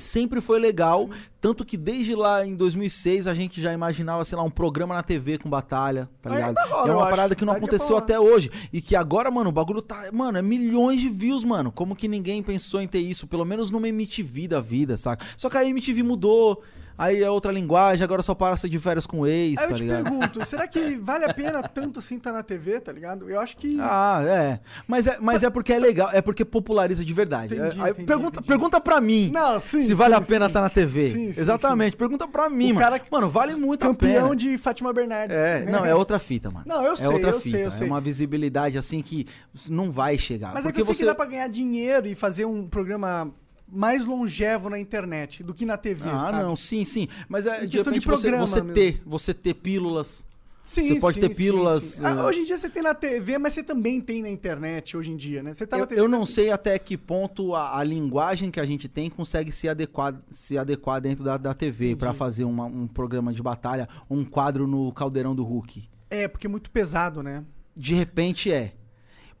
[0.00, 1.08] Sempre foi legal,
[1.40, 5.02] tanto que desde lá em 2006 a gente já imaginava, sei lá, um programa na
[5.02, 6.56] TV com batalha, tá ligado?
[6.68, 7.10] Rola, é uma acho.
[7.10, 8.02] parada que não de aconteceu rolar.
[8.02, 8.50] até hoje.
[8.72, 10.10] E que agora, mano, o bagulho tá.
[10.12, 11.70] Mano, é milhões de views, mano.
[11.70, 13.26] Como que ninguém pensou em ter isso?
[13.26, 15.24] Pelo menos numa MTV da vida, saca?
[15.36, 16.62] Só que a MTV mudou.
[17.00, 19.74] Aí é outra linguagem, agora só passa de férias com o ex, Aí eu tá
[19.74, 20.02] te ligado?
[20.04, 23.30] pergunto, será que vale a pena tanto assim estar na TV, tá ligado?
[23.30, 23.78] Eu acho que.
[23.80, 24.60] Ah, é.
[24.86, 27.54] Mas é, mas é porque é legal, é porque populariza de verdade.
[27.54, 28.46] Entendi, Aí entendi, pergunta, entendi.
[28.48, 31.08] pergunta pra mim Não, sim, se vale sim, a pena estar na TV.
[31.10, 31.96] Sim, sim, Exatamente.
[31.96, 32.86] Pergunta pra mim, O mano.
[32.86, 34.36] cara Mano, vale muito a campeão pena.
[34.36, 35.34] de Fátima Bernardes.
[35.34, 36.66] É, não, é outra fita, mano.
[36.68, 37.56] Não, eu é sei, outra eu fita.
[37.56, 37.86] sei, eu sei.
[37.86, 39.26] É uma visibilidade assim que
[39.70, 40.52] não vai chegar.
[40.52, 43.32] Mas é que eu sei você que dá pra ganhar dinheiro e fazer um programa
[43.72, 46.42] mais longevo na internet do que na TV, Ah, sabe?
[46.42, 47.08] não, sim, sim.
[47.28, 48.74] Mas é de questão de você, programa você mesmo.
[48.74, 50.24] ter, você ter pílulas.
[50.62, 52.00] Sim, Você pode sim, ter sim, pílulas, sim.
[52.04, 54.96] Ah, eh, hoje em dia você tem na TV, mas você também tem na internet
[54.96, 55.52] hoje em dia, né?
[55.54, 56.00] Você tá na Eu, TV.
[56.02, 59.50] eu não mas- sei até que ponto a, a linguagem que a gente tem consegue
[59.50, 63.88] se adequar, se adequar dentro da, da TV pra fazer uma- um programa de batalha,
[64.08, 65.88] um quadro no Caldeirão do Hulk.
[66.08, 67.42] É, porque é muito pesado, né?
[67.74, 68.74] De repente é.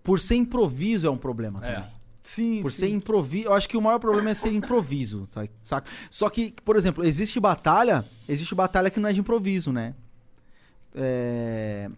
[0.02, 1.84] Por ser improviso é um problema também.
[2.22, 2.80] Sim, Por sim.
[2.80, 3.48] ser improviso.
[3.48, 5.90] Eu acho que o maior problema é ser improviso, sa- saca?
[6.10, 8.04] Só que, por exemplo, existe batalha.
[8.28, 9.94] Existe batalha que não é de improviso, né?
[10.94, 11.88] É.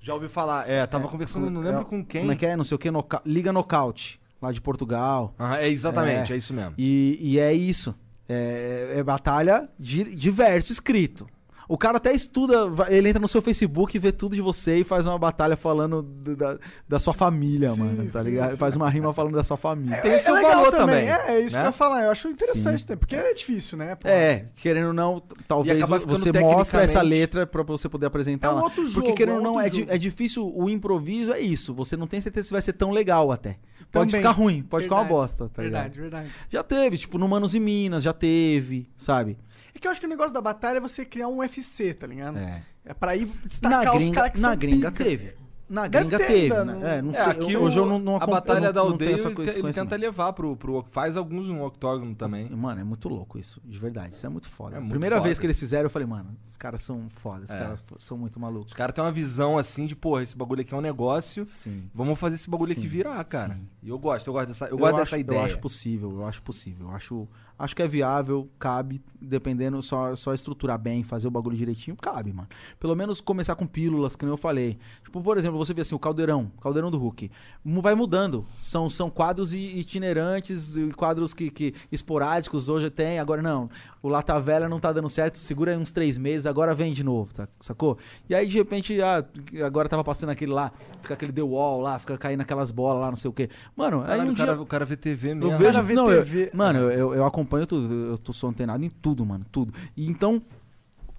[0.00, 0.68] Já ouvi falar.
[0.68, 2.22] É, tava conversando, não lembro é- com quem.
[2.22, 2.56] Como é que é?
[2.56, 2.90] Não sei o que.
[2.90, 5.34] noca- Liga Nocaute, lá de Portugal.
[5.38, 6.36] Aham, é exatamente, é.
[6.36, 6.74] isso mesmo.
[6.76, 7.94] E, e é isso.
[8.28, 11.26] É, é batalha de, de verso escrito.
[11.68, 12.54] O cara até estuda,
[12.88, 16.02] ele entra no seu Facebook e vê tudo de você e faz uma batalha falando
[16.02, 16.58] do- da,
[16.88, 18.50] da sua família, Sim, mano, tá sim, ligado?
[18.52, 18.56] sim.
[18.56, 19.96] Faz uma rima falando da sua família.
[20.02, 21.60] Tem o seu legal valor também, É, é isso né?
[21.62, 22.02] que eu ia falar.
[22.04, 23.94] Eu acho interessante também, porque é difícil, né?
[23.94, 24.08] pô?
[24.08, 28.60] É, querendo ou não, talvez você mostre essa letra pra você poder apresentar É um
[28.62, 31.72] outro jogo, Porque querendo é ou não, é, di- é difícil, o improviso é isso.
[31.74, 33.56] Você não tem certeza se vai ser tão legal até.
[33.90, 34.20] Pode Também.
[34.22, 36.00] ficar ruim, pode ficar uma Verdade, bosta, tá Verdade, ligado?
[36.02, 36.28] verdade.
[36.48, 39.36] Já teve, tipo, no Manos e Minas, já teve, sabe?
[39.82, 42.06] É que eu acho que o negócio da batalha é você criar um UFC, tá
[42.06, 42.38] ligado?
[42.38, 42.62] É.
[42.84, 45.04] É pra ir Na destacar os gringa, caras que na são gringa pica.
[45.04, 45.42] teve.
[45.68, 46.42] Na Deve gringa teve.
[46.54, 46.72] ainda, né?
[46.74, 47.24] não- É, não É, sei.
[47.32, 49.58] aqui hoje eu o- não, não A Batalha eu da não- não Aldeia, essa coisa-
[49.58, 50.84] ele tenta levar pro, pro.
[50.90, 52.48] Faz alguns no octógono também.
[52.50, 54.14] Mano, é muito louco isso, de verdade.
[54.14, 54.76] Isso é muito foda.
[54.76, 55.24] É muito Primeira foda.
[55.28, 57.58] vez que eles fizeram, eu falei, mano, os caras são foda, os É.
[57.58, 58.68] caras são muito malucos.
[58.72, 61.46] Os caras têm uma visão assim de, porra, esse bagulho aqui é um negócio.
[61.46, 61.88] Sim.
[61.94, 63.54] Vamos fazer esse bagulho aqui Sim, virar, cara.
[63.54, 63.66] sim.
[63.82, 65.38] E eu gosto, eu gosto dessa, eu gosto acho, dessa ideia.
[65.40, 66.88] Eu acho possível, eu acho possível.
[66.90, 67.26] Eu acho,
[67.58, 72.32] acho que é viável, cabe, dependendo, só, só estruturar bem, fazer o bagulho direitinho, cabe,
[72.32, 72.48] mano.
[72.80, 74.78] Pelo menos começar com pílulas, que nem eu falei.
[75.04, 77.30] Tipo, por exemplo, você vê assim, o Caldeirão, Caldeirão do Hulk.
[77.64, 78.44] Vai mudando.
[78.62, 83.70] São, são quadros i- itinerantes, quadros que, que esporádicos, hoje tem, agora não.
[84.02, 87.04] O Lata Velha não tá dando certo, segura aí uns três meses, agora vem de
[87.04, 87.46] novo, tá?
[87.60, 87.96] Sacou?
[88.28, 89.24] E aí, de repente, ah,
[89.64, 93.08] agora tava passando aquele lá, fica aquele The Wall lá, fica caindo aquelas bolas lá,
[93.10, 93.48] não sei o quê.
[93.76, 94.62] Mano, aí Caralho, um o, cara, dia...
[94.62, 95.52] o cara vê TV mesmo.
[95.52, 96.50] Eu vejo, Cara, vê não, eu- TV.
[96.52, 99.72] mano, eu, eu acompanho tudo, eu tô sou antenado em tudo, mano, tudo.
[99.96, 100.42] E então,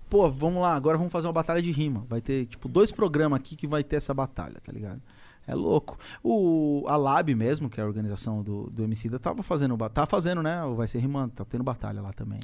[0.10, 2.06] pô, vamos lá, agora vamos fazer uma batalha de rima.
[2.10, 5.02] Vai ter, tipo, dois programas aqui que vai ter essa batalha, tá ligado?
[5.46, 5.98] É louco.
[6.24, 10.42] O, a Lab mesmo, que é a organização do, do Emicida, tava fazendo, tá fazendo,
[10.42, 10.62] né?
[10.76, 12.40] Vai Ser Rimando, tá tendo batalha lá também.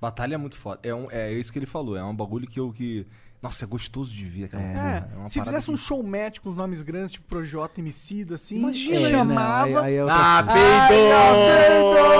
[0.00, 0.80] Batalha é muito foda.
[0.82, 1.96] É, um, é isso que ele falou.
[1.96, 3.06] É um bagulho que eu que.
[3.40, 5.08] Nossa, é gostoso de ver aquela porra.
[5.14, 8.34] É, uma se fizesse um que- show match com os nomes grandes, tipo Projota, Emicida,
[8.34, 9.64] assim, Imagina, É, chamava...
[9.64, 10.88] Aí, aí é outra Ah, fita.
[10.88, 12.18] peidou!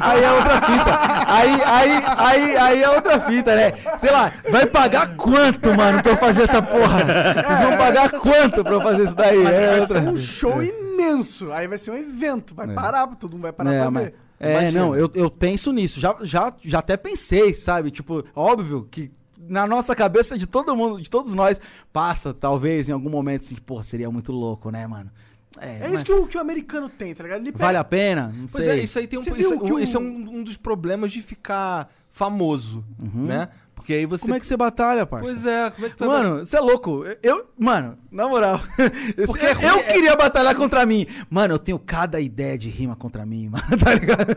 [0.00, 1.00] Aí é outra fita.
[1.32, 3.72] Aí, aí, aí, aí é outra fita, né?
[3.96, 7.04] Sei lá, vai pagar quanto, mano, pra eu fazer essa porra?
[7.04, 9.38] Vocês vão pagar quanto pra eu fazer isso daí?
[9.38, 11.52] Mas É vai outra ser um show imenso.
[11.52, 12.54] Aí vai ser um evento.
[12.54, 12.74] Vai É.
[12.74, 14.14] parar, todo mundo vai parar É, pra mas- ver.
[14.40, 14.80] É, Imagina.
[14.80, 16.00] não, eu, eu penso nisso.
[16.00, 17.90] Já, já, já até pensei, sabe?
[17.90, 21.60] Tipo, óbvio que na nossa cabeça de todo mundo, de todos nós,
[21.92, 25.10] passa, talvez, em algum momento, assim, porra, seria muito louco, né, mano?
[25.58, 27.40] É, É isso que o, que o americano tem, tá ligado?
[27.40, 28.28] Ele pega- vale a pena?
[28.28, 28.80] Não Pois sei.
[28.80, 29.22] é, isso aí tem um.
[29.24, 33.48] Você Isso, que o- isso é um, um dos problemas de ficar famoso, né?
[33.74, 34.22] Porque aí você.
[34.22, 35.24] Como é que você batalha, parça?
[35.26, 37.02] Pois é, como é que tu Mano, você é louco.
[37.22, 38.60] Eu, mano, na moral.
[39.26, 41.06] Porque eu, é ruim, eu é- queria batalhar contra mim.
[41.30, 44.36] Mano, eu tenho cada ideia de rima contra mim, mano, tá ligado?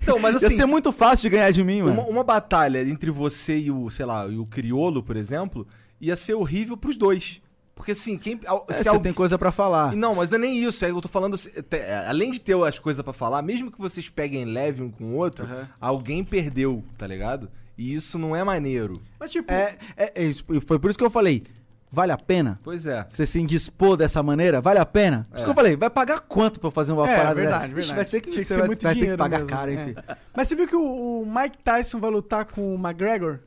[0.00, 1.94] Então, mas Ia assim- ser muito fácil de ganhar de mim, mano.
[2.00, 5.66] Uma, uma batalha entre você e o, sei lá, e o criolo, por exemplo,
[6.00, 7.42] ia ser horrível pros dois.
[7.78, 8.34] Porque assim, quem.
[8.68, 9.94] É, se você alguém- tem coisa pra falar.
[9.94, 10.84] Não, mas não é nem isso.
[10.84, 11.34] É, eu tô falando.
[11.34, 14.90] assim, é, além de ter as coisas pra falar, mesmo que vocês peguem leve um
[14.90, 15.46] com o outro,
[15.80, 17.48] alguém perdeu, tá ligado?
[17.78, 19.00] E isso não é maneiro.
[19.18, 21.44] Mas tipo, É, é, é isso, foi por isso que eu falei.
[21.90, 22.60] Vale a pena?
[22.62, 23.06] Pois é.
[23.08, 25.26] Você se indispor dessa maneira, vale a pena?
[25.30, 27.60] Por isso que eu falei, vai pagar quanto pra eu fazer uma É, parada verdade,
[27.72, 27.74] dessa?
[27.74, 27.94] Verdade.
[27.96, 29.74] Vai ter que, Tinha que vai, muito vai ter que dinheiro pagar mesmo, caro, é.
[29.74, 29.94] enfim.
[30.36, 33.38] Mas você viu que o, o Mike Tyson vai lutar com o McGregor?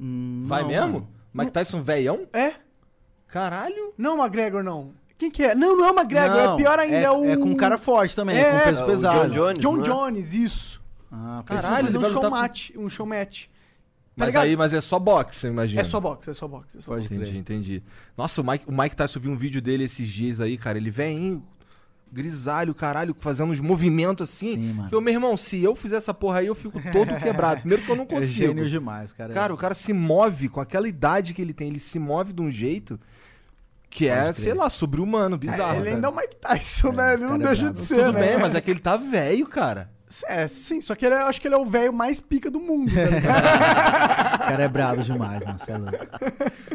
[0.00, 0.92] Hum, Vai não, mesmo?
[0.92, 1.08] mano.
[1.34, 2.26] Mike Tyson velhão?
[2.32, 2.54] É?
[3.30, 3.92] Caralho.
[3.96, 4.92] Não o McGregor, não.
[5.16, 5.54] Quem que é?
[5.54, 7.24] Não, não é o McGregor, Não, é pior ainda, é, o...
[7.26, 9.30] É com um cara forte também, É, com peso é o pesado.
[9.30, 9.58] John Jones.
[9.58, 9.84] John não é?
[9.84, 10.82] Jones, isso.
[11.12, 13.46] Ah, Caralho, ele vai um show lutar com- match, um show match.
[13.46, 13.50] Tá
[14.16, 14.44] Mas ligado?
[14.44, 15.80] aí, mas é só boxe, eu imagino.
[15.80, 16.78] É só boxe, é só boxe.
[16.78, 17.14] É só Pode boxe.
[17.22, 17.82] Entendi, entendi.
[18.16, 20.76] Nossa, o Mike, o Mike Tyson, eu vi um vídeo dele esses dias aí, cara.
[20.78, 21.42] Ele vem
[22.12, 24.54] grisalho, caralho, fazendo uns movimentos assim.
[24.54, 24.88] Sim, mano.
[24.88, 27.60] Que eu, meu irmão, se eu fizer essa porra aí, eu fico todo quebrado.
[27.60, 28.46] Primeiro que eu não É consigo.
[28.48, 29.32] gênio demais, cara.
[29.32, 32.42] Cara, o cara se move com aquela idade que ele tem, ele se move de
[32.42, 32.98] um jeito
[33.88, 34.42] que é, Pode crer.
[34.44, 35.78] sei lá, sobre-humano, bizarro.
[35.80, 35.94] ele cara.
[35.96, 37.14] ainda é o Mike Tyson, né?
[37.14, 37.80] Ele o não é deixa brabo.
[37.80, 38.20] de ser, Tudo né?
[38.20, 39.90] bem, mas é que ele tá velho, cara.
[40.26, 42.50] É, sim, só que ele é- eu acho que ele é o velho mais pica
[42.50, 43.00] do mundo, tá?
[44.34, 45.58] O cara é brabo demais, mano.
[45.58, 45.96] Você é louco.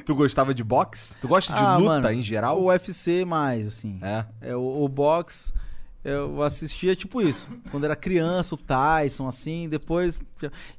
[0.06, 1.16] Tu gostava de boxe?
[1.20, 2.58] Tu gosta de Ah, luta mano, em geral?
[2.62, 4.00] O UFC mais, assim.
[4.02, 4.26] É.
[4.42, 5.54] É, o, o box,
[6.06, 7.48] eu assistia tipo isso.
[7.72, 10.20] Quando era criança, o Tyson, assim, depois.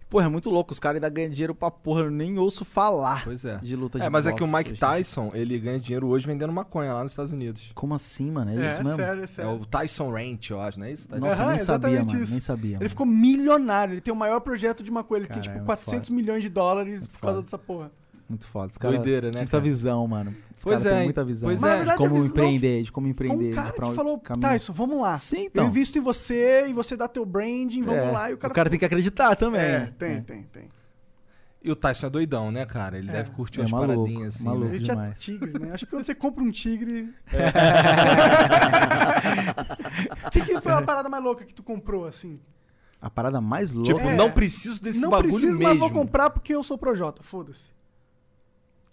[0.09, 0.73] Porra, é muito louco.
[0.73, 2.03] Os caras ainda ganham dinheiro pra porra.
[2.03, 3.59] Eu nem ouço falar Pois é.
[3.59, 4.79] de luta de É, mas é que o boxe Mike.
[4.79, 7.73] Tyson, ele ganha dinheiro hoje vendendo maconha lá nos Estados Unidos.
[7.75, 8.53] Como assim, mano?
[8.53, 8.97] É, É, isso mesmo?
[8.97, 9.53] sério, é É sério.
[9.61, 11.09] o Tyson Ranch, eu acho, não é isso?
[11.09, 11.27] Tyson?
[11.27, 12.13] Nossa, nem sabia, mano.
[12.29, 12.71] Nem sabia.
[12.71, 12.91] Ele mano.
[12.91, 15.67] ficou milionário, ele tem o maior projeto de maconha, ele tem Cara, é tipo muito
[15.67, 16.17] 400 foda.
[16.21, 17.43] milhões de dólares por causa foda.
[17.43, 17.91] dessa porra.
[18.29, 18.73] Muito foda.
[18.73, 19.63] Os caras Doideira, né, Muita cara?
[19.63, 20.35] visão, mano.
[20.55, 21.49] Os Pois caras é, têm muita visão.
[21.49, 21.85] pois é.
[21.85, 23.53] de como empreender, de como Foi empreender.
[23.53, 24.49] um cara pra que falou, caminho.
[24.49, 25.17] Tyson, vamos lá.
[25.19, 25.67] Sim, Eu então.
[25.69, 28.31] invisto em você e você dá teu branding, vamos É, lá.
[28.31, 29.61] E o cara, tem que acreditar também.
[29.61, 30.21] É, tem, É.
[30.23, 30.69] tem, tem.
[31.63, 32.97] E o Tyson é doidão, né, cara?
[32.99, 34.45] Ele deve curtir É umas maluco, paradinhas assim.
[34.45, 34.73] maluco.
[34.73, 34.79] né?
[34.79, 35.19] Demais.
[35.19, 35.73] tigre, né?
[35.73, 37.13] Acho que quando você compra um tigre.
[40.27, 42.39] O que, que foi a parada mais louca que tu comprou, assim?
[43.01, 43.93] A parada mais louca.
[43.95, 44.17] Tipo, É.
[44.17, 45.69] não preciso desse não bagulho preciso, mesmo.
[45.69, 47.75] mas vou comprar porque eu sou Projota, foda-se.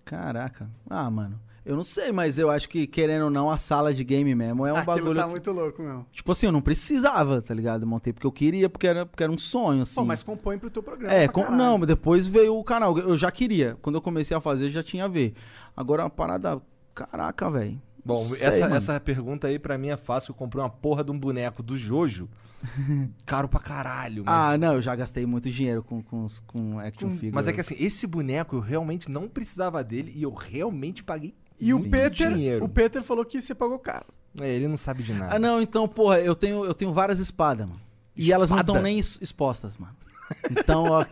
[0.05, 0.69] Caraca.
[0.89, 1.39] Ah, mano.
[1.65, 4.65] Eu não sei, mas eu acho que, querendo ou não, a sala de game mesmo
[4.65, 5.15] é um Aquilo bagulho.
[5.15, 6.05] tá que- muito louco, meu.
[6.11, 7.83] Tipo assim, eu não precisava, tá ligado?
[7.83, 9.95] Eu montei porque eu queria, porque era, porque era um sonho, assim.
[9.95, 11.13] Pô, mas compõe pro teu programa.
[11.13, 12.97] É, com- não, mas depois veio o canal.
[12.99, 13.77] Eu já queria.
[13.81, 15.33] Quando eu comecei a fazer, já tinha a ver.
[15.75, 16.61] Agora uma parada.
[16.93, 17.81] Caraca, velho.
[18.05, 18.75] Bom, Sei, essa, mano.
[18.75, 20.31] essa pergunta aí pra mim é fácil.
[20.31, 22.27] Eu comprei uma porra de um boneco do Jojo.
[23.25, 24.23] caro pra caralho.
[24.25, 27.31] Mas, Ah, não, eu já gastei muito dinheiro com, com, com action Com- figure.
[27.33, 31.33] mas é que assim, esse boneco eu realmente não precisava dele e eu realmente paguei
[31.59, 32.63] E o Peter, dinheiro.
[32.65, 34.05] o Peter falou que você pagou caro.
[34.41, 35.35] É, ele não sabe de nada.
[35.35, 37.79] Ah, não, então, porra, eu tenho, eu tenho várias espadas, mano.
[38.15, 39.95] E elas não estão nem expostas, mano.
[40.49, 41.05] Então, ó.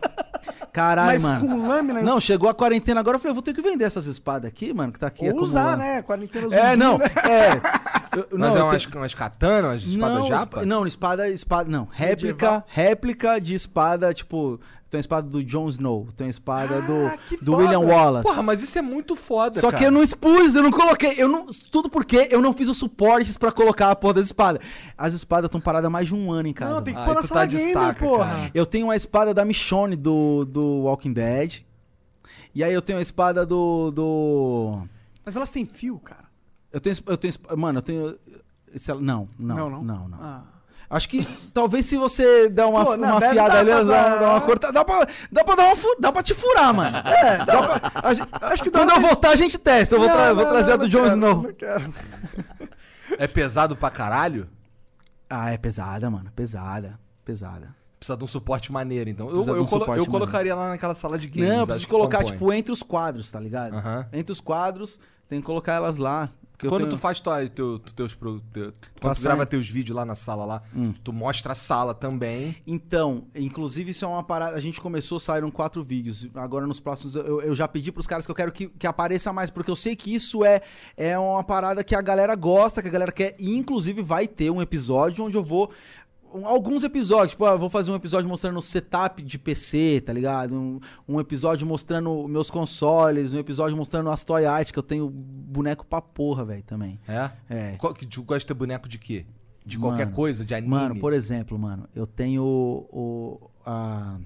[0.72, 1.46] Caralho, Mas mano.
[1.46, 2.02] com lâmina.
[2.02, 4.72] Não, chegou a quarentena agora, eu falei, eu vou ter que vender essas espadas aqui,
[4.72, 5.28] mano, que tá aqui.
[5.30, 6.02] ou usar, né?
[6.02, 7.04] Quarentena É, zumbi, não, né?
[7.06, 8.01] é.
[8.14, 10.42] Eu- Mas não, é umas, umas katana, umas espadas não, japa?
[10.58, 11.88] espa- não, espada, espada, não.
[11.90, 12.64] Réplica, Medieval.
[12.68, 14.60] réplica de espada, tipo,
[14.90, 17.56] tem a espada do Jon Snow, tem a espada Ah, do, do.
[17.56, 18.28] William Wallace.
[18.28, 19.78] Porra, mas isso é muito foda, Só cara.
[19.78, 22.76] que eu não expus, eu não coloquei, eu não, tudo porque eu não fiz os
[22.76, 24.60] suportes pra colocar a porra das espadas.
[24.98, 26.74] As espadas estão paradas há mais de um ano em casa.
[26.74, 28.24] Não, tem que Ah, pôr na sala tá de gamer, saca, porra.
[28.26, 28.50] cara.
[28.52, 31.60] Eu tenho uma espada da Michonne do, do Walking Dead.
[32.54, 33.90] E aí eu tenho a espada do.
[33.90, 34.82] do...
[35.24, 36.21] Mas elas têm fio, cara.
[36.72, 36.96] Eu tenho.
[37.06, 37.34] Eu tenho.
[37.56, 38.18] Mano, eu tenho.
[38.74, 40.08] esse- Não, não, Não, não, não?
[40.08, 40.18] não.
[40.20, 40.44] Ah.
[40.90, 44.40] Acho que talvez se você der uma, Pô, não, uma fiada ali, pra dá, uma
[44.42, 44.72] cortada.
[44.74, 46.98] Dá pra, dá pra dar uma Dá pra te furar, mano.
[46.98, 47.92] É, dá pra,
[48.42, 49.94] a Acho que quando eu voltar, a gente testa.
[49.94, 51.42] Eu vou, Não, tra- vou não, trazer não, a do não Jon quero, Snow.
[51.44, 51.94] Não quero.
[53.18, 54.48] É pesado pra caralho?
[55.30, 56.30] Ah, é pesada, mano.
[56.36, 56.98] Pesada.
[57.24, 57.74] Pesada.
[57.98, 59.30] Precisa de um suporte maneiro, então.
[59.30, 61.48] Eu, eu, um colo- eu colocaria lá naquela sala de games.
[61.48, 62.32] Não, eu preciso colocar, compõe.
[62.32, 63.74] tipo, entre os quadros, tá ligado?
[63.74, 64.06] Aham.
[64.12, 66.28] Entre os quadros, tem que colocar elas lá.
[66.52, 69.44] Porque Quando tenho- tu faz tua, teu, tu- teus, pro- teu- quando tu Passar- grava
[69.46, 70.92] teus vídeos lá na sala lá, Hum.
[71.02, 72.54] tu mostra a sala também.
[72.66, 74.56] Então, inclusive isso é uma parada.
[74.56, 76.26] A gente começou, saíram quatro vídeos.
[76.34, 79.32] Agora nos próximos eu, eu já pedi pros caras que eu quero que, que apareça
[79.32, 80.60] mais, porque eu sei que isso é,
[80.96, 83.34] é uma parada que a galera gosta, que a galera quer.
[83.40, 85.70] E inclusive vai ter um episódio onde eu vou.
[86.44, 90.54] Alguns episódios, tipo, ah, vou fazer um episódio mostrando o setup de PC, tá ligado?
[90.54, 95.10] Um, um episódio mostrando meus consoles, um episódio mostrando as toy art, que eu tenho
[95.10, 96.98] boneco pra porra, velho, também.
[97.06, 97.30] É?
[97.50, 97.76] É.
[97.76, 99.26] Qual, tu gosta de ter boneco de quê?
[99.64, 100.44] De Mano, qualquer coisa?
[100.44, 100.70] De anime?
[100.74, 102.88] Mano, por exemplo, mano, eu tenho o.
[102.90, 104.18] o, a-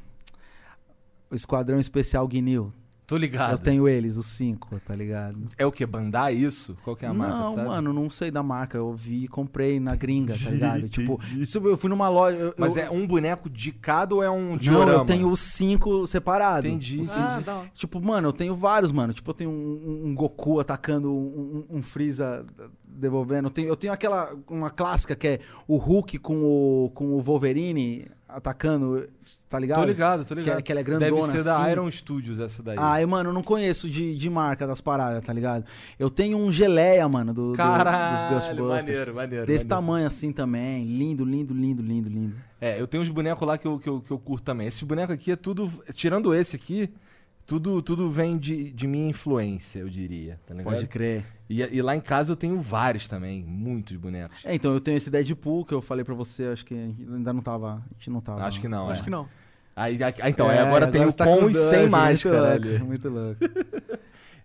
[1.30, 2.72] o Esquadrão Especial Guinil.
[3.06, 3.52] Tô ligado.
[3.52, 5.38] Eu tenho eles, os cinco, tá ligado?
[5.56, 5.86] É o que?
[5.86, 6.76] Bandai isso?
[6.82, 8.76] Qual que é a marca, não, mano, não sei da marca.
[8.76, 10.88] Eu vi e comprei na gringa, tá ligado?
[10.88, 12.36] Tipo, isso eu fui numa loja.
[12.36, 14.92] eu- Mas eu- é um boneco de cada ou é um Não, diorama?
[14.92, 16.68] eu tenho os cinco separados.
[16.68, 17.00] Entendi.
[17.02, 17.04] Ah,
[17.36, 17.70] cinco- da hora.
[17.74, 19.12] Tipo, mano, eu tenho vários, mano.
[19.12, 22.44] Tipo, eu tenho um, um- um Goku atacando um, um- um Freeza
[22.97, 23.47] devolvendo.
[23.47, 27.20] Eu tenho, eu tenho aquela, uma clássica que é o Hulk com o, com o
[27.20, 29.09] Wolverine atacando,
[29.48, 29.78] tá ligado?
[29.81, 30.59] Tô ligado, tô Que ligado.
[30.59, 31.70] é- que ela é grandona, Deve ser da assim.
[31.73, 32.77] Iron Studios essa daí.
[32.78, 35.64] Ah, mano, eu não conheço de, de marca das paradas, tá ligado?
[35.98, 38.68] Eu tenho um geleia, mano, do, do- dos Caralho, Ghostbusters.
[38.68, 39.47] maneiro, maneiro.
[39.47, 39.68] Desse maneiro.
[39.68, 40.85] tamanho assim também.
[40.85, 42.35] Lindo, lindo, lindo, lindo, lindo.
[42.60, 44.66] É, eu tenho uns bonecos lá que eu, que, eu, que eu curto também.
[44.66, 45.70] Esses bonecos aqui é tudo.
[45.94, 46.90] Tirando esse aqui,
[47.47, 50.40] tudo, tudo vem de, de minha influência, eu diria.
[50.47, 50.55] Tá?
[50.62, 51.24] Pode crer.
[51.48, 54.44] E, e lá em casa eu tenho vários também, muitos bonecos.
[54.44, 57.40] É, então eu tenho esse Deadpool que eu falei pra você, acho que ainda não
[57.40, 57.74] tava.
[57.77, 58.43] A gente não tava.
[58.44, 59.05] Acho que não, Acho é.
[59.05, 59.28] que não.
[59.77, 61.90] Aí, aí- então, É, aí agora, tem o tá com os e dois, sem muito
[61.93, 62.78] máscara louco, ali.
[62.82, 63.39] Muito louco.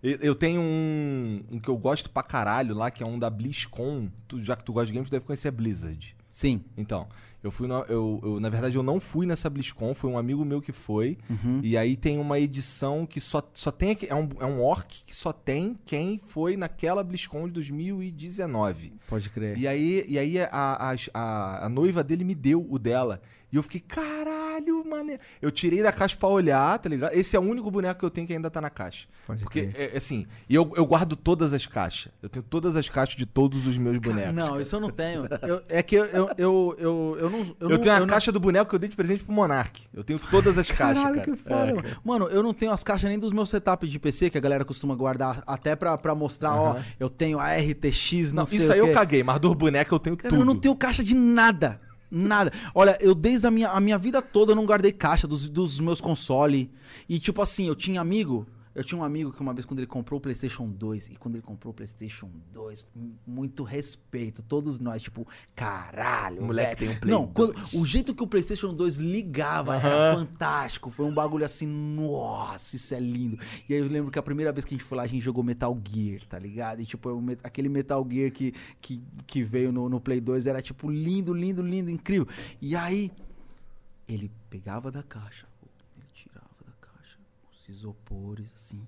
[0.04, 3.30] Eu eu tenho um, um que eu gosto pra caralho lá, que é um da
[3.30, 4.10] BlizzCon.
[4.28, 6.16] Tu- já que tu gosta de games, tu deve conhecer a Blizzard.
[6.30, 6.64] Sim.
[6.76, 7.08] Então,
[7.44, 10.46] eu fui na, eu, eu- na verdade eu não fui nessa BlizzCon, foi um amigo
[10.46, 11.18] meu que foi.
[11.30, 11.60] Uhum.
[11.64, 15.16] E aí tem uma edição que só, só tem é um, é um orc que
[15.16, 18.94] só tem quem foi naquela BlizzCon de 2019.
[19.08, 19.58] Pode crer.
[19.58, 23.22] E aí, e aí a, a, a, a noiva dele me deu o dela.
[23.52, 25.18] E eu fiquei, caralho, mané.
[25.42, 27.14] Eu tirei da caixa pra olhar, tá ligado?
[27.14, 29.08] Esse é o único boneco que eu tenho que ainda tá na caixa.
[29.28, 29.92] Pode Porque, crer.
[29.94, 32.12] é, assim, e eu, eu guardo todas as caixas.
[32.24, 34.34] Eu tenho todas as caixas de todos os meus bonecos.
[34.34, 35.26] Não, isso eu não tenho.
[35.42, 37.40] Eu- é que eu, eu, eu, eu, eu não.
[37.40, 39.24] Eu, Eu, não, tenho a eu não- caixa do boneco que eu dei de presente
[39.24, 39.84] pro Monark.
[39.94, 41.32] Eu tenho todas as caixas, Caralho, cara.
[41.38, 41.98] que foda, É, mano.
[42.04, 44.64] Mano, eu não tenho as caixas nem dos meus setups de PC, que a galera
[44.64, 48.72] costuma guardar até pra, pra mostrar, ó, eu tenho a RTX, não, Não, sei isso
[48.72, 50.42] aí eu caguei, mas dos bonecos eu tenho Cara, tudo.
[50.42, 51.82] eu não tenho caixa de nada.
[52.12, 52.52] Nada.
[52.76, 55.80] Olha, eu desde a minha, a minha vida toda eu não guardei caixa dos, dos
[55.80, 56.68] meus consoles.
[57.08, 58.46] E tipo assim, eu tinha amigo.
[58.74, 61.36] Eu tinha um amigo que uma vez quando ele comprou o PlayStation 2, e quando
[61.36, 66.42] ele comprou o PlayStation 2, m- muito respeito, todos nós, tipo, caralho.
[66.42, 66.90] O moleque velho.
[66.92, 67.74] tem um Play Não, quando- 2.
[67.74, 70.90] o jeito que o PlayStation 2 ligava era fantástico.
[70.90, 73.38] Foi um bagulho assim, nossa, isso é lindo.
[73.68, 75.22] E aí eu lembro que a primeira vez que a gente foi lá, a gente
[75.22, 76.82] jogou Metal Gear, tá ligado?
[76.82, 77.10] E tipo,
[77.44, 81.62] aquele Metal Gear que, que, que veio no, no Play 2 era tipo lindo, lindo,
[81.62, 82.28] lindo, incrível.
[82.62, 83.12] E aí,
[84.08, 85.46] ele pegava da caixa,
[85.98, 87.18] ele tirava da caixa
[87.52, 88.88] os isopores, assim,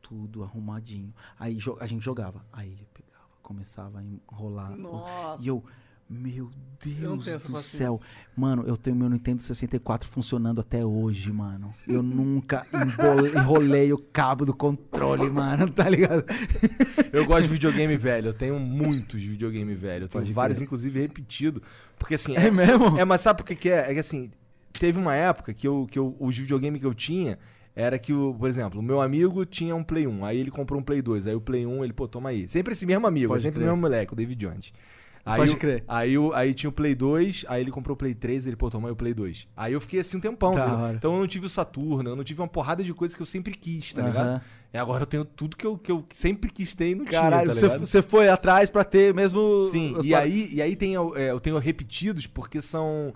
[0.00, 1.14] tudo arrumadinho.
[1.38, 2.44] Aí a gente jogava.
[2.52, 4.76] Aí ele pegava, começava a enrolar.
[4.76, 5.42] Nossa.
[5.42, 5.62] E eu,
[6.08, 6.50] meu
[6.84, 7.60] Deus do paciência.
[7.60, 8.00] céu.
[8.36, 11.72] Mano, eu tenho meu Nintendo 64 funcionando até hoje, mano.
[11.86, 12.66] Eu nunca
[13.36, 16.24] enrolei o cabo do controle, mano, tá ligado?
[17.12, 18.28] Eu gosto de videogame velho.
[18.28, 20.04] Eu tenho muitos videogame velho.
[20.04, 20.66] Eu tenho Pode vários, crer.
[20.66, 21.62] inclusive, repetido.
[21.98, 22.34] Porque assim.
[22.36, 22.98] É mesmo?
[22.98, 23.90] É, mas sabe por que, que é?
[23.90, 24.30] É que assim,
[24.72, 27.38] teve uma época que, eu, que eu, os videogames que eu tinha
[27.80, 30.80] era que, o, por exemplo, o meu amigo tinha um Play 1, aí ele comprou
[30.80, 32.48] um Play 2, aí o Play 1, ele, pô, toma aí.
[32.48, 33.68] Sempre esse mesmo amigo, Pode sempre crer.
[33.68, 34.72] o mesmo moleque, o David Jones.
[35.24, 35.84] Aí Pode crer.
[35.86, 38.88] Aí, aí tinha o Play 2, aí ele comprou o Play 3, ele, pô, toma
[38.88, 39.46] aí o Play 2.
[39.56, 40.96] Aí eu fiquei assim um tempão, hora.
[40.96, 43.26] Então eu não tive o Saturno, eu não tive uma porrada de coisas que eu
[43.26, 44.28] sempre quis, tá ligado?
[44.28, 44.40] Aham.
[44.72, 47.50] E agora eu tenho tudo que eu, que eu sempre quis ter e não Caralho,
[47.52, 48.08] tinha, tá você ligado?
[48.08, 49.64] foi atrás pra ter mesmo.
[49.66, 53.12] Sim, e par- aí, e aí tem, é, eu tenho repetidos porque são.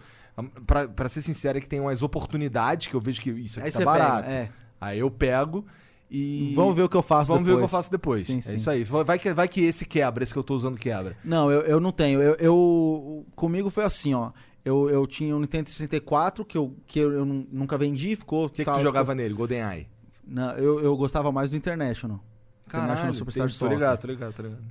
[0.66, 3.68] Pra, pra ser sincero, é que tem umas oportunidades que eu vejo que isso aqui
[3.68, 4.24] Aí tá barato.
[4.24, 4.50] pega, é.
[4.80, 5.64] Aí eu pego
[6.10, 6.52] e.
[6.56, 7.70] Vamos ver o que eu faço Vamos ver o que eu depois.
[7.70, 8.26] faço depois.
[8.26, 8.54] Sim, é sim.
[8.56, 8.82] isso aí.
[8.84, 11.16] Vai que, vai que esse quebra, esse que eu tô usando quebra.
[11.24, 12.20] Não, eu, eu não tenho.
[12.20, 14.32] Eu, eu- Comigo foi assim, ó.
[14.64, 18.46] Eu, eu tinha um Nintendo 64 que eu, que eu, eu nu- nunca vendi, ficou.
[18.46, 19.34] O que, que tu ficou- jogava nele?
[19.34, 19.86] GoldenEye.
[20.26, 22.18] Não, eu, eu gostava mais do International.
[22.66, 24.62] International Superstar tem- tô ligado, tô ligado, tô ligado.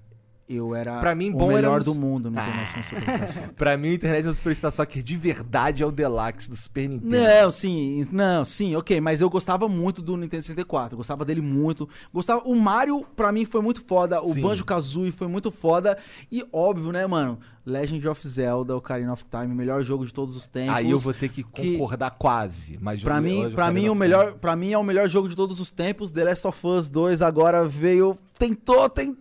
[0.55, 2.43] Eu era Pra mim, o bom era melhor nos- do mundo no Ah.
[2.43, 3.53] International Superstar Soccer.
[3.55, 7.15] Pra mim, o Internet é Superstar Soccer de verdade é o Deluxe do Super Nintendo.
[7.17, 11.87] Não, sim, não, sim, ok, mas eu gostava muito do Nintendo 64, gostava dele muito.
[12.13, 14.33] Gostava, o Mario pra mim foi muito foda, o.
[14.33, 15.97] Banjo-Kazooie foi muito foda
[16.31, 17.39] e óbvio, né, mano?
[17.65, 20.75] Legend of Zelda, Ocarina of Time, melhor jogo de todos os tempos.
[20.75, 22.77] Aí eu vou ter que que- concordar quase.
[22.81, 25.61] Mas eu- mim, quero mim, o melhor, pra mim é o melhor jogo de todos
[25.61, 26.11] os tempos.
[26.11, 29.15] The Last of Us 2 agora veio, tentou, tentou,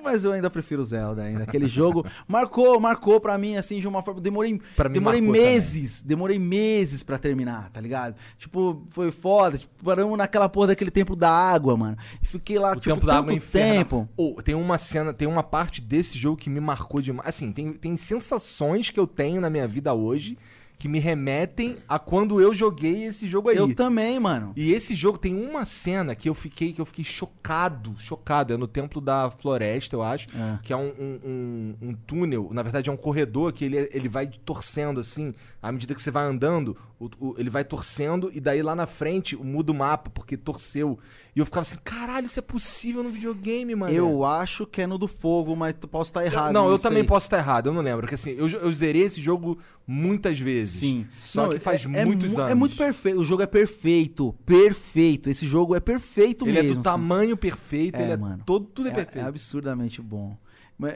[0.00, 1.44] mas eu ainda prefiro Zelda ainda.
[1.44, 4.60] Aquele jogo marcou, marcou pra mim assim de uma forma, demorei,
[4.92, 8.14] demorei meses, demorei meses pra terminar, tá ligado?
[8.38, 11.96] Tipo, foi foda, tipo, paramos naquela porra daquele templo da água, mano.
[12.22, 14.08] E fiquei lá O tipo tempo da água é tempo.
[14.16, 17.28] Ô, tem uma cena, tem uma parte desse jogo que me marcou demais.
[17.28, 20.36] Assim, tem, tem sensações que eu tenho na minha vida hoje
[20.80, 23.56] que me remetem a quando eu joguei esse jogo aí.
[23.58, 24.52] Eu também, mano.
[24.56, 28.54] E esse jogo tem uma cena que eu fiquei que eu fiquei chocado, chocado.
[28.54, 30.26] É no Templo da Floresta, eu acho.
[30.34, 30.58] É.
[30.62, 34.08] Que é um, um, um- um túnel, na verdade é um corredor que ele, ele
[34.08, 35.34] vai torcendo assim.
[35.62, 38.86] À medida que você vai andando, o- o- ele vai torcendo e daí lá na
[38.86, 40.98] frente muda o mapa, porque torceu.
[41.34, 43.92] E eu ficava assim, caralho, isso é possível no videogame, mano.
[43.92, 46.52] Eu acho que é no do fogo, mas tu posso estar errado.
[46.52, 46.90] não, eu sei.
[46.90, 48.02] também posso estar errado, eu não lembro.
[48.02, 50.80] Porque assim, eu, eu zerei esse jogo muitas vezes.
[50.80, 51.06] Sim.
[51.18, 52.50] Só Não, que faz é- é muitos mu- anos.
[52.50, 53.18] É muito perfeito.
[53.18, 54.34] O jogo é perfeito.
[54.44, 55.30] Perfeito.
[55.30, 56.68] Esse jogo é perfeito Ele mesmo.
[56.70, 56.82] é do assim.
[56.82, 58.42] tamanho perfeito, É, ele é mano.
[58.44, 59.24] todo, tudo é, É, perfeito.
[59.24, 60.36] é absurdamente bom.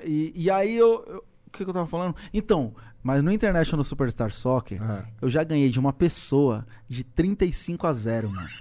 [0.05, 1.03] E, e aí eu.
[1.09, 2.17] eu- O que, que eu tava falando?
[2.33, 2.75] Então,
[3.05, 5.05] mas no International Superstar Soccer, Aham.
[5.23, 8.49] eu já ganhei de uma pessoa de 35 a 0, mano.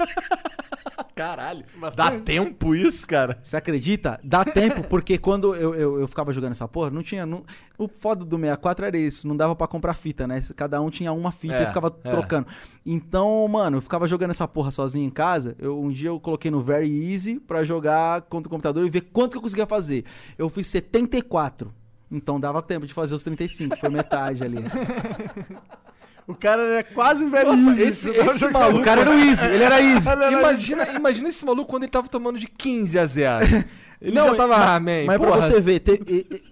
[1.15, 1.63] Caralho.
[1.95, 3.37] Dá tempo isso, cara?
[3.41, 4.19] Você acredita?
[4.23, 7.23] Dá tempo, porque quando eu, eu, eu ficava jogando essa porra, não tinha.
[7.25, 7.43] não-
[7.77, 10.43] o foda do 64 era isso, não dava pra comprar fita, né?
[10.55, 12.09] Cada um tinha uma fita É, e ficava é.
[12.09, 12.47] trocando.
[12.85, 15.55] Então, mano, eu ficava jogando essa porra sozinho em casa.
[15.59, 19.01] Eu, um dia eu coloquei no Very Easy pra jogar contra o computador e ver
[19.01, 20.05] quanto que eu conseguia fazer.
[20.37, 21.71] Eu fiz 74.
[22.13, 24.57] Então dava tempo de fazer os 35, foi metade ali.
[26.25, 27.83] O cara era quase um velho Nossa, easy.
[27.83, 30.07] esse- esse maluco- O cara era o Easy, ele era Easy.
[30.31, 33.45] Imagina, imagina esse maluco quando ele tava tomando de 15 a 0.
[34.01, 35.97] Ele Não, já tava, mas- ah, man, Mas pra você ver, te-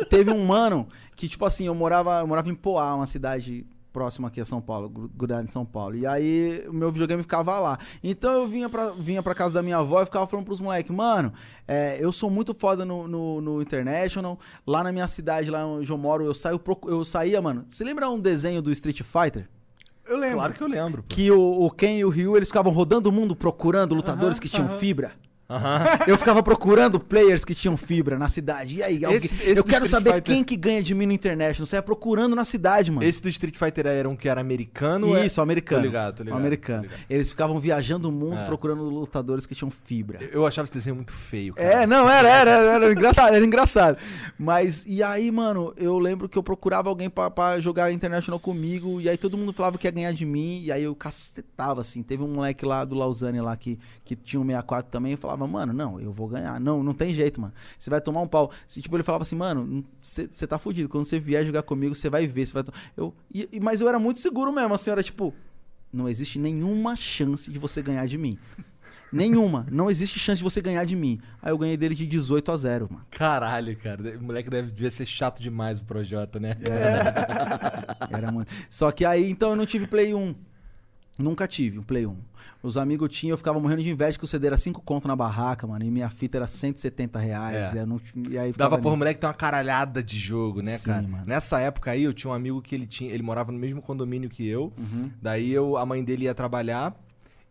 [0.10, 4.28] teve um mano que, tipo assim, eu morava, eu morava em Poá, uma cidade próxima
[4.28, 5.96] aqui a São Paulo, gru- grudado em São Paulo.
[5.96, 7.78] E aí o meu videogame ficava lá.
[8.04, 10.90] Então eu vinha pra, vinha pra casa da minha avó e ficava falando pros moleques,
[10.96, 11.34] mano,
[11.68, 14.40] é, eu sou muito foda no, no, no International.
[14.66, 17.66] Lá na minha cidade, lá onde eu moro, eu, saio, eu saía, mano.
[17.68, 19.48] Você lembra um desenho do Street Fighter?
[20.08, 20.38] Eu lembro.
[20.38, 21.04] Claro que eu lembro.
[21.04, 21.08] pô.
[21.16, 24.50] Que o, o Ken e o Ryu, eles ficavam rodando o mundo procurando lutadores que
[24.50, 25.14] tinham fibra.
[26.08, 28.78] Eu ficava procurando players que tinham fibra na cidade.
[28.78, 31.06] E aí, alguém- Esse- esse eu quero Street saber Fighter- quem que ganha de mim
[31.06, 31.66] no International.
[31.66, 33.04] Você ia procurando na cidade, mano.
[33.06, 35.16] Esse do Street Fighter era um que era americano?
[35.18, 35.82] é- Isso, americano.
[35.82, 36.38] Tô ligado, tô ligado.
[36.38, 36.84] Um americano.
[36.84, 37.06] tô ligado.
[37.10, 38.46] Eles ficavam viajando o mundo É.
[38.46, 40.20] procurando lutadores que tinham fibra.
[40.32, 41.84] Eu achava esse desenho muito feio, cara.
[41.84, 43.98] É, não, era, era, era, era engraçado, era engraçado.
[44.38, 49.00] Mas, e aí, mano, eu lembro que eu procurava alguém pra, pra jogar International comigo,
[49.02, 52.02] e aí todo mundo falava que ia ganhar de mim, e aí eu cacetava, assim.
[52.04, 55.41] Teve um moleque lá do Lausanne lá que, que tinha um 64 também, e falava,
[55.48, 56.60] mano, não, eu vou ganhar.
[56.60, 57.54] Não, não tem jeito, mano.
[57.78, 58.52] Você vai tomar um pau.
[58.68, 60.90] Se, tipo, ele falava assim, mano, você tá fudido.
[60.90, 62.46] Quando você vier jogar comigo, você vai ver.
[62.48, 65.34] Vai to-" eu, e- mas eu era muito seguro mesmo, assim, era tipo,
[65.92, 68.38] não existe nenhuma chance de você ganhar de mim.
[69.14, 69.68] Nenhuma.
[69.70, 71.20] Não existe chance de você ganhar de mim.
[71.42, 73.06] Aí eu ganhei dele de 18 a 0, mano.
[73.12, 74.18] Caralho, cara.
[74.18, 76.56] O moleque deve, devia ser chato demais o Projota, né?
[78.10, 78.52] Era muito.
[78.70, 80.34] Só que aí, então, eu não tive Play 1.
[81.22, 82.16] Nunca tive um Play 1.
[82.64, 85.16] Os amigos tinham, eu ficava morrendo de inveja que o CD era 5 conto na
[85.16, 85.84] barraca, mano.
[85.84, 87.76] E minha fita era 170 reais.
[87.76, 87.82] É.
[87.82, 88.00] E, não,
[88.30, 88.84] e aí Dava ali.
[88.98, 91.02] moleque tem uma caralhada de jogo, né, Sim, cara?
[91.08, 91.24] mano.
[91.26, 93.12] Nessa época aí, eu tinha um amigo que ele tinha.
[93.12, 94.72] Ele morava no mesmo condomínio que eu.
[94.78, 95.10] Uhum.
[95.22, 96.96] Daí eu, a mãe dele ia trabalhar.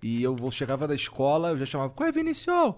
[0.02, 2.74] E eu vou- chegava da escola, eu já chamava, qual é Vinícius?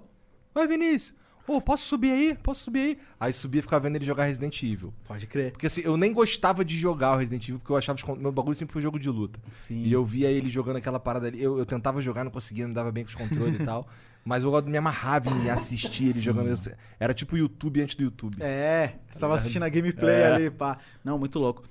[0.54, 1.14] Oi, Vinícius.
[1.46, 2.38] Ô, posso subir aí?
[2.40, 2.98] Posso subir aí?
[3.18, 4.94] Aí subia e ficava vendo ele jogar Resident Evil.
[5.04, 5.52] Pode crer.
[5.52, 8.30] Porque assim, eu nem gostava de jogar o Resident Evil, porque eu achava que meu
[8.30, 9.40] bagulho sempre foi jogo de luta.
[9.50, 9.82] Sim.
[9.82, 11.42] E eu via ele jogando aquela parada ali.
[11.42, 13.88] Eu, eu tentava jogar, não conseguia, não dava bem com os controles e tal.
[14.24, 16.56] Mas eu me amarrava em assistir ele jogando.
[17.00, 18.36] Era tipo o YouTube antes do YouTube.
[18.40, 20.26] É, você tava assistindo a gameplay É.
[20.32, 20.78] ali, pá.
[21.04, 21.64] Não, muito louco.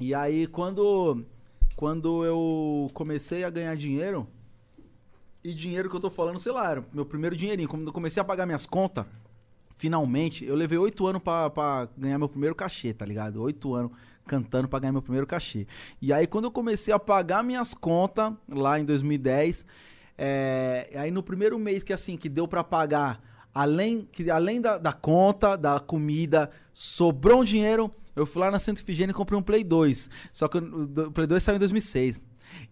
[0.00, 1.24] E aí, quando,
[1.76, 4.26] quando eu comecei a ganhar dinheiro,
[5.44, 7.68] e dinheiro que eu tô falando, sei lá, era meu primeiro dinheirinho.
[7.68, 9.04] Quando eu comecei a pagar minhas contas,
[9.76, 13.42] finalmente, eu levei oito anos pra, ganhar meu primeiro cachê, tá ligado?
[13.42, 13.92] Oito anos
[14.26, 15.66] cantando pra ganhar meu primeiro cachê.
[16.00, 19.66] E aí, quando eu comecei a pagar minhas contas, lá em 2010,
[20.16, 23.20] é, aí no primeiro mês que assim, que deu pra pagar,
[23.52, 28.58] além, que, além da, da conta, da comida, sobrou um dinheiro, eu fui lá na
[28.58, 30.08] Santa Ifigênia e comprei um Play 2.
[30.32, 32.18] Só que o Play 2 saiu em 2006.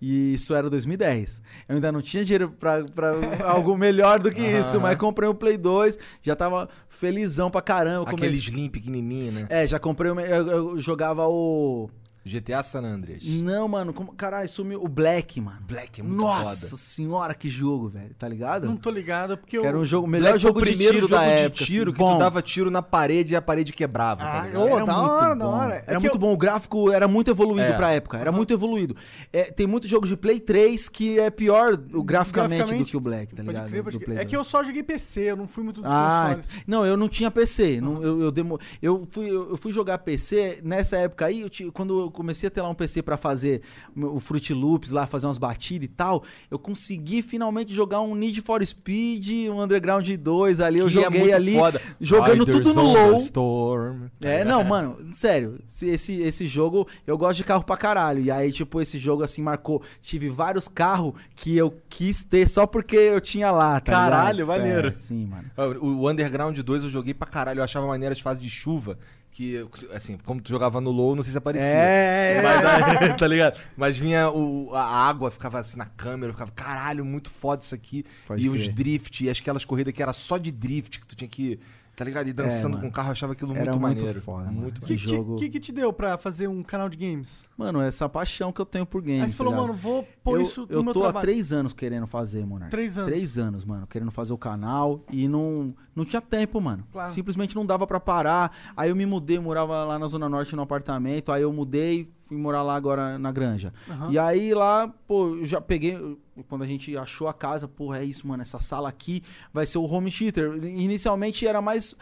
[0.01, 1.41] E isso era 2010.
[1.69, 3.13] Eu ainda não tinha dinheiro pra, pra
[3.49, 8.11] algo melhor do que isso, mas comprei um Play 2, já tava felizão pra caramba.
[8.11, 9.47] Aquele Come- Slim pequenininho, né?
[9.49, 10.11] É, já comprei.
[10.11, 11.89] o Eu, eu jogava o.
[12.25, 13.23] GTA San Andreas.
[13.25, 14.13] Não, mano, como...
[14.13, 15.59] caralho, sumiu o Black, mano.
[15.67, 16.77] Black é muito Nossa foda.
[16.81, 18.15] senhora, que jogo, velho.
[18.19, 18.67] Tá ligado?
[18.67, 19.63] Não tô ligado, porque eu...
[19.63, 21.65] Que era um jogo, o Black melhor foi jogo de tiro jogo da de época.
[21.65, 21.93] tiro assim.
[21.93, 22.15] que Bom.
[22.15, 24.63] tu dava tiro na parede e a parede quebrava, tá Ah, ligado?
[24.63, 25.51] ô, Era da muito hora, da bom.
[25.53, 25.75] hora.
[25.75, 26.33] É Era que muito eu- bom.
[26.33, 27.77] O gráfico era muito evoluído É.
[27.77, 28.19] pra época.
[28.19, 28.97] Era muito evoluído.
[29.33, 33.01] É, tem muito jogo de Play 3 que é pior o graficamente, do que o
[33.01, 33.69] Black, tá ligado?
[33.71, 36.49] crer, É que eu só joguei PC, eu não fui muito dos Ah, consoles.
[36.67, 37.81] não, eu não tinha PC.
[37.81, 42.01] Não, eu, eu, demo- eu, fui, eu fui jogar PC nessa época aí, eu quando
[42.01, 43.63] eu comecei a ter lá um PC pra fazer
[43.97, 48.41] o Fruit Loops lá, fazer umas batidas e tal, eu consegui finalmente jogar um Need
[48.43, 51.81] for Speed, um Underground 2 ali, eu Que é joguei muito ali, foda.
[52.01, 53.15] jogando Riders tudo no low.
[53.17, 54.07] Storm.
[54.21, 58.23] É, não, mano, sério, esse, esse, jogo, eu gosto de carro pra caralho.
[58.23, 59.83] E aí, tipo, esse jogo assim marcou.
[60.03, 64.59] Tive vários carros que eu quis ter só porque eu tinha lá, tá Caralho, ligado?
[64.59, 64.89] maneiro.
[64.89, 65.51] É, sim, mano.
[65.81, 67.61] O Underground 2 eu joguei pra caralho.
[67.61, 68.99] Eu achava maneiro as fases de chuva.
[69.33, 71.67] Que, assim, como tu jogava no low, não sei se aparecia.
[71.67, 73.59] É, é, Mas aí, tá ligado?
[73.77, 77.75] Mas vinha o, a água, ficava assim na câmera, eu ficava, caralho, muito foda isso
[77.75, 78.05] aqui.
[78.27, 81.29] Pode e os drift, e aquelas corridas que era só de drift, que tu tinha
[81.29, 81.59] que
[81.95, 82.27] tá ligado?
[82.27, 84.21] E dançando É, com o carro, eu achava aquilo Era muito, muito maneiro.
[84.23, 86.63] foda, muito O Esse que, que te- jogo- que, que te deu pra fazer um
[86.63, 87.45] canal de games?
[87.63, 89.23] Mano, essa paixão que eu tenho por games.
[89.23, 89.83] Aí você falou, tá mano, ligado?
[89.83, 91.21] vou pôr eu, isso no eu tô há trabalho.
[91.27, 92.67] três anos querendo fazer, mano.
[92.71, 93.11] Três anos.
[93.11, 96.85] Três anos, mano, querendo fazer o canal e não, não tinha tempo, mano.
[96.91, 97.13] Claro.
[97.13, 98.57] Simplesmente não dava pra parar.
[98.77, 101.31] Aí eu me mudei, morava lá na Zona Norte no apartamento.
[101.31, 103.73] Aí eu mudei, fui morar lá agora na Granja.
[103.89, 104.11] Aham.
[104.11, 106.19] E aí lá, pô, eu já peguei.
[106.49, 108.43] Quando a gente achou a casa, porra, é isso, mano.
[108.43, 109.23] Essa sala aqui
[109.53, 110.53] vai ser o home theater.
[110.65, 111.95] Inicialmente era mais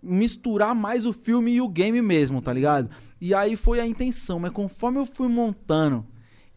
[0.00, 2.88] misturar mais o filme e o game mesmo, tá ligado?
[3.20, 6.06] E aí foi a intenção, mas conforme eu fui montando,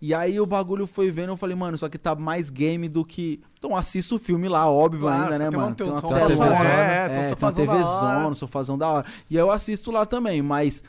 [0.02, 3.04] e aí o bagulho foi vendo, eu falei, mano, isso aqui tá mais game do
[3.06, 3.40] que.
[3.58, 5.76] Então assisto o filme lá, óbvio Claro, ainda, né, tem uma- mano?
[5.76, 7.54] tem Tem uma um telão, telezona, é, um é, tem uma da hora.
[7.54, 9.06] TVzona, sofazão da hora.
[9.30, 10.84] E aí eu assisto lá também, mas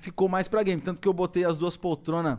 [0.00, 0.80] ficou mais pra game.
[0.80, 2.38] Tanto que eu botei as duas poltronas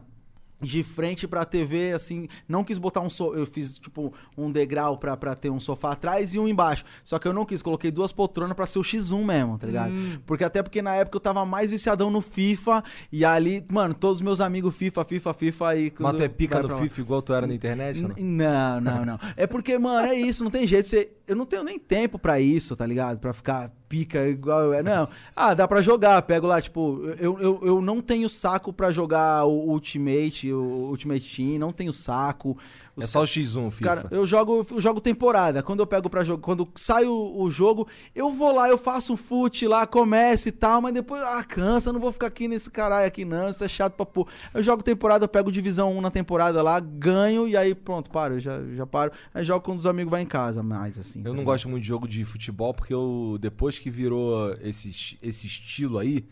[0.61, 3.33] de frente pra TV, assim, não quis botar um so...
[3.33, 6.83] eu fiz tipo um degrau pra, pra ter um sofá atrás e um embaixo.
[7.03, 9.91] Só que eu não quis, coloquei duas poltronas pra ser o X1 mesmo, tá ligado?
[9.91, 10.19] Hum.
[10.25, 14.17] Porque até porque na época eu tava mais viciadão no FIFA e ali, mano, todos
[14.17, 16.77] os meus amigos FIFA, FIFA, FIFA aí Mas tu é pica lá.
[16.77, 18.01] FIFA igual tu era na internet?
[18.01, 18.15] não?
[18.17, 19.19] Não, não, não.
[19.35, 20.87] É porque, mano, é isso, não tem jeito.
[20.87, 23.19] Você, eu não tenho nem tempo pra isso, tá ligado?
[23.19, 24.81] Pra ficar pica igual eu é.
[24.81, 25.09] Não.
[25.35, 26.21] Ah, dá pra jogar.
[26.21, 31.35] Pego lá, tipo, eu, eu, eu não tenho saco pra jogar o Ultimate, o Ultimate
[31.35, 32.57] Team, não tenho saco.
[32.97, 33.95] É Os só o X1, os FIFA.
[33.95, 35.63] Cara, eu jogo, eu jogo temporada.
[35.63, 39.13] Quando eu pego pra jogo, quando sai o, o jogo, eu vou lá, eu faço
[39.13, 42.69] um fute lá, começo e tal, mas depois, ah, cansa, não vou ficar aqui nesse
[42.69, 44.27] caralho aqui não, isso é chato pra pôr.
[44.53, 48.35] Eu jogo temporada, eu pego divisão 1 na temporada lá, ganho e aí pronto, paro,
[48.35, 49.11] eu já, já paro.
[49.33, 51.21] Aí jogo quando os amigos vão em casa, mais assim.
[51.23, 55.47] Eu não gosto muito de jogo de futebol porque eu, depois que virou esse, esse
[55.47, 56.25] estilo aí,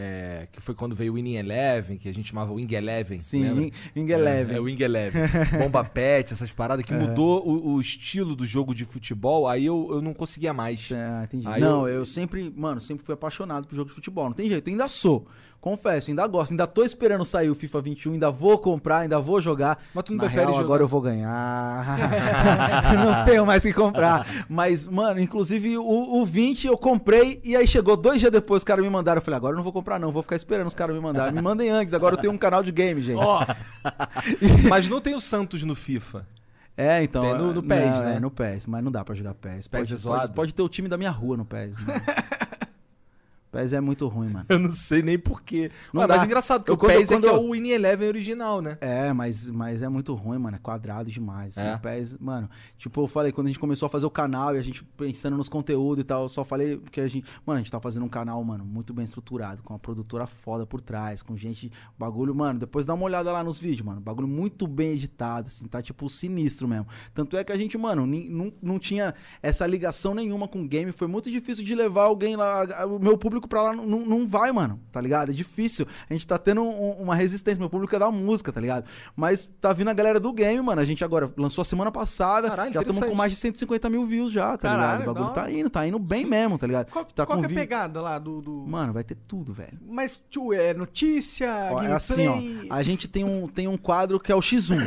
[0.00, 3.18] é, que foi quando veio o Winning Eleven, que a gente chamava Wing Eleven.
[3.18, 3.50] Sim?
[3.50, 4.54] Wing- Wing Eleven.
[4.54, 5.22] É, é Wing Eleven.
[5.58, 9.88] Bomba Pet, essas paradas que mudou o, o estilo do jogo de futebol, aí eu,
[9.90, 10.90] eu não conseguia mais.
[10.92, 11.48] Ah, entendi.
[11.48, 12.06] Aí não, eu- eu...
[12.06, 14.26] sempre, mano, sempre fui apaixonado por jogo de futebol.
[14.26, 15.26] Não tem jeito, ainda sou.
[15.68, 16.52] Confesso, ainda gosto.
[16.52, 19.78] Ainda tô esperando sair o FIFA 21, ainda vou comprar, ainda vou jogar.
[19.92, 21.98] Mas tu não Na prefere real, jogar- agora eu vou ganhar.
[22.96, 24.26] não tenho mais que comprar.
[24.48, 25.82] Mas, mano, inclusive o,
[26.20, 29.18] o 20 eu comprei e aí chegou dois dias depois os caras me mandaram.
[29.18, 31.34] Eu falei, agora eu não vou comprar não, vou ficar esperando os caras me mandarem.
[31.34, 33.20] Me mandem antes, agora eu tenho um canal de game, gente.
[34.68, 36.26] Mas não tem o Santos no FIFA.
[36.76, 37.22] É, então.
[37.22, 38.14] Tem no- é, no PES, não, né?
[38.16, 39.66] É, no PES, mas não dá pra jogar PES.
[39.66, 40.20] PES Pode, é zoado?
[40.22, 41.84] pode, pode ter o time da minha rua no PES.
[41.84, 41.94] Né?
[43.60, 44.46] PES é muito ruim, mano.
[44.50, 45.70] Eu não sei nem porquê.
[45.92, 46.14] Não Ué, dá.
[46.14, 48.08] mas é engraçado, porque Eu o quando- PES é quando que é o Winning Eleven
[48.08, 48.78] original, né?
[48.80, 50.56] É, mas, mas é muito ruim, mano.
[50.56, 51.56] É quadrado demais.
[51.58, 51.74] assim, É?
[51.74, 54.58] o PES, mano, tipo, eu falei, quando a gente começou a fazer o canal e
[54.58, 57.26] a gente pensando nos conteúdos e tal, eu só falei que a gente.
[57.46, 60.66] Mano, a gente tá fazendo um canal, mano, muito bem estruturado, com uma produtora foda
[60.66, 61.70] por trás, com gente.
[61.98, 64.00] Bagulho, mano, depois dá uma olhada lá nos vídeos, mano.
[64.00, 66.86] Bagulho muito bem editado, assim, tá tipo sinistro mesmo.
[67.14, 70.92] Tanto é que a gente, mano, não, não tinha essa ligação nenhuma com o game.
[70.92, 72.64] Foi muito difícil de levar alguém lá.
[72.86, 75.30] O meu público pra lá não, não, vai, mano, tá ligado?
[75.30, 75.86] É difícil.
[76.08, 77.58] A gente tá tendo um- uma resistência.
[77.58, 78.84] Meu público é da música, tá ligado?
[79.16, 80.80] Mas tá vindo a galera do game, mano.
[80.80, 82.48] A gente agora lançou a semana passada.
[82.48, 85.10] Caralho, já estamos com mais de 150 mil views já, tá Caralho, ligado?
[85.10, 86.90] O bagulho tá indo, tá indo bem mesmo, tá ligado?
[86.90, 88.40] Qual, tá qual que é a pegada lá do...
[88.42, 89.78] do- Mano, vai ter tudo, velho.
[89.88, 91.90] Mas, tio, é notícia, Ó, gameplay...
[91.90, 92.74] é assim, ó.
[92.74, 94.78] A gente tem um, tem um quadro que é o X1.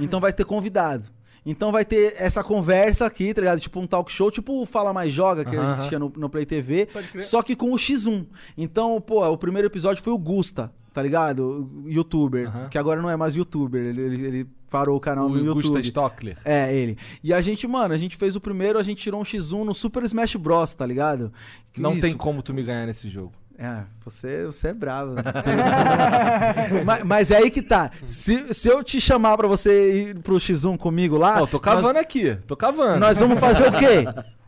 [0.00, 1.15] então vai ter convidado.
[1.46, 3.60] Então vai ter essa conversa aqui, tá ligado?
[3.60, 6.28] Tipo um talk show, tipo o Fala Mais Joga, que a gente tinha no, no
[6.28, 6.88] Play TV.
[7.20, 8.26] Só que com o X1.
[8.58, 11.70] Então, pô, o primeiro episódio foi o Gusta, tá ligado?
[11.84, 12.68] O youtuber.
[12.68, 13.80] Que agora não é mais youtuber.
[13.80, 15.62] Ele, ele, ele parou o canal no o YouTube.
[15.62, 16.36] Gusta Stockler.
[16.44, 16.98] É, ele.
[17.22, 19.74] E a gente, mano, a gente fez o primeiro, a gente tirou um X1 no
[19.74, 21.32] Super Smash Bros, tá ligado?
[21.76, 22.00] Não Isso.
[22.00, 23.32] tem como tu me ganhar nesse jogo.
[23.58, 25.14] É, você, você é bravo.
[26.84, 27.90] mas, mas é aí que tá.
[28.06, 31.42] Se, se eu te chamar pra você ir pro X1 comigo lá.
[31.42, 33.00] Ó, tô cavando aqui, tô cavando.
[33.00, 34.04] Nós, nós vamos fazer o quê?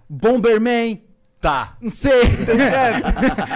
[0.08, 1.02] Bomberman.
[1.40, 1.76] Tá.
[1.80, 2.22] Não sei.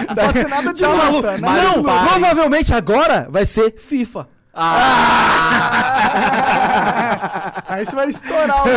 [0.07, 4.27] Não pode ser nada de Tá luta, de não, provavelmente agora vai ser FIFA.
[7.67, 8.69] Aí você vai estourar o.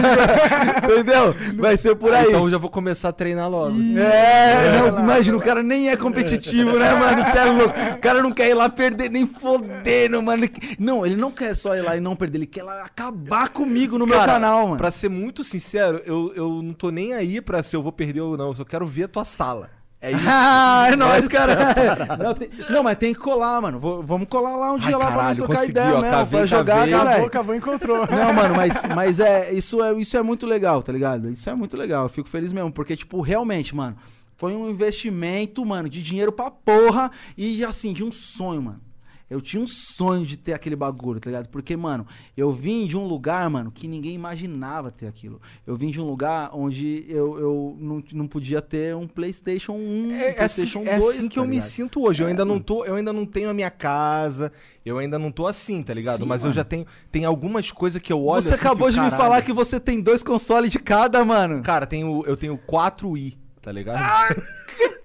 [0.92, 1.34] Entendeu?
[1.56, 2.28] Vai ser por aí.
[2.28, 3.76] Então eu já vou começar a treinar logo.
[3.98, 7.22] É, não, imagina, o cara nem é competitivo, né, mano?
[7.22, 7.74] Você é louco.
[7.94, 10.48] O cara não quer ir lá perder nem fodendo, mano.
[10.78, 13.98] Não, ele não quer só ir lá e não perder, ele quer lá acabar comigo
[13.98, 14.78] no meu Cara, canal, mano.
[14.78, 18.22] Pra ser muito sincero, eu, eu não tô nem aí pra se eu vou perder
[18.22, 18.48] ou não.
[18.48, 19.75] Eu só quero ver a tua sala.
[20.00, 20.22] É isso.
[20.28, 21.56] Ah, é nóis, cara.
[22.22, 23.80] Não, tem- não, mas tem que colar, mano.
[23.80, 26.10] Vou- vamos colar lá um dia Ai, lá pra nós caralho, trocar ideia ó, mesmo,
[26.10, 26.92] cavei, pra jogar, cavei.
[26.92, 27.08] caralho.
[27.10, 27.98] Acabou, acabou, encontrou.
[28.10, 31.30] Não, mano, mas, mas é, isso é, isso é muito legal, tá ligado?
[31.30, 32.04] Isso é muito legal.
[32.04, 33.96] Eu fico feliz mesmo, porque, tipo, realmente, mano,
[34.36, 38.80] foi um investimento, mano, de dinheiro pra porra e, assim, de um sonho, mano.
[39.28, 41.48] Eu tinha um sonho de ter aquele bagulho, tá ligado?
[41.48, 45.40] Porque, mano, eu vim de um lugar, mano, que ninguém imaginava ter aquilo.
[45.66, 49.76] Eu vim de um lugar onde eu, eu não, não podia ter um PlayStation 1,
[49.76, 51.16] um É, é assim, PlayStation é 2.
[51.18, 51.68] assim que tá eu me ligado?
[51.68, 52.22] sinto hoje.
[52.22, 54.52] Eu ainda não tô, eu ainda não tenho a minha casa,
[54.84, 56.18] eu ainda não tô assim, tá ligado?
[56.18, 56.54] Sim, Mas eu mano.
[56.54, 59.16] já tenho, tem algumas coisas que eu olho Você assim, acabou de me "Caralho".
[59.22, 61.62] falar que você tem dois consoles de cada, mano.
[61.64, 63.98] Cara, tenho, eu tenho 4 i, tá ligado?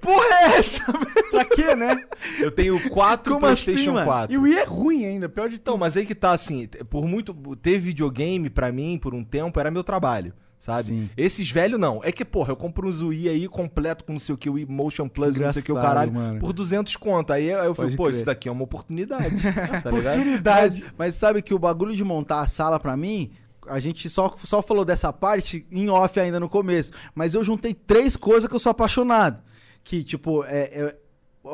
[0.02, 0.84] Porra é essa?
[1.30, 2.04] Pra quê, né?
[2.40, 4.06] Eu tenho 4 Como assim, PlayStation mano?
[4.06, 4.34] 4.
[4.34, 5.78] E o Wii é ruim ainda, pior de tudo.
[5.78, 9.70] mas aí que tá assim, por muito ter videogame pra mim por um tempo era
[9.70, 10.88] meu trabalho, sabe?
[10.88, 11.10] Sim.
[11.16, 12.02] Esses velhos não.
[12.04, 14.72] É que, porra, eu compro uns Wii aí completo com não sei o que, o
[14.72, 16.40] Motion Plus, não sei o que o caralho, mano.
[16.40, 17.32] por 200 conto.
[17.32, 18.16] Aí eu Pode fico, pô, crer.
[18.16, 19.36] isso daqui é uma oportunidade,
[19.84, 20.16] tá ligado?
[20.16, 20.86] Oportunidade.
[20.98, 23.32] Mas sabe que o bagulho de montar a sala pra mim,
[23.68, 26.92] a gente só, só falou dessa parte em off ainda no começo.
[27.14, 29.40] Mas eu juntei três coisas que eu sou apaixonado.
[29.84, 30.96] Que, tipo, é, é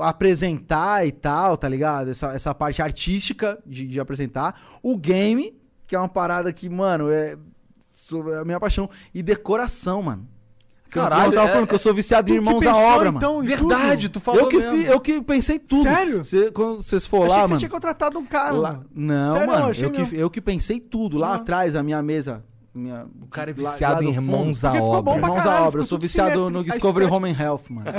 [0.01, 2.09] apresentar e tal, tá ligado?
[2.11, 4.59] Essa, essa parte artística de, de apresentar.
[4.83, 5.55] O game,
[5.85, 8.89] que é uma parada que, mano, é, é a minha paixão.
[9.13, 10.27] E decoração, mano.
[10.87, 13.17] Eu- Caralho, eu tava é- falando que eu sou viciado em irmãos à obra, mano.
[13.17, 15.83] então, em Verdade, tu falou Eu que, fi- eu que pensei tudo.
[15.83, 16.23] Sério?
[16.23, 17.57] Cê- quando vocês for lá, que você mano.
[17.59, 18.85] tinha contratado um cara, Lá- mano.
[18.95, 19.65] Não, Sério, mano.
[19.69, 21.17] achei Eu que, eu que pensei tudo.
[21.17, 21.35] Lá Ah.
[21.35, 22.43] atrás, a minha mesa.
[22.77, 25.15] Minha, O cara é viciado lá em irmãos à obra.
[25.15, 25.81] Irmãos à obra.
[25.81, 27.15] Eu sou viciado no A Discovery estética.
[27.15, 27.89] Home and Health, mano.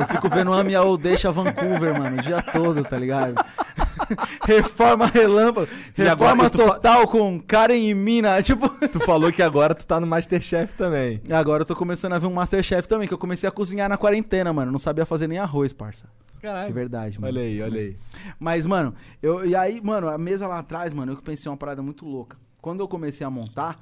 [0.00, 3.34] eu fico vendo Ame ou Deixa Vancouver, mano, o dia todo, tá ligado?
[4.46, 5.68] Reforma relâmpago.
[5.96, 8.40] E agora- Reforma e tu total com Karen e Mina.
[8.42, 8.68] Tipo.
[8.88, 11.20] Tu falou que agora tu tá no Masterchef também.
[11.30, 13.96] Agora eu tô começando a ver um Masterchef também, que eu comecei a cozinhar na
[13.96, 14.72] quarentena, mano.
[14.72, 16.06] Não sabia fazer nem arroz, parça.
[16.36, 16.72] De Caralho.
[16.72, 17.32] verdade, mano.
[17.36, 17.96] Olha aí, olha aí.
[18.38, 21.56] Mas, mano, eu, e aí, mano, a mesa lá atrás, mano, eu que pensei uma
[21.56, 22.36] parada muito louca.
[22.60, 23.80] Quando eu comecei a montar,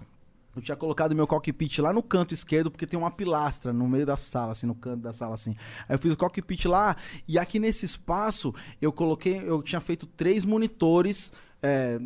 [0.54, 4.06] eu tinha colocado meu cockpit lá no canto esquerdo, porque tem uma pilastra no meio
[4.06, 5.54] da sala, assim, no canto da sala, assim.
[5.88, 6.96] Aí eu fiz o cockpit lá,
[7.28, 11.32] e aqui nesse espaço, eu coloquei, eu tinha feito três monitores,
[11.62, 11.98] é,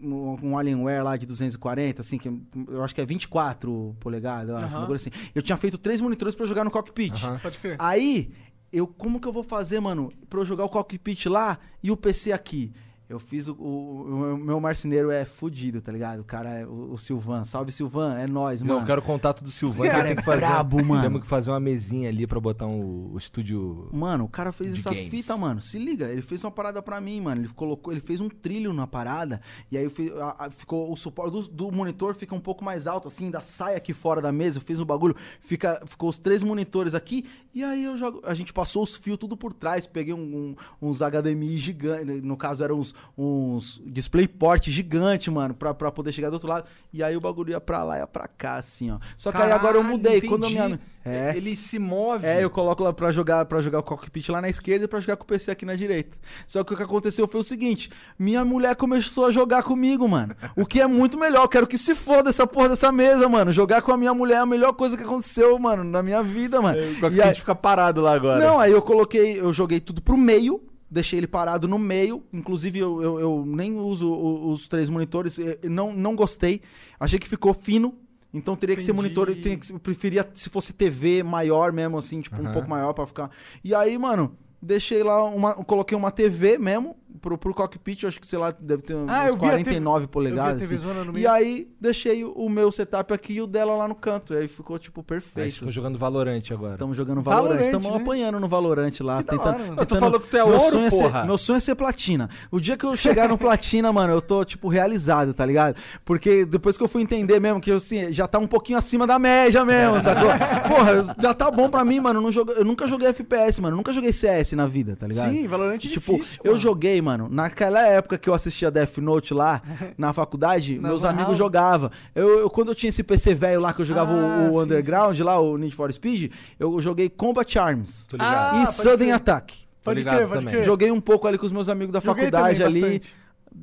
[0.00, 2.28] um Alienware lá de 240, assim, que
[2.68, 5.10] eu acho que é 24 polegadas, eu acho, assim.
[5.34, 7.22] Eu tinha feito três monitores pra jogar no cockpit.
[7.22, 7.38] Aham.
[7.38, 7.76] Pode crer.
[7.78, 8.32] Aí,
[8.72, 11.96] eu, como que eu vou fazer, mano, pra eu jogar o cockpit lá e o
[11.96, 12.72] PC aqui?
[13.06, 16.20] Eu fiz o, o- o meu marceneiro é fudido, tá ligado?
[16.20, 17.44] O cara é o, o Silvan.
[17.44, 18.80] Salve, Silvan, é Não, mano.
[18.80, 19.90] eu quero o contato do Silvano.
[19.90, 21.02] Cara, que é que fazer, brabo, mano.
[21.02, 23.90] Temos que fazer uma mesinha ali pra botar um, o estúdio.
[23.92, 25.10] Mano, o cara fez essa games.
[25.10, 25.60] fita, mano.
[25.60, 27.42] Se liga, ele fez uma parada pra mim, mano.
[27.42, 29.38] Ele colocou, ele fez um trilho na parada
[29.70, 32.86] e aí fiz- a- a- ficou o suporte do, do monitor fica um pouco mais
[32.86, 34.56] alto, assim, da saia aqui fora da mesa.
[34.58, 38.32] Eu fiz o bagulho, fica, ficou os três monitores aqui e aí eu jogo, a
[38.32, 39.86] gente passou os fios tudo por trás.
[39.86, 45.72] Peguei um- um- uns HDMI gigantes, no caso eram uns, uns DisplayPort gigante, mano, pra,
[45.74, 46.66] pra poder chegar do outro lado.
[46.92, 48.98] E aí o bagulho ia pra lá, ia pra cá, assim, ó.
[49.16, 50.20] Só que aí agora eu Caralho, mudei.
[50.22, 52.24] Quando minha, é, Ele se move.
[52.26, 55.00] é, eu coloco lá pra jogar, pra jogar o cockpit lá na esquerda e pra
[55.00, 56.16] jogar com o PC aqui na direita.
[56.46, 60.34] Só que o que aconteceu foi o seguinte: minha mulher começou a jogar comigo, mano.
[60.56, 61.42] O que é muito melhor.
[61.44, 63.52] Eu quero que se foda essa porra dessa mesa, mano.
[63.52, 66.60] Jogar com a minha mulher é a melhor coisa que aconteceu, mano, na minha vida,
[66.62, 66.78] mano.
[66.78, 68.44] O E cockpit aí- fica parado lá agora.
[68.44, 70.62] não, aí eu coloquei, eu joguei tudo pro meio,
[70.94, 72.22] deixei ele parado no meio.
[72.32, 76.62] Inclusive, eu, eu, eu nem uso o- os três monitores, eh, não, não gostei.
[76.98, 77.94] Achei que ficou fino.
[78.32, 79.02] Então teria que ser Entendi.
[79.14, 82.52] monitor, eu, que, eu preferia se fosse TV maior mesmo, assim, tipo, um Aham.
[82.52, 83.30] pouco maior pra ficar.
[83.62, 85.54] E aí, mano, deixei lá uma.
[85.54, 89.08] Coloquei uma TV mesmo pro, pro cockpit, eu acho que, sei lá, deve ter uns
[89.10, 90.56] Ah, eu vi a 49 Eu vi polegadas.
[90.56, 90.84] a TV assim.
[90.86, 91.30] no E meio.
[91.30, 94.34] aí deixei o- o meu setup aqui e o dela lá no canto.
[94.34, 95.48] E aí ficou, tipo, perfeito.
[95.48, 96.74] estão jogando Valorante agora.
[96.74, 97.96] Estamos jogando Valorant, Valorant, estamos né?
[97.96, 99.22] apanhando no Valorant lá.
[99.22, 99.58] Que tentando, hora.
[99.58, 101.20] Mas tu tentando- falou que tu é meu ouro, sonho porra.
[101.22, 102.28] ser, meu sonho é ser platina.
[102.50, 105.76] O dia que eu chegar no platina, mano, eu tô, tipo, realizado, tá ligado?
[106.04, 109.06] Porque depois que eu fui entender mesmo que eu, assim, já tá um pouquinho acima
[109.06, 110.28] da média mesmo, sacou?
[110.68, 112.20] Porra, já tá bom pra mim, mano.
[112.20, 113.76] Não joga- eu nunca joguei FPS, mano.
[113.76, 115.30] Nunca joguei CS na vida, tá ligado?
[115.30, 116.60] Sim, Valorant é Tipo, difícil, eu mano.
[116.62, 119.62] joguei, mano, naquela época que eu assistia Death Note lá,
[119.98, 121.90] na faculdade, Na meus amigos jogavam.
[122.14, 124.52] Eu, eu- quando eu tinha esse PC velho lá, que eu jogava o- Ah, o,
[124.52, 128.06] sim, Underground lá, o Need for Speed, eu joguei Combat Arms.
[128.06, 128.56] Tô ligado.
[128.56, 129.12] Ah, e Sudden crer.
[129.14, 129.54] Attack.
[129.54, 130.54] Tô Pode ligado crer, pode também.
[130.54, 130.64] crer.
[130.64, 132.98] Joguei um pouco ali com os meus amigos da Joguei faculdade também ali.
[132.98, 133.14] bastante.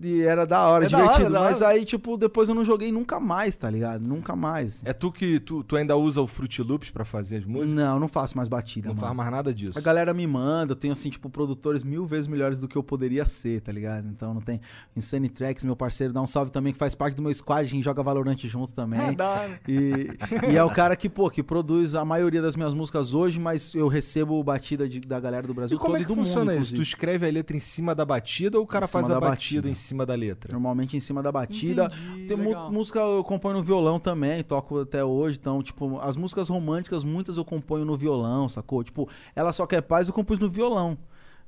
[0.02, 1.34] E era da hora, É da hora, divertido.
[1.34, 1.72] da mas hora.
[1.74, 4.02] aí, tipo, depois eu não joguei nunca mais, tá ligado?
[4.02, 4.82] Nunca mais.
[4.86, 7.74] É tu que tu, tu ainda usa o Fruit Loops pra fazer as músicas?
[7.74, 9.06] Não, não faço mais batida, Não mano.
[9.08, 9.78] faz mais nada disso.
[9.78, 12.84] A galera me manda, eu tenho assim, tipo, produtores mil vezes melhores do que eu
[12.84, 14.08] poderia ser, tá ligado?
[14.08, 14.60] Então não tem.
[14.96, 17.70] Insane Tracks, meu parceiro, dá um salve também, que faz parte do meu squad, a
[17.70, 19.00] gente joga Valorant junto também.
[19.00, 19.60] É, da hora.
[19.68, 20.10] E,
[20.52, 23.74] e é o cara que, pô, que produz a maioria das minhas músicas hoje, mas
[23.76, 26.26] eu recebo batida de- da galera do Brasil E como todo é que do mundo,
[26.26, 26.74] funciona isso?
[26.76, 29.62] Tu escreve a letra em cima da batida ou o cara faz a da batida,
[29.62, 29.70] batida.
[29.70, 30.52] em cima da letra?
[30.54, 31.86] Normalmente em cima da batida.
[31.86, 32.72] Entendi, Tem legal.
[32.72, 35.38] música eu componho no violão também, toco até hoje.
[35.40, 38.84] Então, tipo, as músicas românticas, muitas eu componho no violão, sacou?
[38.84, 40.98] Tipo, Ela Só Quer Paz eu compus no violão.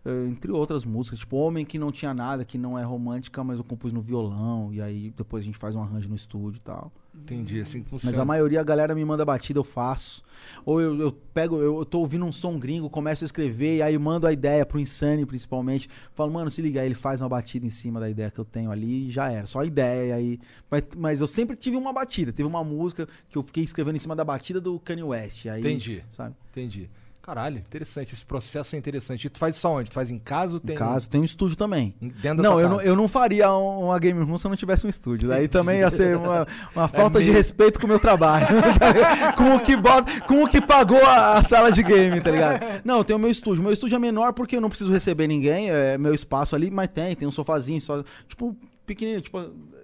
[0.05, 3.57] eh, entre outras músicas, tipo Homem que não tinha nada, que não é romântica, mas
[3.57, 6.63] eu compus no violão, e aí depois a gente faz um arranjo no estúdio e
[6.63, 6.91] tal.
[7.15, 8.11] Entendi, assim que funciona.
[8.11, 10.23] Mas a maioria a galera me manda batida, eu faço.
[10.65, 13.81] Ou eu, eu pego, eu, eu tô ouvindo um som gringo, começo a escrever, e
[13.81, 15.87] aí mando a ideia pro Insane, principalmente.
[16.13, 18.45] Falo, mano, se liga, aí ele faz uma batida em cima da ideia que eu
[18.45, 19.45] tenho ali e já era.
[19.45, 20.39] Só ideia, aí.
[20.69, 22.33] Mas, mas eu sempre tive uma batida.
[22.33, 25.45] Teve uma música que eu fiquei escrevendo em cima da batida do Kanye West.
[25.45, 26.03] Aí, Entendi.
[26.09, 26.35] Sabe?
[26.51, 26.89] Entendi.
[27.25, 28.13] Caralho, interessante.
[28.13, 29.27] Esse processo é interessante.
[29.27, 29.89] E tu faz isso aonde?
[29.89, 30.75] Tu faz em casa ou tem...
[30.75, 31.95] Em caso, tem um estúdio também.
[32.21, 32.89] Dentro Não, eu não, casa?
[32.89, 35.29] eu não faria um- uma game room se eu não tivesse um estúdio.
[35.29, 36.45] Daí também ia ser uma,
[36.75, 38.45] uma falta de meio- respeito com o meu trabalho.
[39.37, 42.81] com, o que bota, com o que pagou a, a sala de game, tá ligado?
[42.83, 43.63] Não, eu tenho meu estúdio.
[43.63, 45.69] Meu estúdio é menor porque eu não preciso receber ninguém.
[45.69, 48.03] É meu espaço ali, mas tem, tem um sofazinho só.
[48.27, 48.53] Tipo,
[48.85, 49.39] pequenininho, tipo,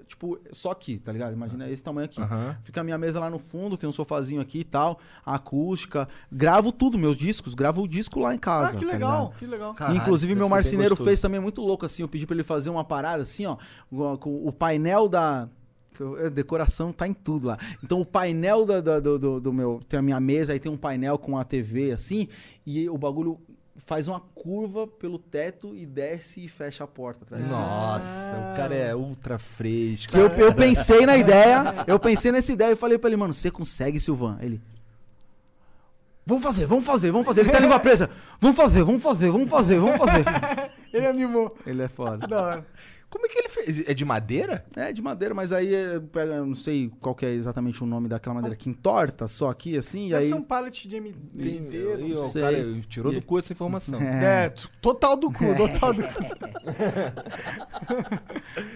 [0.09, 1.31] tipo, só aqui, tá ligado?
[1.33, 2.19] Imagina esse tamanho aqui.
[2.21, 2.57] Aham.
[2.63, 6.07] Fica a minha mesa lá no fundo, tem um sofazinho aqui e tal, acústica.
[6.31, 8.75] Gravo tudo, meus discos, gravo o disco lá em casa.
[8.75, 9.39] Ah, que tá legal, ligado?
[9.39, 9.73] que legal.
[9.73, 12.01] Caralho, Inclusive, meu marceneiro fez também muito louco, assim.
[12.01, 13.57] Eu pedi pra ele fazer uma parada assim, ó.
[14.17, 15.47] Com o painel da.
[16.25, 17.57] a decoração tá em tudo lá.
[17.83, 19.81] Então, o painel da- da- do, do- do meu.
[19.87, 22.27] Tem a minha mesa, aí tem um painel com a TV, assim.
[22.65, 23.39] E o bagulho
[23.85, 27.49] faz uma curva pelo teto e desce e fecha a porta atrás.
[27.49, 30.15] Nossa, o cara é ultra fresco.
[30.15, 33.49] Eu, eu pensei na ideia, eu pensei nessa ideia e falei pra ele, mano, você
[33.49, 34.37] consegue, Silvan?
[34.41, 34.61] Ele.
[36.25, 37.41] Vamos fazer, vamos fazer, vamos fazer.
[37.41, 38.09] Ele tá língua presa.
[38.39, 40.25] Vamos fazer, vamos fazer, vamos fazer, vamos fazer.
[40.93, 41.57] Ele animou.
[41.65, 42.27] Ele é foda.
[42.27, 42.67] Da hora.
[43.09, 43.87] Como é que ele fez?
[43.89, 44.63] É de madeira?
[44.75, 47.87] É de madeira, mas aí é, pega, eu não sei qual que é exatamente o
[47.87, 50.29] nome daquela madeira que entorta só aqui, assim, e Deve aí.
[50.29, 51.99] ser um pallet de M- de inteiro.
[52.07, 53.99] Ih, ó, o cara tirou do E- cu essa informação.
[54.01, 56.09] É, É, t- total do cu, total do cu.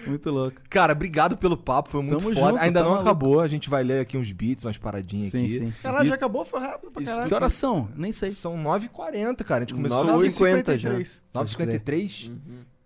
[0.06, 0.60] muito louco.
[0.68, 2.46] Cara, obrigado pelo papo, foi muito Tamo foda.
[2.52, 5.44] junto, Ainda tá não acabou, a gente vai ler aqui uns beats, umas paradinhas Sim,
[5.44, 5.58] aqui.
[5.58, 5.72] sim.
[5.80, 7.28] Sei lá, já acabou, foi rápido pra Isso, caralho.
[7.28, 7.88] Que horas são?
[7.96, 8.30] Nem sei.
[8.30, 9.58] São 9h40, cara.
[9.58, 10.30] A gente começou 9h50 hoje.
[10.30, 11.22] 53.
[11.34, 12.30] 9h53?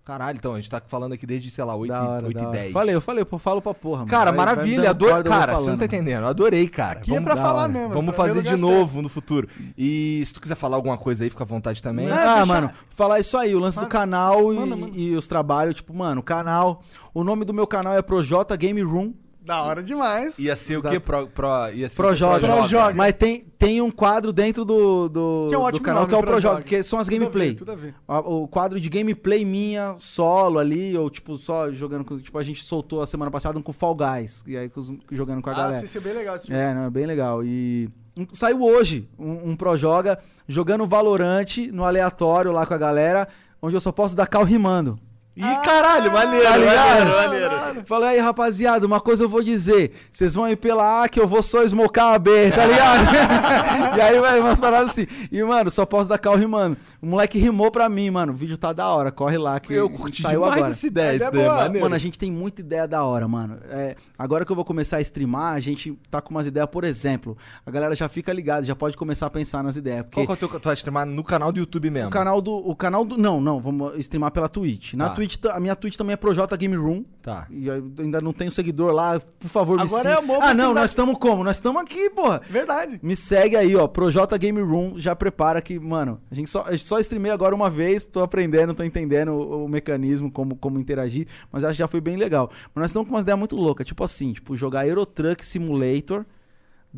[0.08, 2.42] Caralho, então, a gente tá falando aqui desde, sei lá, 8, Da hora, 8 da
[2.42, 2.56] e hora.
[2.60, 2.72] 10.
[2.72, 4.10] Falei, eu falei, pô, falo pra porra, mano.
[4.10, 6.22] Cara, Vai- vai maravilha, eu vou Cara, você não tá entendendo.
[6.22, 6.98] Eu adorei, cara.
[6.98, 7.68] Aqui é pra da falar hora.
[7.72, 7.88] mesmo.
[7.90, 9.46] Vamos pra fazer de novo no futuro.
[9.76, 12.08] E se tu quiser falar alguma coisa aí, fica à vontade também.
[12.08, 15.74] É, ah, deixa- mano, falar isso aí, o lance do canal e, e os trabalhos,
[15.74, 16.82] tipo, mano, o canal.
[17.12, 19.12] O nome do meu canal é Projota Game Room.
[19.48, 20.38] Da hora demais.
[20.38, 20.94] Ia ser o Exato.
[20.94, 21.00] quê?
[21.00, 22.46] Pro, pro, ia ser Projota.
[22.46, 22.92] Projoga.
[22.92, 26.14] Mas tem, tem um quadro dentro do, do, Que é um do ótimo canal que
[26.14, 26.56] é o Projoga.
[26.56, 27.54] Projota, que são as Tudo a ver, gameplay.
[27.54, 27.94] Tudo a ver.
[28.06, 32.18] O quadro de gameplay minha, solo ali, ou tipo, só jogando com.
[32.18, 34.44] Tipo, a gente soltou a semana passada um com Fall Guys.
[34.46, 34.70] E aí
[35.10, 35.84] jogando com a Ah, galera.
[35.86, 36.36] isso é bem legal.
[36.36, 36.52] esse.
[36.52, 37.42] É, não, é bem legal.
[37.42, 37.88] E
[38.32, 43.26] saiu hoje um, um Projoga jogando Valorante no aleatório lá com a galera,
[43.62, 44.98] onde eu só posso dar cal rimando.
[45.38, 47.82] Ih, caralho, maneiro, Tá maneiro, maneiro.
[47.86, 49.92] Falei aí, rapaziada, uma coisa eu vou dizer.
[50.10, 53.06] Vocês vão ir pela A que eu vou só smocar a B, tá ligado?
[53.96, 55.06] e aí vai umas paradas assim.
[55.30, 56.76] E, mano, só posso dar cal rimando.
[57.00, 58.32] O moleque rimou pra mim, mano.
[58.32, 59.10] O vídeo tá da hora.
[59.12, 60.72] Corre lá que Eu curti saiu demais agora.
[60.72, 61.62] essa ideia, A isso ideia daí, é boa.
[61.62, 61.84] maneiro.
[61.84, 63.58] Mano, a gente tem muita ideia da hora, mano.
[63.70, 66.84] É, agora que eu vou começar a streamar, a gente tá com umas ideias, por
[66.84, 67.36] exemplo.
[67.64, 70.02] A galera já fica ligada, já pode começar a pensar nas ideias.
[70.02, 70.60] Porque Qual que é o teu...
[70.60, 72.08] Tu vai streamar no canal do YouTube mesmo?
[72.08, 72.54] o canal do.
[72.56, 73.16] O canal do.
[73.16, 74.94] Não, não, vamos streamar pela Twitch.
[74.94, 75.14] Na Tá.
[75.14, 77.04] Twitch, ta- a minha Twitch também é Projota Game Room.
[77.22, 77.46] Tá.
[77.50, 80.74] E ainda não tenho seguidor lá, por favor, me Agora é uma ah, não, oportunidade.
[80.74, 81.44] nós estamos como?
[81.44, 82.40] Nós estamos aqui, porra.
[82.48, 82.98] Verdade.
[83.02, 86.98] Me segue aí, ó, Projota Game Room, já prepara que, mano, a gente só, só
[87.00, 91.64] streamei agora uma vez, tô aprendendo, tô entendendo o, o mecanismo, como, como interagir, mas
[91.64, 92.50] acho que já foi bem legal.
[92.74, 96.24] Mas nós estamos com umas ideias muito loucas, tipo assim, tipo, jogar Eurotruck Simulator,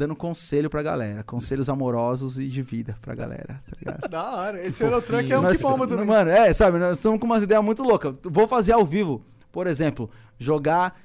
[0.01, 4.01] dando conselho pra galera, conselhos amorosos e de vida pra galera, tá ligado?
[4.11, 4.67] Da hora.
[4.67, 6.07] Esse Eurotruck é um Nós- que bomba também.
[6.07, 8.15] Mano, é, sabe, nós estamos com umas ideias muito loucas.
[8.25, 9.23] Vou fazer ao vivo,
[9.53, 10.09] por exemplo,
[10.39, 10.99] jogar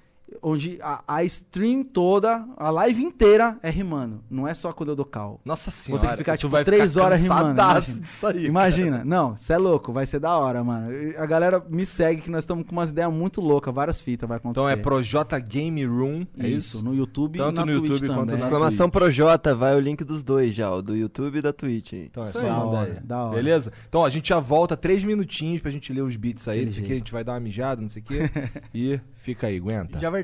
[0.46, 4.24] onde a, a stream toda, a live inteira é rimando.
[4.30, 5.42] Não é só quando eu dou cal.
[5.44, 6.02] Nossa Vou senhora.
[6.04, 7.60] ter que ficar, tipo, vai três ficar horas rimando.
[7.60, 8.00] Imagina.
[8.00, 8.46] disso aí.
[8.46, 9.04] Imagina.
[9.04, 10.88] Não, você é louco, vai ser da hora, mano.
[11.18, 14.38] A galera me segue que nós estamos com umas ideias muito loucas, várias fitas vai
[14.38, 14.62] acontecer.
[14.64, 16.84] Então é Projota Game Room, é isso?
[16.84, 18.40] no YouTube Tanto e na no Twitch YouTube quanto também.
[18.40, 21.94] na Exclamação Projota, vai o link dos dois já, o do YouTube e da Twitch
[21.94, 22.06] aí.
[22.06, 23.36] Então é Isso só Da hora, da hora.
[23.36, 23.74] Beleza?
[23.90, 26.66] Então ó, a gente já volta três minutinhos pra gente ler os beats aí.
[26.66, 28.20] Não sei o que, a gente vai dar uma mijada, não sei o que.
[28.74, 30.00] e fica aí, aguenta.
[30.00, 30.24] Já vai.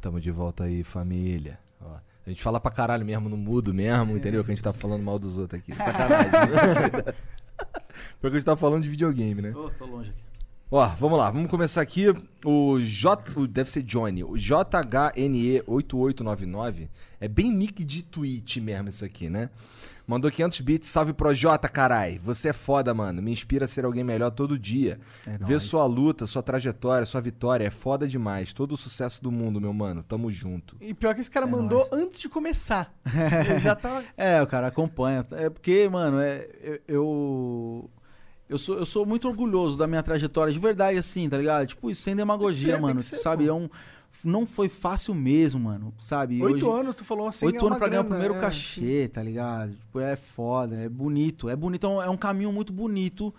[0.00, 1.58] Tamo de volta aí, família.
[1.80, 1.94] Ó,
[2.26, 4.42] a gente fala pra caralho mesmo no mudo mesmo, entendeu?
[4.44, 5.74] Que a gente tá falando mal dos outros aqui.
[5.74, 6.30] Sacanagem.
[7.06, 7.12] né?
[8.20, 9.52] Porque a gente tá falando de videogame, né?
[9.54, 10.22] Ô, tô longe aqui.
[10.70, 12.06] Ó, vamos lá, vamos começar aqui.
[12.44, 13.32] O J.
[13.36, 14.22] o- deve ser Johnny.
[14.22, 16.88] O JHNE8899
[17.20, 19.50] é bem nick de tweet mesmo, isso aqui, né?
[20.10, 20.88] Mandou 500 bits.
[20.88, 22.18] Salve Projota, carai.
[22.24, 23.22] Você é foda, mano.
[23.22, 24.98] Me inspira a ser alguém melhor todo dia.
[25.24, 25.62] É Ver nóis.
[25.62, 28.52] sua luta, sua trajetória, sua vitória é foda demais.
[28.52, 30.02] Todo o sucesso do mundo, meu mano.
[30.02, 30.76] Tamo junto.
[30.80, 32.92] E pior que esse cara mandou antes de começar.
[33.48, 34.02] Ele já tava.
[34.16, 35.24] É, o cara acompanha.
[35.30, 37.90] É porque, mano, é, eu- eu.
[38.48, 41.68] Eu sou, eu sou muito orgulhoso da minha trajetória, de verdade, assim, tá ligado?
[41.68, 43.00] Tipo, sem demagogia, ser, mano.
[43.00, 43.44] ser, sabe?
[43.44, 43.50] pô.
[43.50, 43.70] É um,
[44.24, 45.94] não foi fácil mesmo, mano.
[46.00, 46.42] Sabe?
[46.42, 47.46] Oito Hoje- anos, tu falou assim.
[47.46, 48.40] Oito é anos pra ganhar o grana, primeiro é.
[48.40, 49.72] cachê, tá ligado?
[49.76, 51.48] Tipo, é foda, é bonito.
[51.48, 53.34] É bonito, é um- é um caminho muito bonito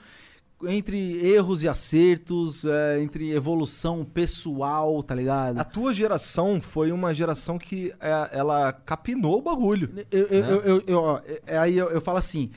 [0.64, 5.58] entre erros e acertos, é, entre evolução pessoal, tá ligado?
[5.60, 9.90] A tua geração foi uma geração que é, ela capinou o bagulho.
[10.12, 12.52] Eu, eu, eu, eu- eu- ó, é- aí eu, eu falo assim: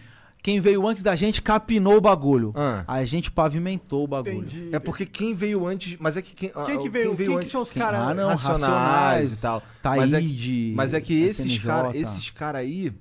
[0.44, 2.52] quem veio antes da gente capinou o bagulho.
[2.54, 2.84] Ah.
[2.86, 4.40] A gente pavimentou o bagulho.
[4.40, 4.68] Entendi.
[4.72, 5.96] É porque quem veio antes.
[5.98, 6.52] Mas é que quem.
[6.66, 7.16] Quem que veio?
[7.16, 8.00] Quem, que são os Quem- caras?
[8.02, 9.62] Ah, não, Racionais, Racionais e tal.
[9.80, 12.92] Taíde, mas é que, mas é que esses caras esses cara aí.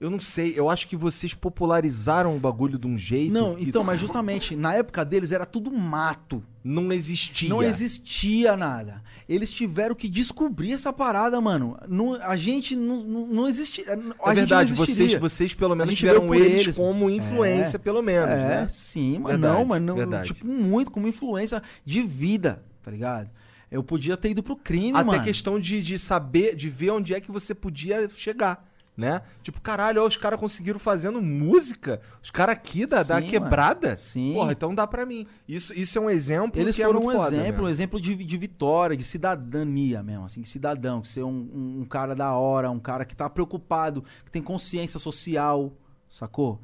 [0.00, 3.32] Eu não sei, eu acho que vocês popularizaram o bagulho de um jeito.
[3.32, 6.40] Não, que então, mas justamente, na época deles era tudo mato.
[6.62, 7.48] Não existia.
[7.48, 9.02] Não existia nada.
[9.28, 11.76] Eles tiveram que descobrir essa parada, mano.
[11.88, 13.84] Não, a gente não, não, existia.
[14.22, 16.76] A É verdade, vocês, vocês pelo menos tiveram eles, eles.
[16.76, 17.80] como influência, É.
[17.80, 18.68] pelo menos, é, né?
[18.70, 20.28] sim, mas Verdade, não, mas não, verdade.
[20.32, 23.30] tipo, muito como influência de vida, tá ligado?
[23.70, 25.24] Eu podia ter ido pro crime, Até mano.
[25.24, 28.67] questão de, de saber, de ver onde é que você podia chegar,
[28.98, 29.22] né?
[29.44, 33.86] Tipo, caralho, ó, os caras conseguiram fazendo música, os caras aqui da, da Sim, quebrada.
[33.90, 33.98] mano.
[33.98, 34.32] Sim.
[34.34, 35.24] Porra, então dá pra mim.
[35.48, 38.36] Isso, isso é um exemplo Eles que foram é um exemplo, um exemplo de, de
[38.36, 42.68] vitória, de cidadania mesmo, assim, de cidadão, que ser um, um- um cara da hora,
[42.72, 45.72] um cara que tá preocupado, que tem consciência social,
[46.10, 46.60] sacou?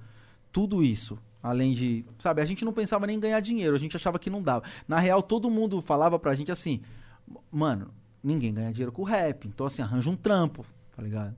[0.50, 1.16] Tudo isso.
[1.40, 4.28] Além de, sabe, a gente não pensava nem em ganhar dinheiro, a gente achava que
[4.28, 4.64] não dava.
[4.88, 6.80] Na real, todo mundo falava pra gente assim,
[7.52, 7.90] mano,
[8.22, 10.64] ninguém ganha dinheiro com rap, então assim, arranja um trampo,
[10.96, 11.36] tá ligado?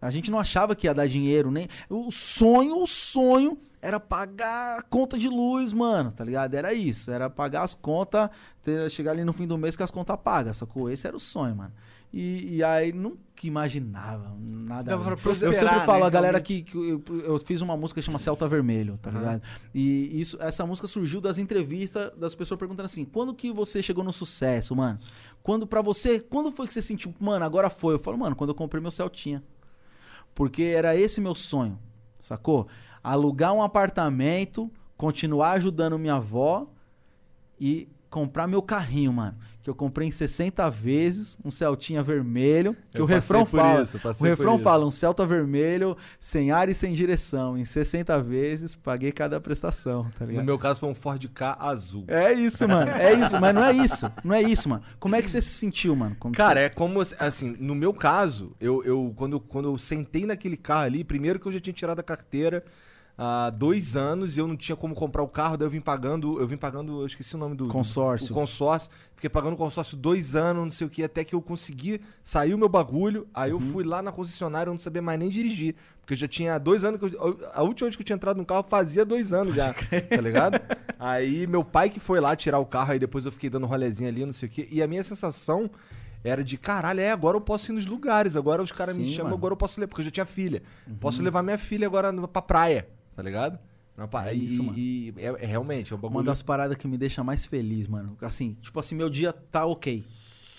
[0.00, 1.68] A gente não achava que ia dar dinheiro, nem.
[1.88, 6.54] O sonho, o sonho era pagar a conta de luz, mano, tá ligado?
[6.54, 8.28] Era isso, era pagar as contas,
[8.62, 10.90] ter- chegar ali no fim do mês com as contas pagas, sacou?
[10.90, 11.72] Esse era o sonho, mano.
[12.12, 14.90] E, e aí nunca imaginava nada.
[15.46, 18.18] Eu sempre falo, né, a galera que, que eu, eu fiz uma música que chama
[18.18, 19.42] Celta Vermelho, tá ligado?
[19.74, 24.04] E isso, essa música surgiu das entrevistas das pessoas perguntando assim: quando que você chegou
[24.04, 24.98] no sucesso, mano?
[25.42, 27.94] Quando pra você, quando foi que você sentiu, mano, agora foi?
[27.94, 29.42] Eu falo, mano, quando eu comprei meu Celtinha.
[30.36, 31.78] Porque era esse meu sonho,
[32.18, 32.68] sacou?
[33.02, 36.68] Alugar um apartamento, continuar ajudando minha avó
[37.58, 39.36] e comprar meu carrinho, mano.
[39.62, 42.76] Que eu comprei em 60 vezes, um Celtinha vermelho.
[42.92, 43.82] Que Eu o refrão fala.
[43.82, 47.58] isso, o refrão fala, um Celta vermelho, sem ar e sem direção.
[47.58, 50.42] Em 60 vezes, paguei cada prestação, tá ligado?
[50.42, 52.04] No meu caso foi um Ford K azul.
[52.06, 52.92] É isso, mano.
[52.92, 54.06] É isso, mas não é isso.
[54.22, 54.82] Não é isso, mano.
[55.00, 56.16] Como é que você se sentiu, mano?
[56.18, 60.26] Quando Cara, você- é como, assim, no meu caso, eu, eu quando, quando eu sentei
[60.26, 62.64] naquele carro ali, primeiro que eu já tinha tirado a carteira
[63.18, 66.38] há dois anos e eu não tinha como comprar o carro, daí eu vim pagando,
[66.40, 67.64] eu vim pagando, eu esqueci o nome do...
[67.64, 68.30] do- Consórcio.
[68.32, 68.90] o consórcio.
[69.14, 72.52] Fiquei pagando o consórcio dois anos, não sei o que, até que eu consegui sair
[72.52, 73.56] o meu bagulho, aí Uhum.
[73.58, 76.58] eu fui lá na concessionária, eu não sabia mais nem dirigir, porque eu já tinha
[76.58, 79.32] dois anos, que eu, a última vez que eu tinha entrado no carro fazia dois
[79.32, 80.60] anos já, tá ligado?
[80.98, 84.08] Aí meu pai que foi lá tirar o carro, aí depois eu fiquei dando rolezinho
[84.08, 85.70] ali, não sei o que, e a minha sensação
[86.24, 89.24] era de caralho, é, agora eu posso ir nos lugares, agora os caras me chamam,
[89.24, 89.34] mano.
[89.34, 89.38] Uhum.
[89.38, 90.62] agora eu posso levar, porque eu já tinha filha.
[91.00, 93.58] Posso levar minha filha agora pra praia, tá ligado?
[94.30, 94.78] É e, isso, mano.
[94.78, 96.18] e é, é realmente, é um bagulho.
[96.18, 98.16] Uma das paradas que me deixa mais feliz, mano.
[98.20, 100.04] Assim, tipo assim, meu dia tá ok.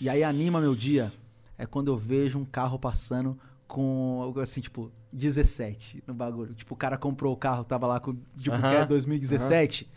[0.01, 1.13] E aí anima meu dia
[1.57, 6.53] é quando eu vejo um carro passando com, algo assim, tipo, 17 no bagulho.
[6.55, 9.87] Tipo, o cara comprou o carro, tava lá com, tipo, Aham, que é 2017.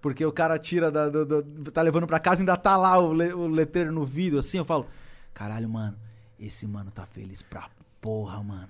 [0.00, 2.98] Porque o cara tira da, do- do- tá levando pra casa e ainda tá lá
[2.98, 4.86] o, le- o letreiro no vidro, assim, eu falo,
[5.32, 5.96] caralho, mano,
[6.38, 7.68] esse mano tá feliz pra
[8.00, 8.68] porra, mano.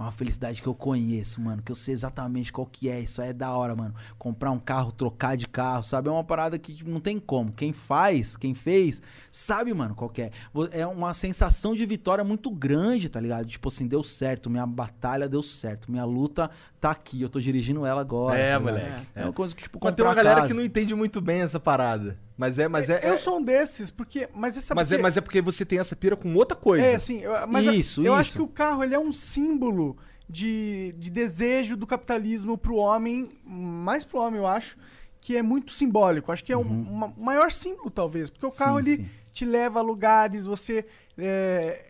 [0.00, 1.60] É uma felicidade que eu conheço, mano.
[1.62, 3.00] Que eu sei exatamente qual que é.
[3.00, 3.94] Isso aí é da hora, mano.
[4.18, 6.08] Comprar um carro, trocar de carro, sabe?
[6.08, 7.52] É uma parada que tipo, não tem como.
[7.52, 10.30] Quem faz, quem fez, sabe, mano, qual que é.
[10.72, 13.44] É uma sensação de vitória muito grande, tá ligado?
[13.44, 14.48] Tipo assim, deu certo.
[14.48, 15.90] Minha batalha deu certo.
[15.90, 16.50] Minha luta
[16.80, 17.20] tá aqui.
[17.20, 18.38] Eu tô dirigindo ela agora.
[18.38, 19.06] É, tá moleque.
[19.14, 20.48] É uma coisa que, tipo, Mas tem uma galera casa.
[20.48, 22.16] que não entende muito bem essa parada.
[22.40, 23.00] Mas é, mas é.
[23.06, 24.26] eu é- sou um desses, porque.
[24.34, 26.82] Mas essa mas, é, mas é porque você tem essa pira com outra coisa.
[26.86, 28.36] É, assim, eu, mas eu- Isso, eu acho isso.
[28.38, 29.94] que o carro ele é um símbolo
[30.26, 34.78] de, de desejo do capitalismo pro homem, mais pro homem, eu acho,
[35.20, 36.32] que é muito simbólico.
[36.32, 38.84] Acho que é um uma- o maior símbolo, talvez, porque o carro Uhum.
[38.84, 39.08] Sim, ele sim.
[39.34, 40.86] te leva a lugares, você
[41.18, 41.89] é,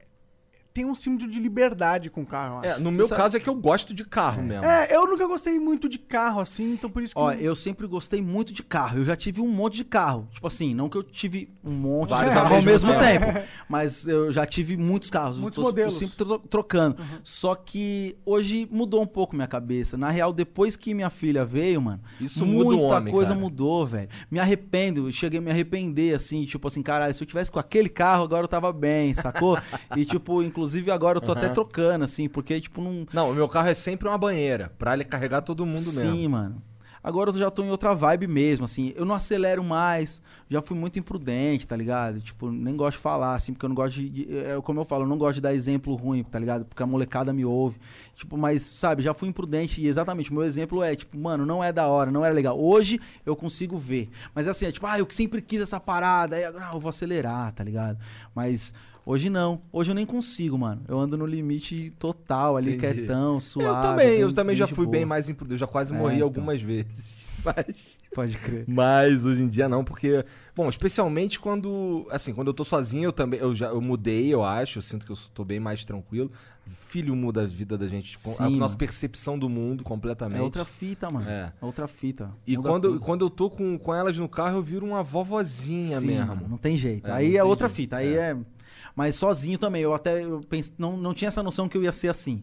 [0.73, 2.69] tem um símbolo de liberdade com o carro, eu acho.
[2.69, 4.65] É, no Você meu sabe- caso é que eu gosto de carro mesmo.
[4.65, 7.21] É, eu nunca gostei muito de carro, assim, então por isso que...
[7.21, 8.99] Ó, eu sempre gostei muito de carro.
[8.99, 10.29] Eu já tive um monte de carro.
[10.33, 13.01] Tipo assim, não que eu tive um monte Vários de ao carro ao mesmo mesmo
[13.01, 13.27] tempo.
[13.69, 15.39] Mas eu já tive muitos carros.
[15.39, 15.95] Muitos eu tô, tô modelos.
[15.99, 16.97] sempre tro- trocando.
[17.25, 19.97] Só que hoje mudou um pouco minha cabeça.
[19.99, 23.41] Na real, depois que minha filha veio, mano, Isso muda muita homem, coisa cara.
[23.41, 24.09] mudou, velho.
[24.31, 25.09] Me arrependo.
[25.09, 28.23] Eu cheguei a me arrepender, assim, tipo assim, caralho, se eu tivesse com aquele carro,
[28.25, 29.59] agora eu tava bem, sacou?
[29.97, 30.60] e, tipo, inclusive
[30.93, 33.07] agora eu tô até trocando, assim, porque, tipo, não.
[33.13, 36.31] Não, o meu carro é sempre uma banheira, pra ele carregar todo mundo Sim, mesmo.
[36.31, 36.63] mano.
[37.03, 38.93] Agora eu já tô em outra vibe mesmo, assim.
[38.95, 40.21] Eu não acelero mais.
[40.51, 42.21] Já fui muito imprudente, tá ligado?
[42.21, 44.29] Tipo, nem gosto de falar, assim, porque eu não gosto de.
[44.37, 46.67] é, como eu falo, eu não gosto de dar exemplo ruim, tá ligado?
[46.67, 47.79] Porque a molecada me ouve.
[48.15, 51.65] Tipo, mas, sabe, já fui imprudente e exatamente o meu exemplo é, tipo, mano, não
[51.65, 52.61] é da hora, não era legal.
[52.61, 54.11] Hoje eu consigo ver.
[54.35, 56.91] Mas assim, é tipo, ah, eu sempre quis essa parada, aí agora ah, eu vou
[56.91, 57.99] acelerar, tá ligado?
[58.35, 58.75] Mas.
[59.05, 59.61] Hoje não.
[59.73, 60.83] Hoje eu nem consigo, mano.
[60.87, 62.95] Eu ando no limite total ali, Entendi.
[62.95, 63.69] quietão, suave.
[63.69, 64.93] eu também, eu também já fui boa.
[64.93, 65.55] bem mais imprudente.
[65.55, 66.27] Eu já quase É, morri então.
[66.27, 67.29] algumas vezes.
[67.45, 67.99] Mas.
[68.15, 68.65] Pode crer.
[68.69, 70.25] Mas hoje em dia não, porque.
[70.55, 72.07] Bom, especialmente quando.
[72.11, 73.41] Assim, quando eu tô sozinho, eu também.
[73.41, 74.79] Eu já eu mudei, eu acho.
[74.79, 76.31] Eu sinto que eu tô bem mais tranquilo.
[76.69, 78.13] Filho muda a vida da gente.
[78.13, 78.77] tipo, a Sim, nossa mano.
[78.77, 80.39] percepção do mundo completamente.
[80.39, 81.29] É outra fita, mano.
[81.29, 81.53] É.
[81.61, 82.31] É outra fita.
[82.47, 83.01] E Muda quando, tudo.
[83.01, 86.27] quando eu tô com, com elas no carro, eu viro uma vovozinha Sim, mesmo.
[86.27, 87.09] mano, não tem jeito.
[87.11, 87.97] É, aí é outra jeito, fita.
[87.97, 88.37] Aí é.
[88.95, 89.83] Mas sozinho também.
[89.83, 92.43] Eu até eu pense, não, não tinha essa noção que eu ia ser assim.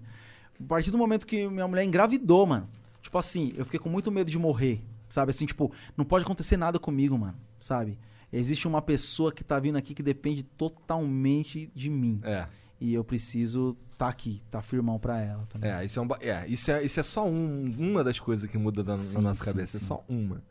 [0.59, 2.67] A partir do momento que minha mulher engravidou, mano.
[3.01, 4.81] Tipo assim, eu fiquei com muito medo de morrer.
[5.09, 5.29] Sabe?
[5.31, 7.35] Assim, tipo, não pode acontecer nada comigo, mano.
[7.59, 7.97] Sabe?
[8.31, 12.19] Existe uma pessoa que tá vindo aqui que depende totalmente de mim.
[12.23, 12.45] É.
[12.79, 15.47] E eu preciso tá aqui, tá firmão pra ela.
[15.55, 15.81] Ligado?
[15.81, 18.57] É, isso é, um, é, isso é, isso é só um- uma das coisas que
[18.57, 19.77] muda da, na Sim, nossa sim, cabeça.
[19.77, 19.85] É sim.
[19.87, 20.43] só uma.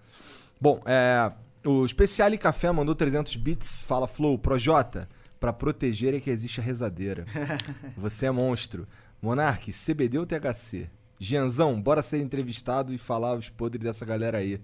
[0.60, 1.31] Bom, é,
[1.64, 3.82] o Speciale Café mandou 300 bits.
[3.82, 7.24] Fala, Flow, Projota, pra proteger é que existe a rezadeira.
[7.96, 8.86] Você é monstro.
[9.20, 10.88] Monark, CBD ou THC?
[11.18, 14.60] Gianzão, bora ser entrevistado e falar os podres dessa galera aí.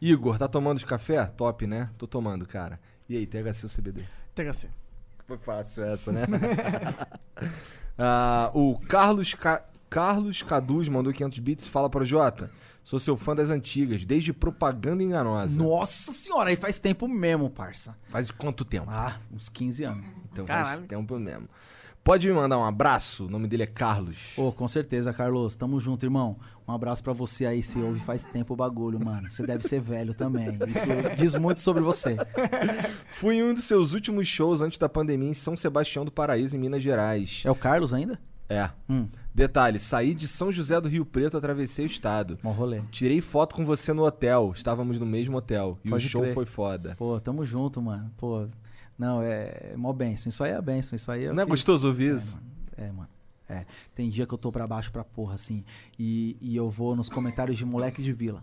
[0.00, 1.24] Igor, tá tomando os café?
[1.26, 1.90] Top, né?
[1.96, 2.80] Tô tomando, cara.
[3.08, 4.04] E aí, THC ou CBD?
[4.34, 4.68] THC.
[5.26, 6.22] Foi fácil essa, né?
[7.96, 9.64] Ah, o Carlos, Ca...
[9.88, 11.68] Carlos Caduz mandou 500 bits.
[11.68, 12.50] Fala pro Jota.
[12.84, 15.60] Sou seu fã das antigas, desde propaganda enganosa.
[15.60, 17.96] Nossa senhora, aí faz tempo mesmo, parça.
[18.10, 18.86] Faz quanto tempo?
[18.90, 20.04] Ah, uns 15 anos.
[20.30, 20.76] então caralho.
[20.80, 21.48] faz tempo mesmo.
[22.04, 23.24] Pode me mandar um abraço?
[23.24, 24.36] O nome dele é Carlos.
[24.36, 25.56] Ô, com certeza, Carlos.
[25.56, 26.36] Tamo junto, irmão.
[26.68, 27.62] Um abraço pra você aí.
[27.62, 29.30] Você ouve faz tempo o bagulho, mano.
[29.30, 30.50] Você deve ser velho também.
[30.68, 30.86] Isso
[31.16, 32.18] diz muito sobre você.
[33.12, 36.54] Fui em um dos seus últimos shows antes da pandemia em São Sebastião do Paraíso,
[36.54, 37.40] em Minas Gerais.
[37.42, 38.20] É o Carlos ainda?
[38.50, 38.68] É.
[38.86, 42.38] Hum, Detalhe, saí de São José do Rio Preto, atravessei o estado.
[42.42, 42.82] bom rolê.
[42.92, 44.52] Tirei foto com você no hotel.
[44.54, 45.76] Estávamos no mesmo hotel.
[45.84, 46.34] E Pode o show crer.
[46.34, 46.94] foi foda.
[46.96, 48.12] Pô, tamo junto, mano.
[48.16, 48.46] Pô,
[48.96, 50.28] não, é, é mó benção.
[50.30, 50.94] Isso aí é benção.
[50.94, 51.32] Isso aí é.
[51.32, 52.36] Não é que- gostoso ouvir É, isso?
[52.36, 52.46] mano.
[52.76, 53.08] É, mano.
[53.48, 53.66] É.
[53.92, 55.64] Tem dia que eu tô pra baixo pra porra, assim.
[55.98, 58.42] E, e eu vou nos comentários de Moleque de Vila.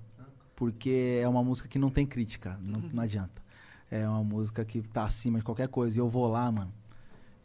[0.56, 2.60] Porque é uma música que não tem crítica.
[2.62, 3.42] Não, não adianta.
[3.90, 5.98] É uma música que tá acima de qualquer coisa.
[5.98, 6.72] E eu vou lá, mano.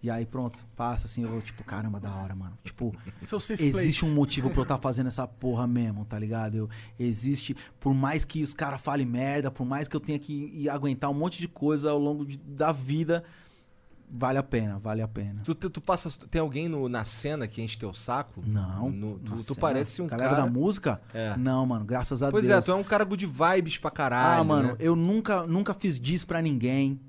[0.07, 2.57] E aí pronto, passa assim, eu vou, tipo, caramba, da hora, mano.
[2.63, 4.05] Tipo, existe place.
[4.05, 6.55] um motivo pra eu estar fazendo essa porra mesmo, tá ligado?
[6.55, 10.33] Eu, existe, por mais que os caras falem merda, por mais que eu tenha que
[10.55, 13.25] ir aguentar um monte de coisa ao longo de- da vida,
[14.09, 15.43] vale a pena, vale a pena.
[15.45, 18.45] Tu, tu, tu passa, tem alguém no- na cena que enche teu saco?
[18.47, 18.89] Não.
[18.89, 20.43] No- tu, tu parece um galera cara.
[20.43, 21.01] da música?
[21.13, 21.37] É.
[21.37, 22.59] Não, mano, graças a Pois Deus.
[22.59, 24.41] é, tu é um cara good vibes pra caralho.
[24.41, 24.77] ah, mano, né?
[24.79, 27.01] eu nunca, nunca fiz diss pra ninguém,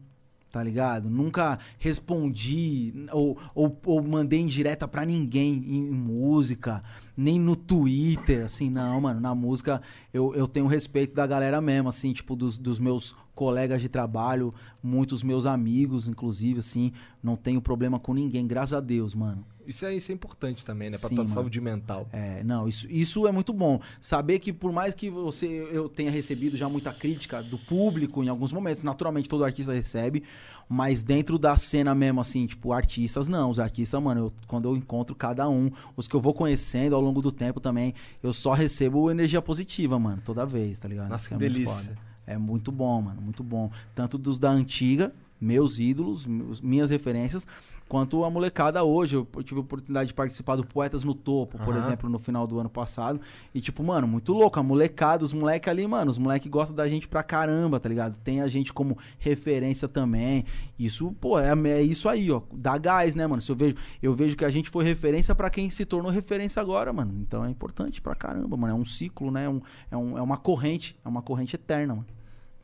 [0.52, 1.10] tá ligado?
[1.10, 6.84] Nunca respondi ou, ou, ou mandei indireta pra ninguém em, em música,
[7.16, 9.20] nem no Twitter, assim, não, mano.
[9.20, 9.82] Na música
[10.14, 14.52] eu, eu tenho respeito da galera mesmo, assim, tipo, dos, dos meus colegas de trabalho,
[14.82, 16.92] muitos meus amigos, inclusive, assim.
[17.24, 19.46] Não tenho problema com ninguém, graças a Deus, mano.
[19.68, 20.98] Isso é, isso é importante também, né?
[20.98, 21.34] Pra Sim, tua mano.
[21.34, 22.08] saúde mental.
[22.14, 23.82] É, não, isso, isso é muito bom.
[24.00, 28.30] Saber que por mais que você eu tenha recebido já muita crítica do público em
[28.30, 30.24] alguns momentos, naturalmente todo artista recebe,
[30.70, 33.50] mas dentro da cena mesmo, assim, tipo, artistas, não.
[33.50, 37.02] Os artistas, mano, eu- quando eu encontro cada um, os que eu vou conhecendo ao
[37.02, 37.94] longo do tempo também,
[38.24, 41.10] eu só recebo energia positiva, mano, toda vez, tá ligado?
[41.10, 41.98] Nossa, Isso que é muito delícia.
[42.28, 43.72] É muito bom, mano, muito bom.
[43.96, 47.48] Tanto dos da antiga, meus ídolos, meus- minhas referências,
[47.88, 49.16] quanto a molecada hoje.
[49.16, 51.80] Eu tive a oportunidade de participar do Poetas no Topo, por Aham.
[51.80, 53.22] exemplo, no final do ano passado.
[53.54, 54.60] E, tipo, mano, muito louco.
[54.60, 58.18] A molecada, os moleques ali, mano, os moleques gostam da gente pra caramba, tá ligado?
[58.18, 60.44] Tem a gente como referência também.
[60.78, 62.42] Isso, pô, é, é isso aí, ó.
[62.52, 63.42] Dá gás, né, mano?
[63.42, 66.62] Se eu vejo, eu vejo que a gente foi referência pra quem se tornou referência
[66.62, 67.14] agora, mano.
[67.22, 68.74] Então é importante pra caramba, mano.
[68.74, 69.46] É um ciclo, né?
[69.46, 70.98] É, um, é, um- é uma corrente.
[71.06, 72.08] É uma corrente eterna, mano.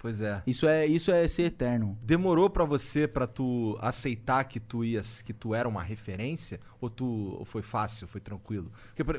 [0.03, 0.43] Pois é.
[0.45, 1.97] Isso é, isso é ser eterno.
[2.03, 6.89] Demorou pra você pra tu aceitar que tu ias, que tu era uma referência ou
[6.89, 8.69] tu ou foi fácil, foi tranquilo?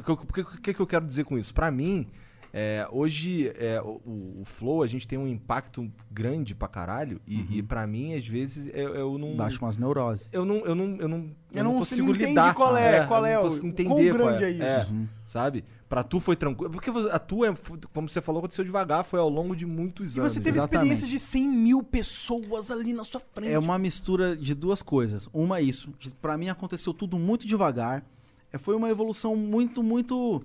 [0.07, 1.55] O que, que, que eu quero dizer com isso?
[1.55, 2.07] Pra mim,
[2.53, 7.59] é, hoje é, o, o- flow a gente tem um impacto grande pra caralho e,
[7.59, 10.29] e para mim às vezes eu, eu não Baixo umas neuroses.
[10.33, 12.55] eu não eu não eu não, eu Eu não não- consigo você não entende lidar
[12.55, 14.63] qual é- eu qual não é o- consigo entender quão qual grande é isso.
[14.63, 14.87] é,
[15.27, 15.65] sabe?
[15.95, 17.55] Pra tu foi tranquilo, porque a tua, é-
[17.93, 20.33] como você falou, aconteceu devagar, foi ao longo de muitos E anos.
[20.33, 20.93] você teve exatamente.
[20.93, 23.53] experiência de 100 mil pessoas ali na sua frente.
[23.53, 25.29] É uma mistura de duas coisas.
[25.33, 25.93] Uma é isso.
[26.21, 28.05] Pra mim aconteceu tudo muito devagar.
[28.53, 30.43] É, Foi uma evolução muito, muito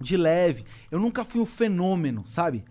[0.00, 0.64] de leve.
[0.90, 2.64] Eu nunca fui um fenômeno, sabe?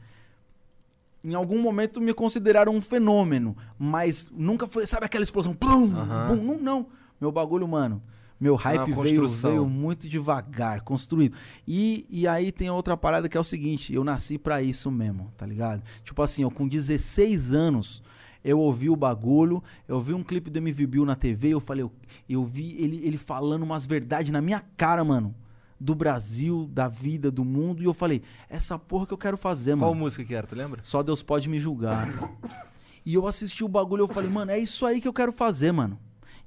[1.23, 5.53] Em algum momento me consideraram um fenômeno, mas nunca foi, sabe aquela explosão?
[5.53, 6.27] Plum, Aham.
[6.35, 6.85] bum, não, não.
[7.21, 8.03] Meu bagulho, mano.
[8.39, 11.35] Meu hype veio, veio muito devagar, construído.
[11.67, 15.31] E, e aí tem outra parada que é o seguinte: eu nasci pra isso mesmo,
[15.35, 15.83] tá ligado?
[16.03, 18.01] Tipo assim, eu com 16 anos,
[18.43, 21.83] eu ouvi o bagulho, eu vi um clipe do MV Bill na TV, eu falei,
[21.83, 21.91] eu,
[22.29, 25.35] eu vi ele, ele falando umas verdades na minha cara, mano.
[25.81, 29.77] Do Brasil, da vida, do mundo, e eu falei, essa porra que eu quero fazer,
[29.77, 30.03] Qual mano.
[30.03, 30.81] música que era, tu lembra?
[30.83, 32.07] Só Deus pode me julgar.
[33.05, 35.31] E eu assisti o bagulho e eu falei, mano, é isso aí que eu quero
[35.31, 35.97] fazer, mano.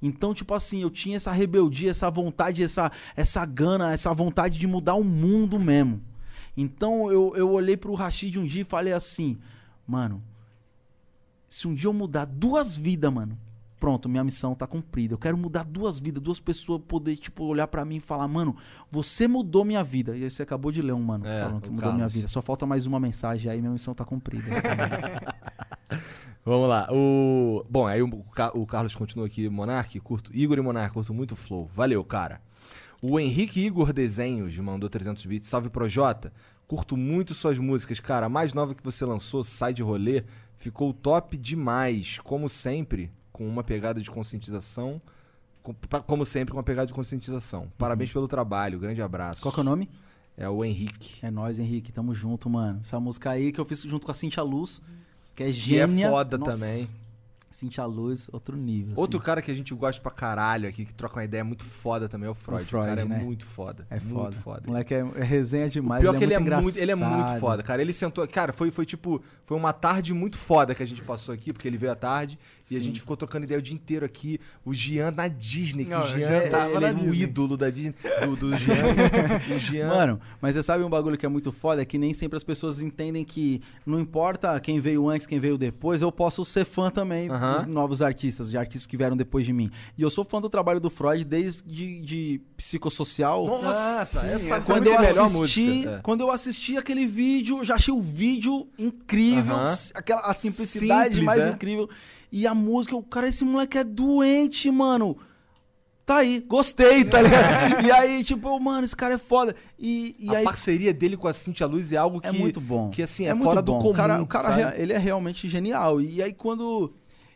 [0.05, 4.67] Então, tipo assim, eu tinha essa rebeldia, essa vontade, essa, essa gana, essa vontade de
[4.67, 6.01] mudar o mundo mesmo.
[6.57, 9.39] Então eu, eu olhei pro Rashid um dia e falei assim,
[9.87, 10.21] mano,
[11.47, 13.37] se um dia eu mudar duas vidas, mano,
[13.79, 15.13] pronto, minha missão tá cumprida.
[15.13, 18.55] Eu quero mudar duas vidas, duas pessoas poder, tipo, olhar pra mim e falar, mano,
[18.91, 20.17] você mudou minha vida.
[20.17, 22.13] E aí você acabou de ler um, mano, É, falando que mudou minha Carlos.
[22.13, 22.27] vida.
[22.27, 24.45] Só falta mais uma mensagem, aí minha missão tá cumprida.
[26.45, 26.87] Vamos lá.
[26.91, 27.65] O...
[27.69, 28.07] Bom, aí o,
[28.53, 30.29] o Carlos continua aqui, Monark, curto.
[30.35, 31.69] Igor e Monark, curto muito o flow.
[31.73, 32.41] Valeu, cara.
[33.01, 35.47] O Henrique Igor Desenhos mandou 300 bits.
[35.49, 36.33] Salve Projota.
[36.67, 38.25] Curto muito suas músicas, cara.
[38.25, 40.23] A mais nova que você lançou, Sai de Rolê,
[40.57, 42.19] ficou top demais.
[42.19, 45.01] Como sempre, com uma pegada de conscientização.
[45.61, 45.73] com-
[46.05, 47.71] Como sempre, com uma pegada de conscientização.
[47.77, 48.79] Parabéns pelo trabalho.
[48.79, 49.41] Grande abraço.
[49.41, 49.89] Qual que é o nome?
[50.37, 51.25] É o Henrique.
[51.25, 51.91] É nóis, Henrique.
[51.91, 52.79] Tamo junto, mano.
[52.81, 54.81] Essa música aí que eu fiz junto com a Cintia Luz,
[55.35, 56.09] que é Que é gênia.
[56.09, 56.87] foda Nossa, também.
[57.53, 58.93] Cintia Luz, outro nível.
[58.97, 59.25] Outro assim.
[59.25, 62.27] cara que a gente gosta pra caralho aqui, que troca uma ideia muito foda também,
[62.27, 62.63] é o Freud.
[62.63, 63.19] O, Freud, cara é né?
[63.19, 63.85] muito foda.
[63.89, 64.21] É foda.
[64.23, 64.61] Muito foda.
[64.65, 66.01] O moleque é, é resenha O demais.
[66.01, 67.81] pior que ele é, muito muito, ele é muito foda, cara.
[67.81, 68.27] Ele sentou.
[68.27, 69.21] Cara, foi, foi tipo.
[69.45, 72.39] Foi uma tarde muito foda que a gente passou aqui, porque ele veio à tarde
[72.71, 72.85] e a Sim.
[72.85, 74.39] gente ficou trocando ideia o dia inteiro aqui.
[74.63, 77.69] O Jean na Disney, que Não, o é, tava ele na é o ídolo da
[77.69, 77.93] Disney.
[78.25, 78.75] Do, do Jean.
[79.53, 79.89] o Jean.
[79.89, 81.81] Mano, mas você sabe um bagulho que é muito foda?
[81.81, 85.57] É que nem sempre as pessoas entendem que não importa quem veio antes, quem veio
[85.57, 87.63] depois, eu posso ser fã também Aham.
[87.63, 89.69] dos novos artistas, de artistas que vieram depois de mim.
[89.97, 91.63] E eu sou fã do trabalho do Freud desde
[92.01, 93.45] de psicossocial.
[93.45, 95.89] Nossa, sim, essa essa quando música eu é a melhor assisti, música.
[95.91, 95.99] É.
[96.01, 101.09] quando eu assisti aquele vídeo, eu já achei o vídeo incrível, s- aquela a simplicidade
[101.15, 101.49] Simples, mais é.
[101.49, 101.89] incrível.
[102.31, 105.17] E a música, o cara, esse moleque é doente, mano.
[106.05, 107.85] Tá aí, gostei, tá ligado?
[107.87, 109.55] e aí, tipo, mano, esse cara é foda.
[109.79, 112.27] E, e a aí parceria dele com a Cintia Luz é algo que.
[112.27, 112.89] é muito bom.
[112.89, 113.89] Que assim, é, muito fora do comum.
[113.89, 114.81] O cara, o cara sabe?
[114.81, 116.01] ele é realmente genial.
[116.01, 116.93] E aí, quando.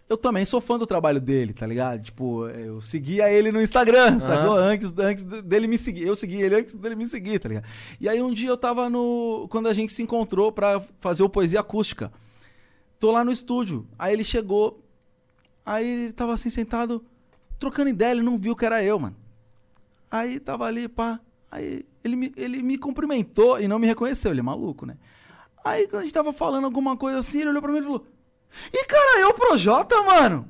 [0.09, 2.01] Eu também sou fã do trabalho dele, tá ligado?
[2.01, 4.55] Tipo, eu seguia ele no Instagram, sacou?
[4.55, 6.07] Antes, antes dele me seguir.
[6.07, 7.65] Eu segui ele antes dele me seguir, tá ligado?
[7.99, 9.47] E aí um dia eu tava no.
[9.49, 12.11] Quando a gente se encontrou pra fazer o Poesia Acústica.
[12.97, 13.85] Tô lá no estúdio.
[13.99, 14.81] Aí ele chegou.
[15.65, 17.03] Aí ele tava assim sentado,
[17.59, 19.15] trocando ideia, ele não viu que era eu, mano.
[20.09, 21.19] Aí tava ali, pá.
[21.51, 24.97] Aí ele me, ele me cumprimentou e não me reconheceu, ele é maluco, né?
[25.65, 28.07] Aí quando a gente tava falando alguma coisa assim, ele olhou pra mim e falou:
[28.73, 30.47] Ih, cara, eu, Projota, mano?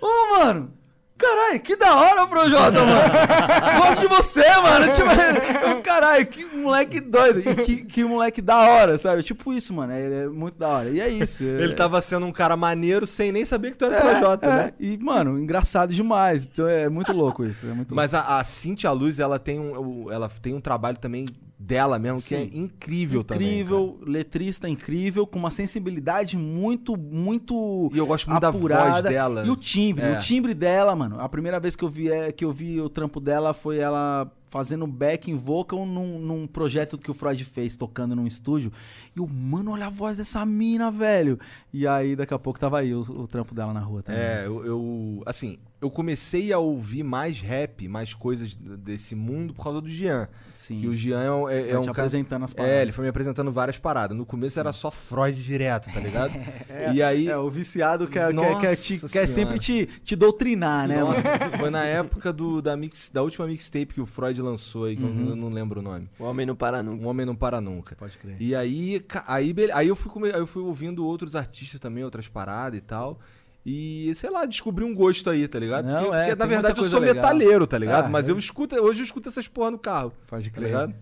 [0.00, 0.72] Ô, mano!
[1.16, 3.78] Caralho, que da hora, Projota, mano!
[3.78, 4.92] Gosto de você, mano!
[4.92, 7.38] Tipo, caralho, que moleque doido!
[7.38, 9.22] E que, que moleque da hora, sabe?
[9.22, 9.92] Tipo isso, mano.
[9.92, 10.90] Ele é muito da hora.
[10.90, 11.44] E é isso.
[11.44, 14.46] é- Ele tava sendo um cara maneiro sem nem saber que tu era é, Projota,
[14.46, 14.48] é.
[14.50, 14.72] né?
[14.80, 16.46] E, mano, engraçado demais.
[16.52, 17.64] Então é muito louco isso.
[17.64, 17.94] É muito louco.
[17.94, 21.26] Mas a, a Cintia Luz, ela tem um, ela tem um trabalho também
[21.64, 22.50] dela mesmo, que é Sim.
[22.52, 23.48] incrível, também.
[23.48, 29.08] incrível, letrista incrível, com uma sensibilidade muito, muito E eu gosto muito da voz apurada.
[29.08, 29.44] dela.
[29.46, 30.16] E o timbre, É.
[30.16, 31.18] o timbre dela, mano.
[31.18, 34.30] A primeira vez que eu vi, é, que eu vi o trampo dela foi ela
[34.54, 38.72] fazendo backing vocal num, num projeto que o Freud fez, tocando num estúdio.
[39.16, 41.40] E o mano, olha a voz dessa mina, velho.
[41.72, 44.20] E aí, daqui a pouco, tava aí o, o trampo dela na rua também.
[44.20, 49.64] É, eu, eu- Assim, eu comecei a ouvir mais rap, mais coisas desse mundo por
[49.64, 50.28] causa do Jean.
[50.54, 50.78] Sim.
[50.78, 51.90] Que o Jean é, um- é, é um te cara.
[52.06, 52.76] apresentando as paradas.
[52.78, 54.16] É, ele foi me apresentando várias paradas.
[54.16, 56.32] No começo era só Freud direto, tá ligado?
[56.94, 57.28] e aí.
[57.28, 61.22] É, o viciado quer, quer, quer, te- quer sempre te, te doutrinar, né, Nossa,
[61.58, 65.02] foi na época do, da, mix, da última mixtape que o Freud lançou aí, que
[65.02, 66.08] eu não- eu não lembro o nome.
[66.18, 67.02] O homem não para nunca.
[67.04, 67.96] Um Homem Não Para Nunca.
[67.96, 68.36] Pode crer.
[68.40, 72.28] E aí, aí, aí, eu fui come- aí eu fui ouvindo outros artistas também, outras
[72.28, 73.18] paradas e tal.
[73.66, 75.86] E, sei lá, descobri um gosto aí, tá ligado?
[75.86, 77.14] Não, porque, é, porque, na verdade eu sou legal.
[77.14, 78.04] metalheiro, tá ligado?
[78.06, 80.12] Ah, Mas eu- eu escuto, hoje eu escuto essas porra no carro.
[80.26, 80.94] Pode Tá ligado?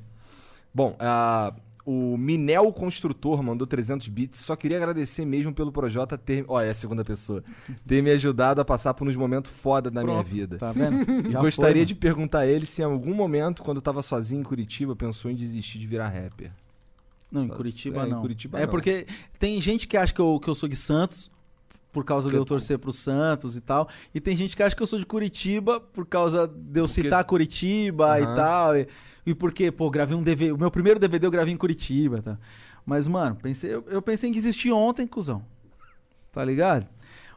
[0.73, 1.53] Bom, ah,
[1.85, 4.41] o Minel Construtor mandou 300 bits.
[4.41, 6.45] Só queria agradecer mesmo pelo Projota ter.
[6.49, 7.43] Ó, é a segunda pessoa.
[7.87, 10.59] Ter me ajudado a passar por uns momentos foda da minha vida.
[10.59, 11.29] Tá vendo?
[11.29, 14.41] E Já gostaria foi, de perguntar a ele se em algum momento, quando tava sozinho
[14.41, 16.53] em Curitiba, pensou em desistir de virar rapper.
[17.31, 18.21] Não, em Curitiba É, em não.
[18.21, 18.69] Curitiba é não.
[18.69, 19.07] porque
[19.39, 21.31] tem gente que acha que eu, que eu sou de Santos,
[21.93, 23.87] por causa de eu torcer pro Santos e tal.
[24.15, 27.03] E tem gente que acha que eu sou de Curitiba por causa de eu Porque-
[27.03, 28.35] citar Curitiba e Aham.
[28.35, 28.77] tal.
[28.77, 28.89] E,
[29.27, 30.53] e porque, pô, gravei um DVD.
[30.53, 32.39] O meu primeiro DVD eu gravei em Curitiba, tá?
[32.85, 35.45] Mas, mano, pensei, eu, eu pensei em desistir ontem, cuzão.
[36.33, 36.87] Tá ligado?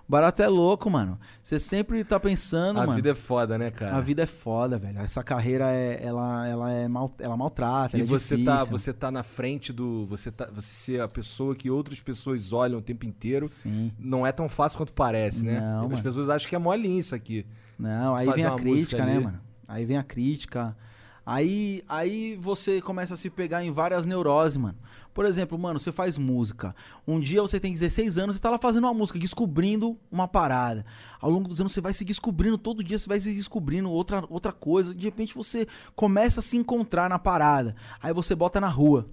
[0.08, 1.20] Barato é louco, mano.
[1.42, 2.94] Você sempre tá pensando, a mano.
[2.94, 3.98] vida é foda, né, cara?
[3.98, 5.00] A vida é foda, velho.
[5.00, 8.58] Essa carreira é, ela, ela é mal, ela maltrata, E ela é você difícil.
[8.58, 10.06] tá, você tá na frente do.
[10.06, 13.48] Você, tá, você ser a pessoa que outras pessoas olham o tempo inteiro.
[13.48, 13.92] Sim.
[13.98, 15.60] Não é tão fácil quanto parece, né?
[15.60, 17.46] Não, As pessoas acham que é molinho isso aqui.
[17.78, 19.24] Não, aí fazer vem a crítica, né, ali.
[19.26, 19.40] mano?
[19.68, 20.78] Aí vem a crítica.
[21.26, 24.78] Aí, aí você começa a se pegar em várias neuroses, mano.
[25.12, 26.76] Por exemplo, mano, você faz música.
[27.08, 30.86] Um dia você tem 16 anos e tá lá fazendo uma música, descobrindo uma parada.
[31.20, 34.24] Ao longo dos anos você vai se descobrindo, todo dia você vai se descobrindo outra,
[34.30, 34.94] outra coisa.
[34.94, 35.66] De repente você
[35.96, 37.76] começa a se encontrar na parada.
[38.04, 39.10] Aí você bota na rua.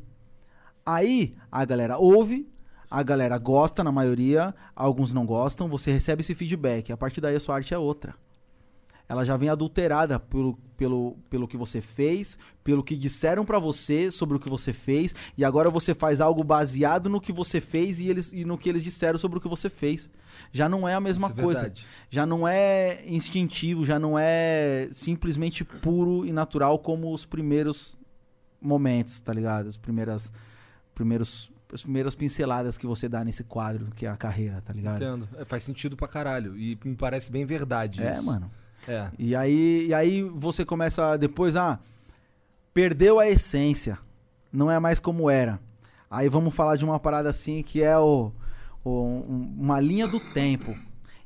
[0.85, 2.47] Aí a galera ouve,
[2.91, 6.93] a galera gosta na maioria, alguns não gostam, você recebe esse feedback.
[6.93, 8.15] A partir daí a sua arte é outra.
[9.09, 14.11] Ela já vem adulterada pelo, pelo, pelo que você fez, pelo que disseram pra você
[14.11, 18.01] sobre o que você fez, e agora você faz algo baseado no que você fez
[18.01, 20.09] e, eles, e no que eles disseram sobre o que você fez.
[20.51, 21.61] Já não é a mesma Isso é coisa.
[21.63, 21.87] verdade.
[22.09, 27.99] Já não é instintivo, já não é simplesmente puro e natural como os primeiros
[28.61, 29.69] momentos, tá ligado?
[29.69, 30.33] As primeiras,
[30.95, 34.97] primeiros, as primeiras pinceladas que você dá nesse quadro, que é a carreira, tá ligado?
[34.97, 35.29] Entendo.
[35.37, 36.57] É, faz sentido pra caralho.
[36.57, 38.25] E me parece bem verdade É, isso.
[38.25, 38.51] mano.
[38.87, 39.09] É.
[39.19, 41.79] E aí, e aí você começa depois, ah,
[42.75, 43.99] perdeu a essência,
[44.53, 45.61] não é mais como era.
[46.11, 48.33] Aí vamos falar de uma parada assim que é o,
[48.85, 50.77] o- um- uma linha do tempo.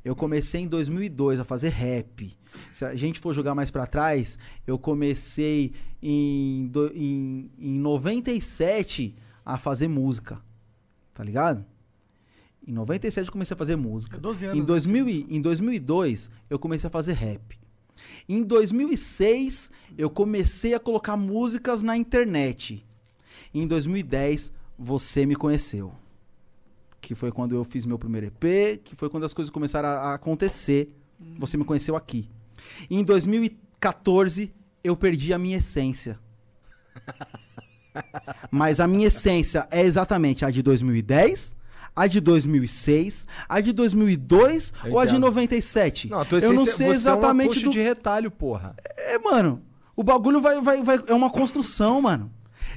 [0.04, 2.36] Eu comecei em 2002 a fazer rap.
[2.72, 5.72] Se a gente for jogar mais pra trás, eu comecei
[6.02, 10.40] em, do- em, em 97 a fazer música.
[11.12, 11.64] Tá ligado?
[12.66, 14.18] Em 97 eu comecei a fazer música.
[14.18, 17.58] 12 anos, Em, né, 2000, e- em 2002 eu comecei a fazer rap.
[18.28, 22.84] Em 2006 eu comecei a colocar músicas na internet.
[23.54, 25.92] Em 2010 você me conheceu.
[27.00, 29.92] Que foi quando eu fiz meu primeiro EP, que foi quando as coisas começaram a
[29.92, 30.90] a acontecer.
[31.38, 32.28] Você me conheceu aqui.
[32.90, 34.52] Em 2014
[34.82, 36.18] eu perdi a minha essência.
[38.50, 41.54] Mas a minha essência é exatamente a de 2010,
[41.96, 45.24] a de 2006, a de 2002 Eu ou a de entendo.
[45.24, 46.10] 97?
[46.10, 48.76] Não, a tua eu não sei exatamente é uma do de retalho, porra.
[49.14, 49.62] é, mano.
[49.96, 51.00] O bagulho vai, vai, vai.
[51.06, 52.30] É uma construção, mano.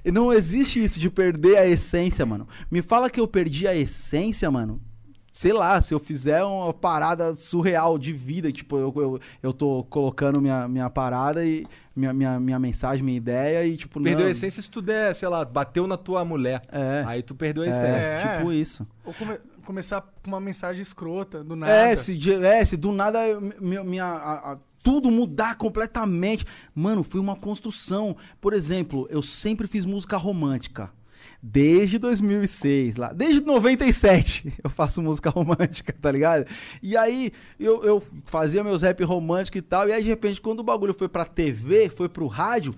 [0.05, 2.47] E não existe isso de perder a essência, mano.
[2.71, 4.81] Me fala que eu perdi a essência, mano.
[5.31, 9.83] Sei lá, se eu fizer uma parada surreal de vida, tipo, eu, eu, eu tô
[9.89, 11.65] colocando minha, minha parada e
[11.95, 14.27] minha, minha, minha mensagem, minha ideia e, tipo, Perdeu não.
[14.27, 16.61] a essência se tu der, sei lá, bateu na tua mulher.
[16.71, 17.03] É.
[17.05, 17.87] Aí tu perdeu a É, essência.
[17.95, 18.37] É.
[18.37, 18.87] tipo isso.
[19.05, 21.71] Ou come- começar com uma mensagem escrota, do nada.
[21.71, 26.45] É, se, de- é, se do nada eu- mi- minha, a- a- tudo mudar completamente.
[26.73, 28.15] Mano, foi uma construção.
[28.41, 30.89] Por exemplo, eu sempre fiz música romântica.
[31.41, 33.13] Desde 2006, lá.
[33.13, 36.45] Desde 97 eu faço música romântica, tá ligado?
[36.83, 39.87] E aí eu, eu fazia meus rap românticos e tal.
[39.87, 42.75] E aí, de repente, quando o bagulho foi pra TV, foi pro rádio,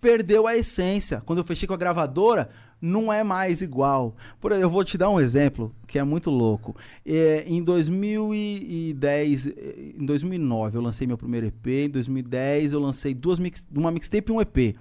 [0.00, 1.22] perdeu a essência.
[1.26, 2.50] Quando eu fechei com a gravadora,
[2.80, 4.14] não é mais igual.
[4.40, 6.76] Por eu vou te dar um exemplo que é muito louco.
[7.04, 13.14] É, em 2010, eh, em 2009 eu lancei meu primeiro EP, em 2010 eu lancei
[13.14, 14.76] duas mix, uma mixtape e um EP.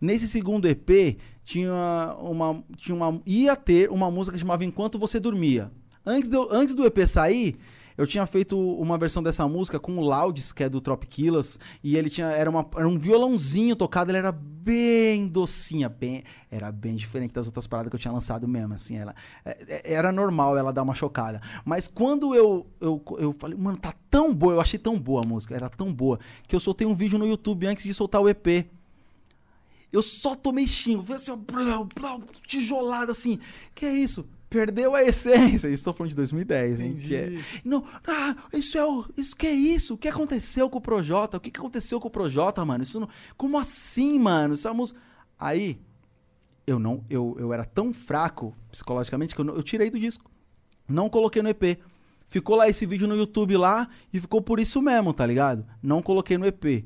[0.00, 1.72] Nesse segundo EP tinha
[2.18, 5.70] uma, tinha uma ia ter uma música que chamava Enquanto Você Dormia.
[6.04, 7.56] Antes do, antes do EP sair,
[7.96, 11.96] eu tinha feito uma versão dessa música com o Louds, que é do Tropquilas, e
[11.96, 16.96] ele tinha era, uma, era um violãozinho tocado, ele era bem docinha, bem, era bem
[16.96, 19.14] diferente das outras paradas que eu tinha lançado mesmo, assim, ela
[19.44, 21.40] é- é- era normal ela dar uma chocada.
[21.64, 25.28] Mas quando eu, eu eu falei, mano, tá tão boa, eu achei tão boa a
[25.28, 26.18] música, era tão boa,
[26.48, 28.68] que eu soltei um vídeo no YouTube antes de soltar o EP.
[29.92, 33.38] Eu só tomei xingo, foi assim, ó, blau, blau, tijolada assim.
[33.74, 34.26] Que é isso?
[34.50, 35.68] Perdeu a essência.
[35.68, 36.90] Estou falando de 2010, hein?
[36.90, 37.08] Entendi.
[37.08, 37.34] Que é-
[37.64, 39.04] Não, ah, isso é o.
[39.16, 39.94] Isso que é isso?
[39.94, 41.36] O que aconteceu com o Projota?
[41.36, 42.82] O que que aconteceu com o Projota, mano?
[42.84, 43.08] Isso não.
[43.36, 44.54] Como assim, mano?
[44.54, 45.00] Essa música.
[45.38, 45.78] Aí,
[46.66, 47.04] eu não.
[47.10, 50.30] Eu, eu era tão fraco psicologicamente que eu, não- eu tirei do disco.
[50.88, 51.78] Não coloquei no EP.
[52.28, 55.66] Ficou lá esse vídeo no YouTube lá e ficou por isso mesmo, tá ligado?
[55.82, 56.84] Não coloquei no EP.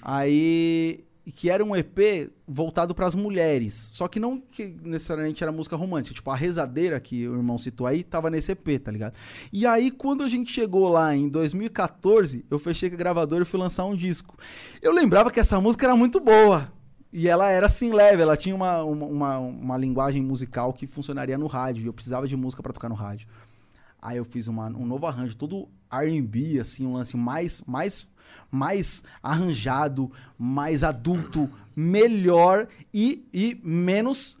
[0.00, 1.03] Aí.
[1.32, 3.90] Que era um EP voltado pras mulheres.
[3.92, 6.14] Só que não que necessariamente era música romântica.
[6.14, 9.14] Tipo, a rezadeira que o irmão citou aí tava nesse EP, tá ligado?
[9.52, 13.46] E aí, quando a gente chegou lá em 2014, eu fechei com a gravadora e
[13.46, 14.36] fui lançar um disco.
[14.82, 16.70] Eu lembrava que essa música era muito boa.
[17.12, 21.38] E ela era assim leve, ela tinha uma, uma, uma, uma linguagem musical que funcionaria
[21.38, 21.84] no rádio.
[21.84, 23.28] E eu precisava de música pra tocar no rádio.
[24.02, 28.06] Aí eu fiz uma- um novo arranjo, todo R&B, assim, um lance mais, mais,
[28.50, 34.36] mais arranjado, mais adulto, melhor e, e menos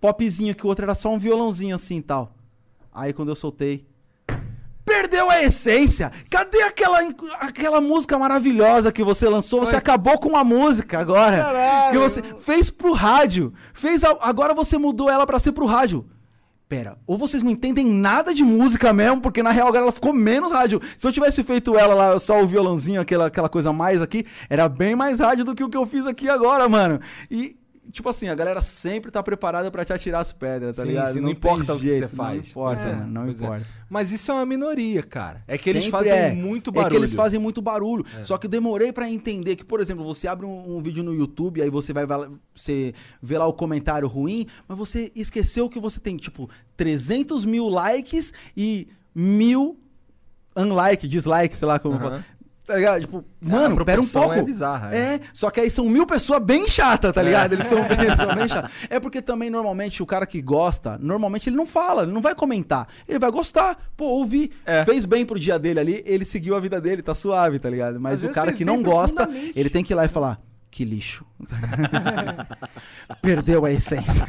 [0.00, 2.34] popzinho, que o outro era só um violãozinho assim e tal.
[2.92, 3.86] Aí quando eu soltei,
[4.84, 6.10] perdeu a essência.
[6.30, 6.98] Cadê aquela,
[7.40, 9.60] aquela música maravilhosa que você lançou?
[9.60, 11.36] Você acabou com a música agora.
[11.36, 11.92] Caralho.
[11.92, 13.52] Que você fez pro rádio.
[13.72, 16.06] Fez a- agora você mudou ela pra ser pro rádio.
[16.68, 20.12] Pera, ou vocês não entendem nada de música mesmo, porque na real agora ela ficou
[20.12, 20.80] menos rádio.
[20.98, 24.68] Se eu tivesse feito ela lá, só o violãozinho, aquela, aquela coisa mais aqui, era
[24.68, 27.00] bem mais rádio do que o que eu fiz aqui agora, mano.
[27.30, 27.56] E,
[27.90, 31.12] tipo assim, a galera sempre tá preparada pra te atirar as pedras, tá Sim, ligado?
[31.14, 32.34] sim, não tem importa o que você faz.
[32.34, 33.62] Não importa, é, mano, não pois é.
[33.88, 35.42] Mas isso é uma minoria, cara.
[35.46, 36.32] É que eles Sempre fazem é.
[36.32, 36.90] muito É barulho.
[36.90, 38.04] que eles fazem muito barulho.
[38.22, 41.62] Só que demorei pra entender que, por exemplo, você abre um, um vídeo no YouTube,
[41.62, 42.04] aí você vai
[42.54, 42.92] você
[43.22, 48.32] vê lá o comentário ruim, mas você esqueceu que você tem, tipo, 300 mil likes
[48.56, 49.78] e mil
[50.56, 52.24] unlike, dislike, sei lá como Aham.
[52.68, 53.00] Tá ligado?
[53.00, 54.34] Tipo, a mano, pera um proporção pouco.
[54.38, 55.14] é bizarra, é.
[55.14, 57.54] É, só que aí são mil pessoas bem chatas, tá ligado?
[57.54, 58.70] Eles, são bem, eles são bem chatos.
[58.90, 62.34] É porque também, normalmente, o cara que gosta, normalmente ele não fala, ele não vai
[62.34, 62.86] comentar.
[63.08, 63.90] Ele vai gostar.
[63.96, 64.84] Pô, ouvi, É.
[64.84, 67.98] fez bem pro dia dele ali, ele seguiu a vida dele, tá suave, tá ligado?
[67.98, 69.26] Mas Às o cara que não gosta,
[69.56, 70.38] ele tem que ir lá e falar,
[70.70, 71.24] que lixo.
[73.22, 74.26] Perdeu a essência.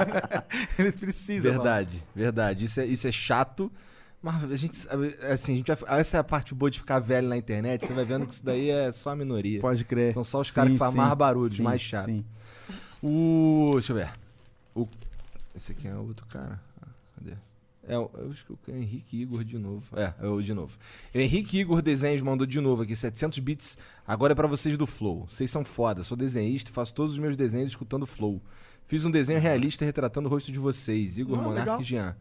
[0.78, 1.52] ele precisa.
[1.52, 1.62] falar.
[1.62, 2.64] Verdade, verdade.
[2.64, 3.70] Isso é, isso é chato.
[4.20, 6.98] Mas a gente, sabe, assim, a gente vai, essa é a parte boa de ficar
[6.98, 7.86] velho na internet.
[7.86, 9.60] Você vai vendo que isso daí é só a minoria.
[9.60, 10.12] Pode crer.
[10.12, 12.06] São só os caras que fazem mais barulho, sim, mais chato.
[12.06, 12.24] sim.
[13.02, 13.70] O.
[13.74, 14.10] Deixa eu ver.
[14.74, 14.88] O,
[15.54, 16.60] esse aqui é outro cara.
[17.16, 17.36] Cadê?
[17.86, 19.84] É, o- eu acho que o Henrique Igor de novo.
[19.96, 20.76] É, é o de novo.
[21.14, 23.78] O Henrique Igor Desenhos mandou de novo aqui, 700 bits.
[24.06, 25.26] Agora é pra vocês do Flow.
[25.28, 26.02] Vocês são foda.
[26.02, 28.42] Sou desenhista e faço todos os meus desenhos escutando Flow.
[28.88, 31.18] Fiz um desenho realista retratando o rosto de vocês.
[31.18, 31.80] Igor, Ah, Monark legal.
[31.80, 32.16] e Jean.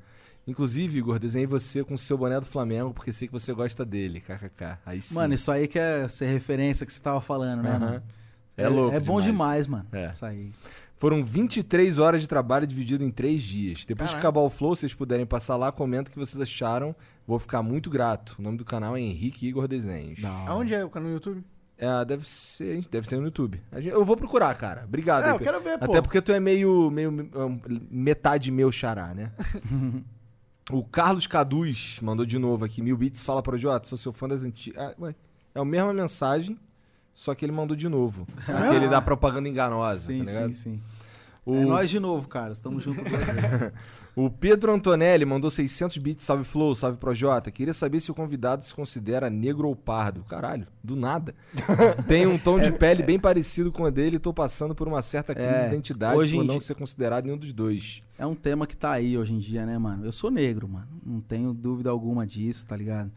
[0.48, 3.84] Inclusive, Igor, desenhei você com o seu boné do Flamengo porque sei que você gosta
[3.86, 4.22] dele.
[4.22, 4.78] KKK.
[4.86, 5.16] Aí sim.
[5.16, 7.80] Mano, isso aí que é ser referência que você tava falando, né, Aham.
[7.80, 8.04] mano?
[8.56, 9.66] É louco É bom demais.
[9.66, 9.86] demais, mano.
[9.92, 10.10] É.
[10.10, 10.52] Isso aí.
[10.98, 13.86] Foram 23 horas de trabalho dividido em 3 dias.
[13.86, 16.96] Depois que acabar o flow, vocês puderem passar lá, comenta o que vocês acharam.
[17.28, 18.36] Vou ficar muito grato.
[18.40, 20.24] O nome do canal é Henrique Igor Desenhos.
[20.48, 21.44] Aonde é o canal no YouTube?
[21.78, 23.62] É, deve ser, deve ter no YouTube.
[23.72, 24.86] A gente- eu vou procurar, cara.
[24.88, 25.26] Obrigado.
[25.26, 25.86] É, aí, eu quero ver, pô.
[25.86, 27.12] Até porque tu é meio, meio
[27.92, 29.32] metade meu xará, né?
[30.72, 33.24] o Carlos Caduz mandou de novo aqui, mil bits.
[33.24, 34.82] Fala, Projota, sou seu fã das antigas.
[34.82, 35.16] Ah, ué,
[35.56, 36.60] é a mesma mensagem,
[37.14, 38.28] só que ele mandou de novo.
[38.48, 40.82] Aquele da propaganda enganosa, Sim, tá sim, sim.
[41.46, 41.56] O...
[41.56, 42.52] É nós de novo, cara.
[42.52, 43.04] Estamos juntos.
[44.20, 47.52] O Pedro Antonelli mandou 600 bits, salve Flow, salve Projota.
[47.52, 50.24] Queria saber se o convidado se considera negro ou pardo.
[50.24, 51.36] Caralho, do nada.
[52.08, 55.04] Tem um tom de pele bem parecido com a dele e tô passando por uma
[55.04, 58.02] certa crise É, de identidade hoje por não dia- ser considerado nenhum dos dois.
[58.18, 60.04] é um tema que tá aí hoje em dia, né, mano?
[60.04, 60.88] Eu sou negro, mano.
[61.06, 63.12] Não tenho dúvida alguma disso, tá ligado?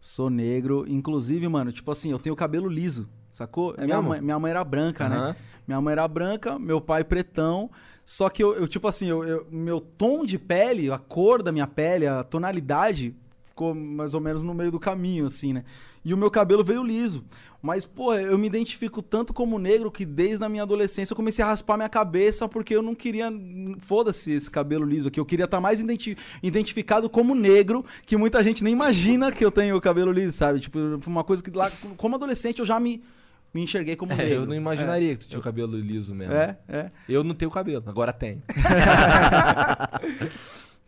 [0.00, 0.86] Sou negro.
[0.88, 3.74] Inclusive, mano, tipo assim, eu tenho cabelo liso, sacou?
[3.76, 5.16] É minha, mãe, minha mãe era branca, né?
[5.16, 5.36] Aham.
[5.68, 7.68] Minha mãe era branca, meu pai pretão.
[8.08, 11.50] Só que eu, eu, tipo assim, eu, eu- meu tom de pele, a cor da
[11.50, 13.12] minha pele, a tonalidade,
[13.44, 15.64] ficou mais ou menos no meio do caminho, assim, né?
[16.04, 17.24] E o meu cabelo veio liso.
[17.60, 21.44] Mas, pô, eu me identifico tanto como negro que desde a minha adolescência eu comecei
[21.44, 23.28] a raspar minha cabeça porque eu não queria.
[23.80, 25.18] Foda-se esse cabelo liso aqui.
[25.18, 29.50] Eu queria estar mais identi- identificado como negro, que muita gente nem imagina que eu
[29.50, 30.60] tenho o cabelo liso, sabe?
[30.60, 30.78] Tipo,
[31.08, 33.02] uma coisa que lá, como adolescente, eu já me,
[33.54, 34.34] me enxerguei como É, negro.
[34.34, 36.34] eu não imaginaria que tu tinha o cabelo liso mesmo.
[36.34, 36.90] É, é.
[37.08, 38.42] Eu não tenho cabelo, agora tenho.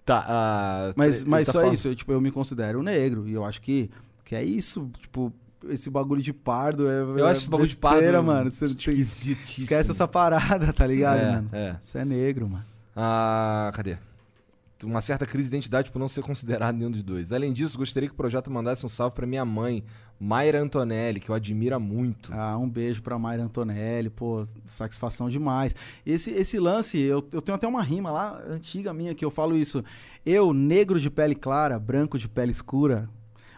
[0.05, 3.29] tá, ah, Mas, ele mas tá só falando- isso, eu, tipo, eu me considero negro.
[3.29, 3.91] E eu acho que,
[4.25, 5.33] que é isso, tipo,
[5.69, 7.01] esse bagulho de pardo é.
[7.01, 8.51] Eu acho esse bagulho de pardo besteira, mano.
[8.51, 11.49] Você tem- esquece essa parada, tá ligado, É, mano?
[11.53, 11.77] é.
[11.81, 12.65] Você é negro, mano.
[12.97, 13.97] Ah, cadê?
[14.85, 17.33] uma certa crise de identidade por não ser considerado nenhum dos dois.
[17.33, 19.83] Além disso, gostaria que o projeto mandasse um salve pra minha mãe,
[20.21, 22.33] Mayra Antonelli, que eu admiro muito.
[22.33, 25.75] Ah, um beijo pra Mayra Antonelli, pô, satisfação demais.
[26.05, 29.57] Esse, esse lance, eu, eu tenho até uma rima lá, antiga minha, que eu falo
[29.57, 29.85] isso.
[30.27, 33.09] Eu, negro de pele clara, branco de pele escura,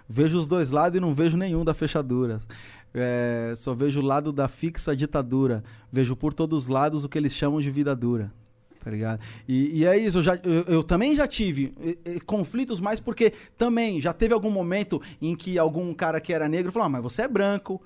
[0.08, 2.40] vejo os dois lados e não vejo nenhum da fechadura.
[2.92, 5.62] É, só vejo o lado da fixa ditadura.
[5.90, 8.32] Vejo por todos os lados o que eles chamam de vida dura.
[8.82, 9.20] Tá ligado?
[9.46, 12.98] E, e é isso, eu, já, eu, eu também já tive eh, eh, conflitos, mas
[12.98, 16.88] porque também já teve algum momento em que algum cara que era negro falou: ah,
[16.88, 17.80] mas você é branco,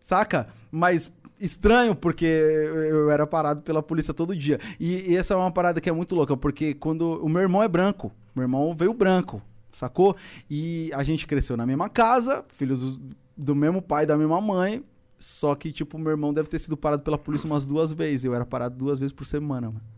[0.00, 0.48] saca?
[0.72, 4.58] Mas estranho, porque eu era parado pela polícia todo dia.
[4.80, 7.24] E, e essa é uma parada que é muito louca, porque quando.
[7.24, 9.40] O meu irmão é branco, meu irmão veio branco,
[9.72, 10.16] sacou?
[10.50, 14.40] E a gente cresceu na mesma casa, filhos do, do mesmo pai e da mesma
[14.40, 14.82] mãe.
[15.16, 18.24] Só que, tipo, meu irmão deve ter sido parado pela polícia umas duas vezes.
[18.24, 19.97] Eu era parado duas vezes por semana, mano.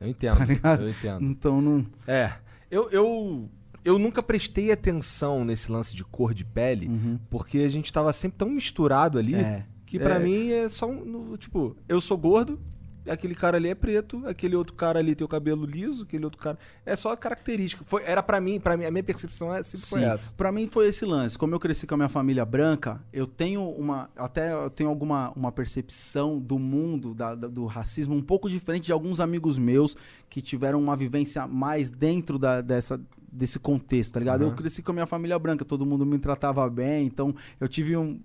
[0.00, 0.82] Eu entendo, Tá ligado?
[0.82, 1.24] eu entendo.
[1.24, 1.86] Então não.
[2.06, 2.32] É,
[2.70, 3.48] eu, eu,
[3.84, 6.90] eu nunca prestei atenção nesse lance de cor de pele,
[7.30, 9.40] porque a gente tava sempre tão misturado ali, Uhum.
[9.40, 9.66] É.
[9.86, 10.18] que pra É.
[10.18, 12.60] mim é só um, tipo, eu sou gordo,
[13.08, 16.40] aquele cara ali é preto, aquele outro cara ali tem o cabelo liso, aquele outro
[16.40, 17.84] cara, é só característica.
[17.86, 20.34] Foi, era pra mim, para mim, a minha percepção é, sempre foi Sim, essa.
[20.34, 21.36] pra mim foi esse lance.
[21.38, 24.10] Como eu cresci com a minha família branca, eu tenho uma.
[24.16, 28.86] Até eu tenho alguma uma percepção do mundo, da- da- do racismo, um pouco diferente
[28.86, 29.96] de alguns amigos meus
[30.28, 33.00] que tiveram uma vivência mais dentro da- dessa,
[33.32, 34.42] desse contexto, tá ligado?
[34.44, 37.96] Eu cresci com a minha família branca, todo mundo me tratava bem, então eu tive
[37.96, 38.20] um,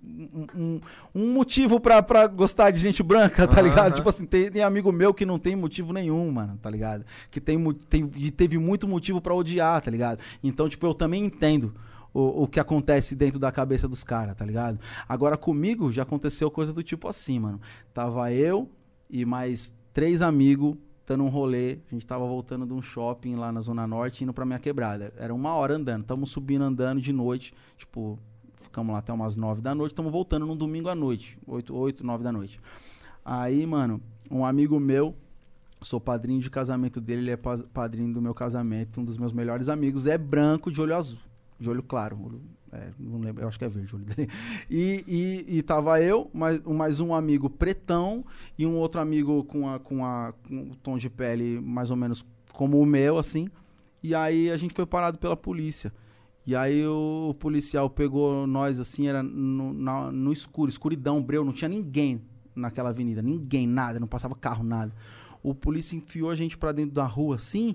[0.54, 0.80] um,
[1.14, 3.94] um- motivo pra, pra gostar de gente branca, tá ligado?
[3.94, 7.04] Tipo assim, tem, tem amigo meu que não tem motivo nenhum, mano, tá ligado?
[7.30, 7.58] Que tem,
[7.88, 10.20] tem, teve muito motivo pra odiar, tá ligado?
[10.42, 11.74] Então, tipo, eu também entendo
[12.12, 14.78] o, o que acontece dentro da cabeça dos caras, tá ligado?
[15.08, 17.60] Agora comigo já aconteceu coisa do tipo assim, mano.
[17.92, 18.68] Tava eu
[19.10, 20.76] e mais três amigos
[21.06, 21.78] dando um rolê.
[21.90, 25.12] A gente tava voltando de um shopping lá na Zona Norte indo pra minha quebrada.
[25.16, 26.04] Era uma hora andando.
[26.04, 27.52] Tamo subindo andando de noite.
[27.76, 28.18] Tipo,
[28.56, 29.94] ficamos lá até umas nove da noite.
[29.94, 31.38] Tamo voltando num domingo à noite.
[31.46, 32.60] Oito, oito, nove da noite.
[33.24, 34.00] Aí, mano,
[34.30, 35.14] um amigo meu
[35.82, 39.02] Sou padrinho de casamento dele, ele é pa- padrinho do meu casamento.
[39.02, 41.18] Um dos meus melhores amigos é branco de olho azul,
[41.60, 42.18] de olho claro.
[42.24, 42.40] olho-
[42.74, 44.28] é, não lembro, eu acho que é verde o olho dele.
[44.68, 45.04] E,
[45.48, 48.24] e, e tava eu, mais, mais um amigo pretão
[48.58, 51.96] e um outro amigo com, a, com, a, com o tom de pele mais ou
[51.96, 53.48] menos como o meu, assim.
[54.02, 55.92] E aí a gente foi parado pela polícia.
[56.46, 61.52] E aí o policial pegou nós, assim, era no, na- no escuro, escuridão, breu, não
[61.52, 62.20] tinha ninguém
[62.54, 64.92] naquela avenida, ninguém, nada, não passava carro, nada.
[65.42, 67.74] O polícia enfiou a gente pra dentro da rua, assim,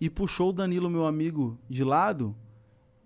[0.00, 2.34] e puxou o Danilo, meu amigo, de lado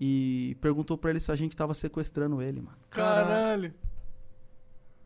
[0.04, 2.76] e perguntou pra ele se a gente tava sequestrando ele, mano.
[2.90, 3.72] Caralho.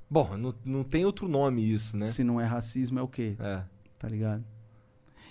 [0.09, 2.07] Bom, não, não tem outro nome isso, né?
[2.07, 3.37] Se não é racismo, é o quê?
[3.39, 3.63] É.
[3.99, 4.43] Tá ligado?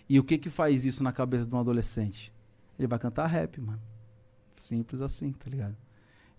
[0.08, 2.32] E o que que faz isso na cabeça de um adolescente?
[2.78, 3.82] Ele vai cantar rap, mano.
[4.56, 5.76] Simples assim, tá ligado?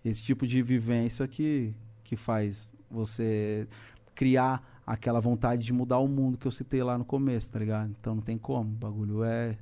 [0.05, 1.75] Esse tipo de vivência que,
[2.05, 3.67] que faz você
[4.15, 7.93] criar aquela vontade de mudar o mundo que eu citei lá no começo, tá ligado?
[7.99, 8.69] Então não tem como.
[8.69, 9.57] O bagulho é,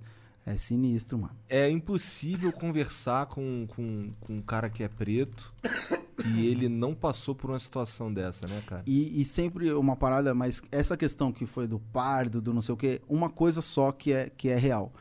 [0.46, 1.36] é sinistro, mano.
[1.50, 5.54] É impossível conversar com, com, com um cara que é preto
[6.26, 8.84] e ele não passou por uma situação dessa, né, cara?
[8.86, 12.74] E, e sempre uma parada, mas essa questão que foi do pardo, do não sei
[12.74, 14.94] o quê, uma coisa só que é, que é real.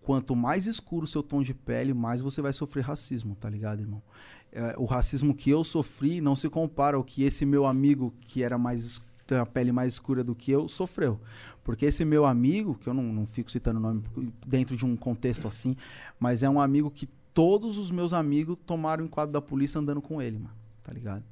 [0.00, 3.80] Quanto mais escuro o seu tom de pele, mais você vai sofrer racismo, tá ligado,
[3.80, 4.02] irmão?
[4.52, 8.42] É, o racismo que eu sofri não se compara ao que esse meu amigo, que
[8.42, 11.20] era mais es- tem a pele mais escura do que eu, sofreu.
[11.62, 14.04] Porque esse meu amigo, que eu não, não fico citando o nome
[14.46, 15.76] dentro de um contexto assim,
[16.18, 20.00] mas é um amigo que todos os meus amigos tomaram o enquadro da polícia andando
[20.00, 20.54] com ele, mano.
[20.82, 21.24] Tá ligado?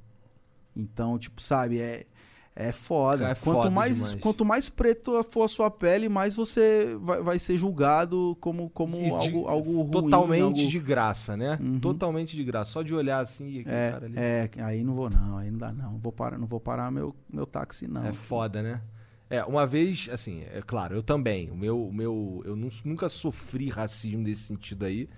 [0.75, 2.07] Então, tipo, sabe, é,
[2.55, 3.29] é foda.
[3.31, 4.15] É quanto, foda mais, demais.
[4.21, 8.97] quanto mais preto for a sua pele, mais você vai, vai ser julgado como, como
[8.99, 9.91] de- algo, algo ruim.
[9.91, 10.69] Totalmente algo...
[10.71, 11.59] de graça, né?
[11.61, 11.81] Uhum.
[11.81, 12.71] Totalmente de graça.
[12.71, 14.15] Só de olhar assim e aquele cara ali.
[14.19, 15.99] É, é, aí não vou não, aí não dá não.
[15.99, 18.05] Vou parar, não vou parar meu, meu táxi não.
[18.05, 18.81] É foda, né?
[19.31, 21.51] É, uma vez, assim, é claro, eu também.
[21.51, 25.09] O meu, o meu, eu nu- nunca sofri racismo nesse sentido aí.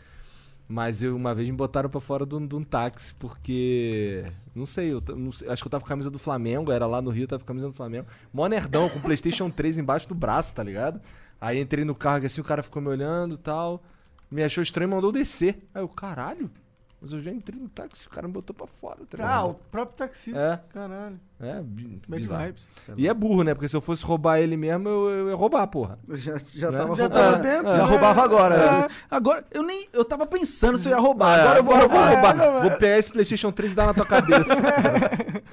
[0.67, 4.25] Mas eu, uma vez me botaram pra fora de um, de um táxi, porque.
[4.55, 6.87] Não sei, eu não sei, acho que eu tava com a camisa do Flamengo, era
[6.87, 8.07] lá no Rio, tava com a camisa do Flamengo.
[8.33, 11.01] Mó nerdão, com PlayStation 3 embaixo do braço, tá ligado?
[11.41, 13.83] Aí entrei no carro, assim, o cara ficou me olhando e tal.
[14.31, 15.69] Me achou estranho e mandou descer.
[15.75, 16.51] Aí eu, caralho,
[17.05, 19.55] mas eu já entrei no táxi, o cara me botou pra fora, tá Ah, o
[19.55, 20.41] próprio taxista.
[20.69, 20.73] É.
[20.73, 21.21] Caralho.
[21.39, 22.45] É, bi- Bad bizarro.
[22.47, 22.67] vibes.
[22.97, 23.53] E é burro, né?
[23.55, 25.99] Porque se eu fosse roubar ele mesmo, eu, eu ia roubar, porra.
[26.09, 26.79] Já, já Né?
[26.79, 27.13] tava Já roubando.
[27.13, 27.83] tava dentro, Já né?
[27.85, 28.55] roubava agora.
[28.57, 28.89] É.
[29.11, 29.87] Agora, eu nem.
[29.93, 31.39] Eu tava pensando se eu ia roubar.
[31.39, 32.09] É, agora eu vou roubar.
[32.13, 32.41] roubar.
[32.41, 34.55] É, Vou pegar esse PlayStation 3 e dar na tua cabeça.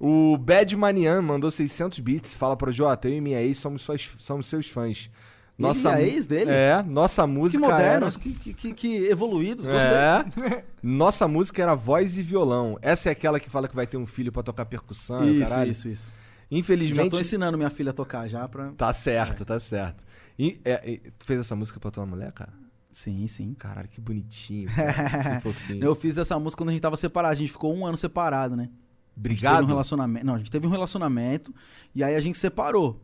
[0.00, 2.34] o Bad Manian mandou 600 bits.
[2.34, 5.10] Fala pro Jota, eu e minha ex somos, suas, somos seus fãs.
[5.58, 6.50] Nossa, Ele e a ex dele?
[6.52, 8.22] É, nossa Que música modernos, era...
[8.22, 9.88] que, que, que- que evoluídos, gostei.
[9.90, 10.64] É.
[10.82, 12.78] Nossa música era voz e violão.
[12.80, 15.70] Essa é aquela que fala que vai ter um filho pra tocar percussão, Isso, caralho.
[15.72, 16.12] isso, isso.
[16.50, 17.10] Já Infelizmente.
[17.10, 18.68] tô ensinando minha filha a tocar já pra...
[18.76, 20.04] Tá certo, tá certo.
[20.38, 22.52] E, é, e- tu fez essa música pra tua mulher, cara?
[22.92, 23.52] Sim, sim.
[23.58, 24.68] Caralho, que bonitinho.
[24.72, 25.40] cara.
[25.66, 25.78] que.
[25.80, 27.32] Eu fiz essa música quando a gente tava separado.
[27.32, 28.62] A gente ficou um ano separado, né?
[28.62, 28.84] A gente teve
[29.16, 29.66] um Obrigado.
[29.66, 30.24] relacionamento.
[30.24, 31.52] Não, a gente teve um relacionamento
[31.94, 33.02] e aí a gente separou.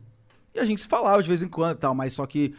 [0.55, 2.53] E a gente se falava de vez em quando e tal, mas só que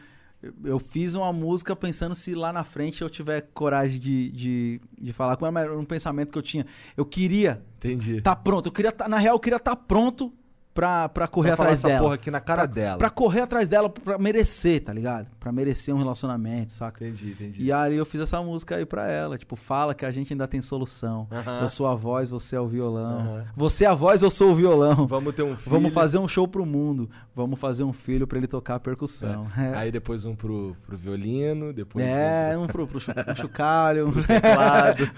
[0.62, 5.12] eu- fiz uma música pensando se lá na frente eu tiver coragem de, de, de
[5.12, 6.66] falar com ela, mas era um pensamento que eu tinha.
[6.96, 8.20] Eu queria Entendi.
[8.20, 8.66] tá pronto.
[8.66, 10.32] Eu queria tá, na real, eu queria estar pronto
[10.76, 12.00] pra, pra correr Pra falar atrás essa dela.
[12.02, 12.98] porra aqui na cara dela.
[12.98, 15.26] Pra correr atrás dela, pra merecer, tá ligado?
[15.40, 17.04] Pra merecer um relacionamento, saca?
[17.04, 17.62] Entendi, entendi.
[17.62, 19.38] E aí eu fiz essa música aí pra ela.
[19.38, 21.26] Tipo, fala que a gente ainda tem solução.
[21.32, 21.60] Aham.
[21.62, 23.18] Eu sou a voz, você é o violão.
[23.20, 23.44] Aham.
[23.56, 25.06] Você é a voz, eu sou o violão.
[25.06, 25.70] Vamos ter um filho.
[25.70, 27.08] Vamos fazer um show pro mundo.
[27.34, 29.46] Vamos fazer um filho pra ele tocar percussão.
[29.56, 29.66] É.
[29.72, 32.98] É, Aí depois um pro, pro violino, depois é um um pro, pro
[33.32, 34.12] um chocalho.
[34.12, 35.10] pro teclado.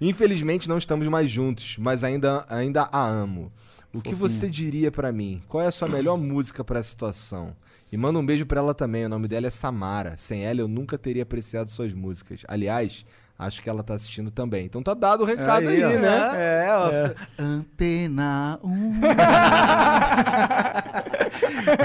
[0.00, 3.52] Infelizmente não estamos mais juntos, mas ainda, ainda a amo.
[3.92, 5.40] O que você diria pra mim?
[5.48, 7.56] Qual é a sua melhor música pra essa situação?
[7.90, 9.04] E manda um beijo pra ela também.
[9.04, 10.16] O nome dela é Samara.
[10.16, 12.42] Sem ela eu nunca teria apreciado suas músicas.
[12.46, 13.04] Aliás,
[13.40, 14.66] acho que ela tá assistindo também.
[14.66, 15.88] Então tá dado o recado aí, ó.
[15.88, 16.30] né?
[16.34, 17.42] É, ó.
[17.42, 19.00] Antena 1.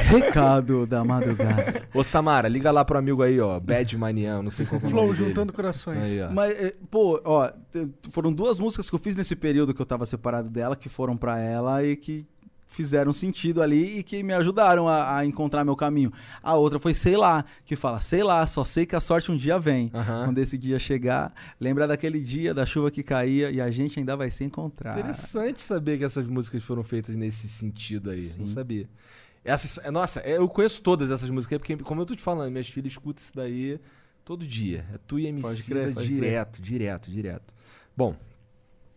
[0.09, 1.83] Recado da madrugada.
[1.93, 3.59] Ô Samara, liga lá pro amigo aí, ó.
[3.59, 6.03] Bad Manian, não sei qual que é o Flow juntando corações.
[6.03, 6.31] Aí, ó.
[6.31, 7.49] Mas, eh, pô, ó,
[8.09, 11.15] foram duas músicas que eu fiz nesse período que eu tava separado dela, que foram
[11.15, 12.25] pra ela e que
[12.67, 16.11] fizeram sentido ali e que me ajudaram a, a encontrar meu caminho.
[16.41, 19.37] A outra foi Sei Lá, que fala, sei lá, só sei que a sorte um
[19.37, 19.91] dia vem.
[19.93, 20.25] Aham.
[20.25, 24.15] Quando esse dia chegar, lembra daquele dia da chuva que caía e a gente ainda
[24.15, 24.97] vai se encontrar.
[24.97, 28.21] Interessante saber que essas músicas foram feitas nesse sentido aí.
[28.37, 28.53] Não Sim.
[28.53, 28.89] sabia.
[29.43, 32.51] Essas, é, nossa, é, eu conheço todas essas músicas, porque, como eu tô te falando,
[32.51, 33.79] minhas filhas escutam isso daí
[34.25, 34.83] todo dia.
[34.91, 35.63] É tu e MC pode
[36.07, 37.53] direto, direto, direto.
[37.95, 38.15] Bom,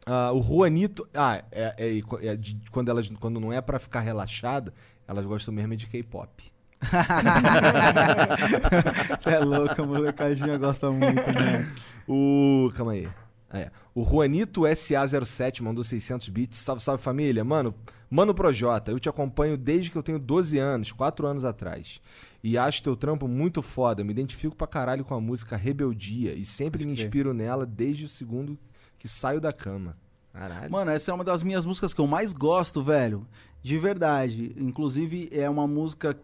[0.09, 1.07] ah, o Juanito.
[1.15, 4.73] Ah, é, é- é de- quando, elas, quando não é pra ficar relaxada,
[5.07, 6.51] elas gostam mesmo é de K-pop.
[9.19, 11.69] Você é louco, a molecadinha gosta muito, né?
[12.07, 12.71] O.
[12.77, 13.09] Calma aí.
[13.51, 13.71] Ah, é.
[13.95, 16.59] O Juanito SA07 mandou 600 bits.
[16.59, 17.43] Salve, salve família.
[17.45, 17.75] Mano,
[18.11, 22.01] mano Projota, eu te acompanho desde que eu tenho 12 anos, 4 anos atrás.
[22.45, 24.05] E acho teu trampo muito foda.
[24.05, 27.07] Me identifico pra caralho com a música Rebeldia e sempre me crer.
[27.07, 28.57] inspiro nela desde o segundo
[28.99, 29.97] que saio da cama.
[30.33, 30.71] Caralho.
[30.71, 33.27] Mano, essa é uma das minhas músicas que eu mais gosto, velho.
[33.63, 34.55] De verdade.
[34.57, 36.17] Inclusive, é uma música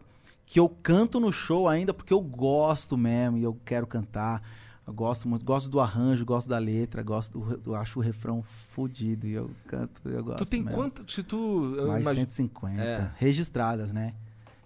[0.46, 4.42] que eu canto no show ainda porque eu gosto mesmo e eu quero cantar.
[4.86, 8.42] Eu gosto muito, gosto do arranjo, gosto da letra, gosto do, eu acho o refrão
[8.42, 10.44] fodido e eu canto, eu gosto.
[10.44, 11.10] tu tem quantas.
[11.10, 11.74] Se tu.
[11.88, 12.82] Mais imagino- 150.
[12.82, 13.10] É.
[13.16, 14.12] Registradas, né?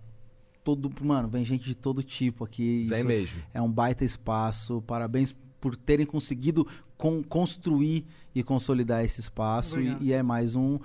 [0.63, 2.85] todo, mano, vem gente de todo tipo aqui.
[2.87, 3.41] Vem isso mesmo.
[3.53, 9.81] É um baita espaço, parabéns por terem conseguido con- construir e consolidar esse espaço.
[9.81, 10.79] E, e é mais um, um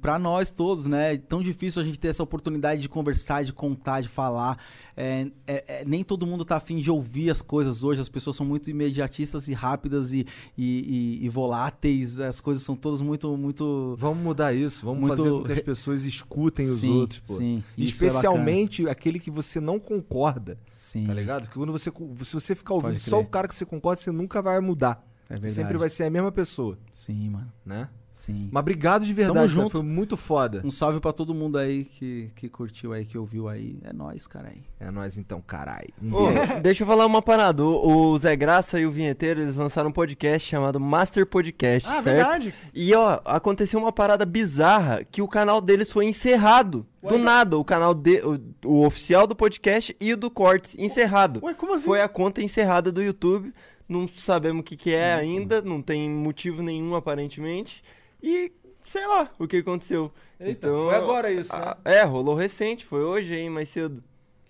[0.00, 1.14] para nós todos, né?
[1.14, 4.58] É tão difícil a gente ter essa oportunidade de conversar, de contar, de falar.
[4.96, 8.00] É, é- é- nem todo mundo tá afim de ouvir as coisas hoje.
[8.00, 10.26] As pessoas são muito imediatistas e rápidas e,
[10.56, 12.18] e, e- e voláteis.
[12.20, 13.94] As coisas são todas muito, muito.
[13.98, 17.34] Vamos mudar isso, vamos Muito fazer com que as pessoas escutem os Sim, outros, pô.
[17.36, 21.06] sim, é Especialmente aquele que você não concorda, Sim.
[21.06, 21.48] tá ligado?
[21.48, 21.90] Que quando você,
[22.24, 25.02] se você ficar ouvindo só o cara que você concorda, você nunca vai mudar.
[25.28, 25.52] É verdade.
[25.54, 27.50] Sempre vai ser a mesma pessoa, Sim, mano.
[27.64, 27.88] né?
[28.22, 28.48] Sim.
[28.52, 29.72] Mas obrigado de verdade, Tamo cara, junto.
[29.72, 30.62] foi muito foda.
[30.64, 33.80] Um salve pra todo mundo aí que, que curtiu aí, que ouviu aí.
[33.82, 34.62] É nóis, cara aí.
[34.78, 35.88] É nóis então, carai.
[36.00, 36.28] Ô,
[36.62, 37.64] deixa eu falar uma parada.
[37.64, 42.00] O, o Zé Graça e o Vinheteiro, eles lançaram um podcast chamado Master Podcast, Ah,
[42.00, 42.04] certo?
[42.04, 42.54] verdade.
[42.72, 46.86] E ó, aconteceu uma parada bizarra que o canal deles foi encerrado.
[47.02, 51.40] Do nada, o canal de, o, o oficial do podcast e o do Cortes encerrado.
[51.42, 51.84] Ué, como assim?
[51.84, 53.52] Foi a conta encerrada do YouTube.
[53.88, 57.82] Não sabemos o que, que é ainda, não tem motivo nenhum aparentemente.
[58.22, 58.52] E
[58.84, 60.12] sei lá o que aconteceu.
[60.38, 61.74] Eita, Então, foi agora isso, né?
[61.84, 64.02] É, rolou recente, foi hoje aí, mais cedo.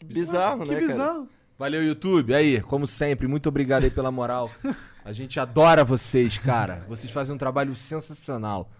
[0.05, 0.87] Bizarro, que né, cara?
[0.89, 1.29] bizarro.
[1.59, 2.35] Valeu, YouTube.
[2.35, 4.51] Aí, como sempre, muito obrigado aí pela moral.
[5.05, 6.85] A gente adora vocês, cara.
[6.89, 8.71] Vocês fazem um trabalho sensacional.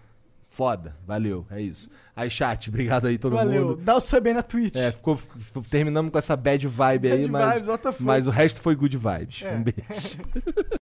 [0.49, 0.95] Foda.
[1.05, 1.89] Valeu, é isso.
[2.15, 3.69] Aí, chat, obrigado aí todo Valeu.
[3.69, 3.81] mundo.
[3.81, 4.75] Dá o sub aí na Twitch.
[4.75, 8.03] É, ficou, ficou- terminamos com essa bad vibe aí, Bad mas, vibes, what the fuck.
[8.03, 9.41] mas o resto foi good vibes.
[9.43, 9.53] É.
[9.55, 10.17] Um beijo.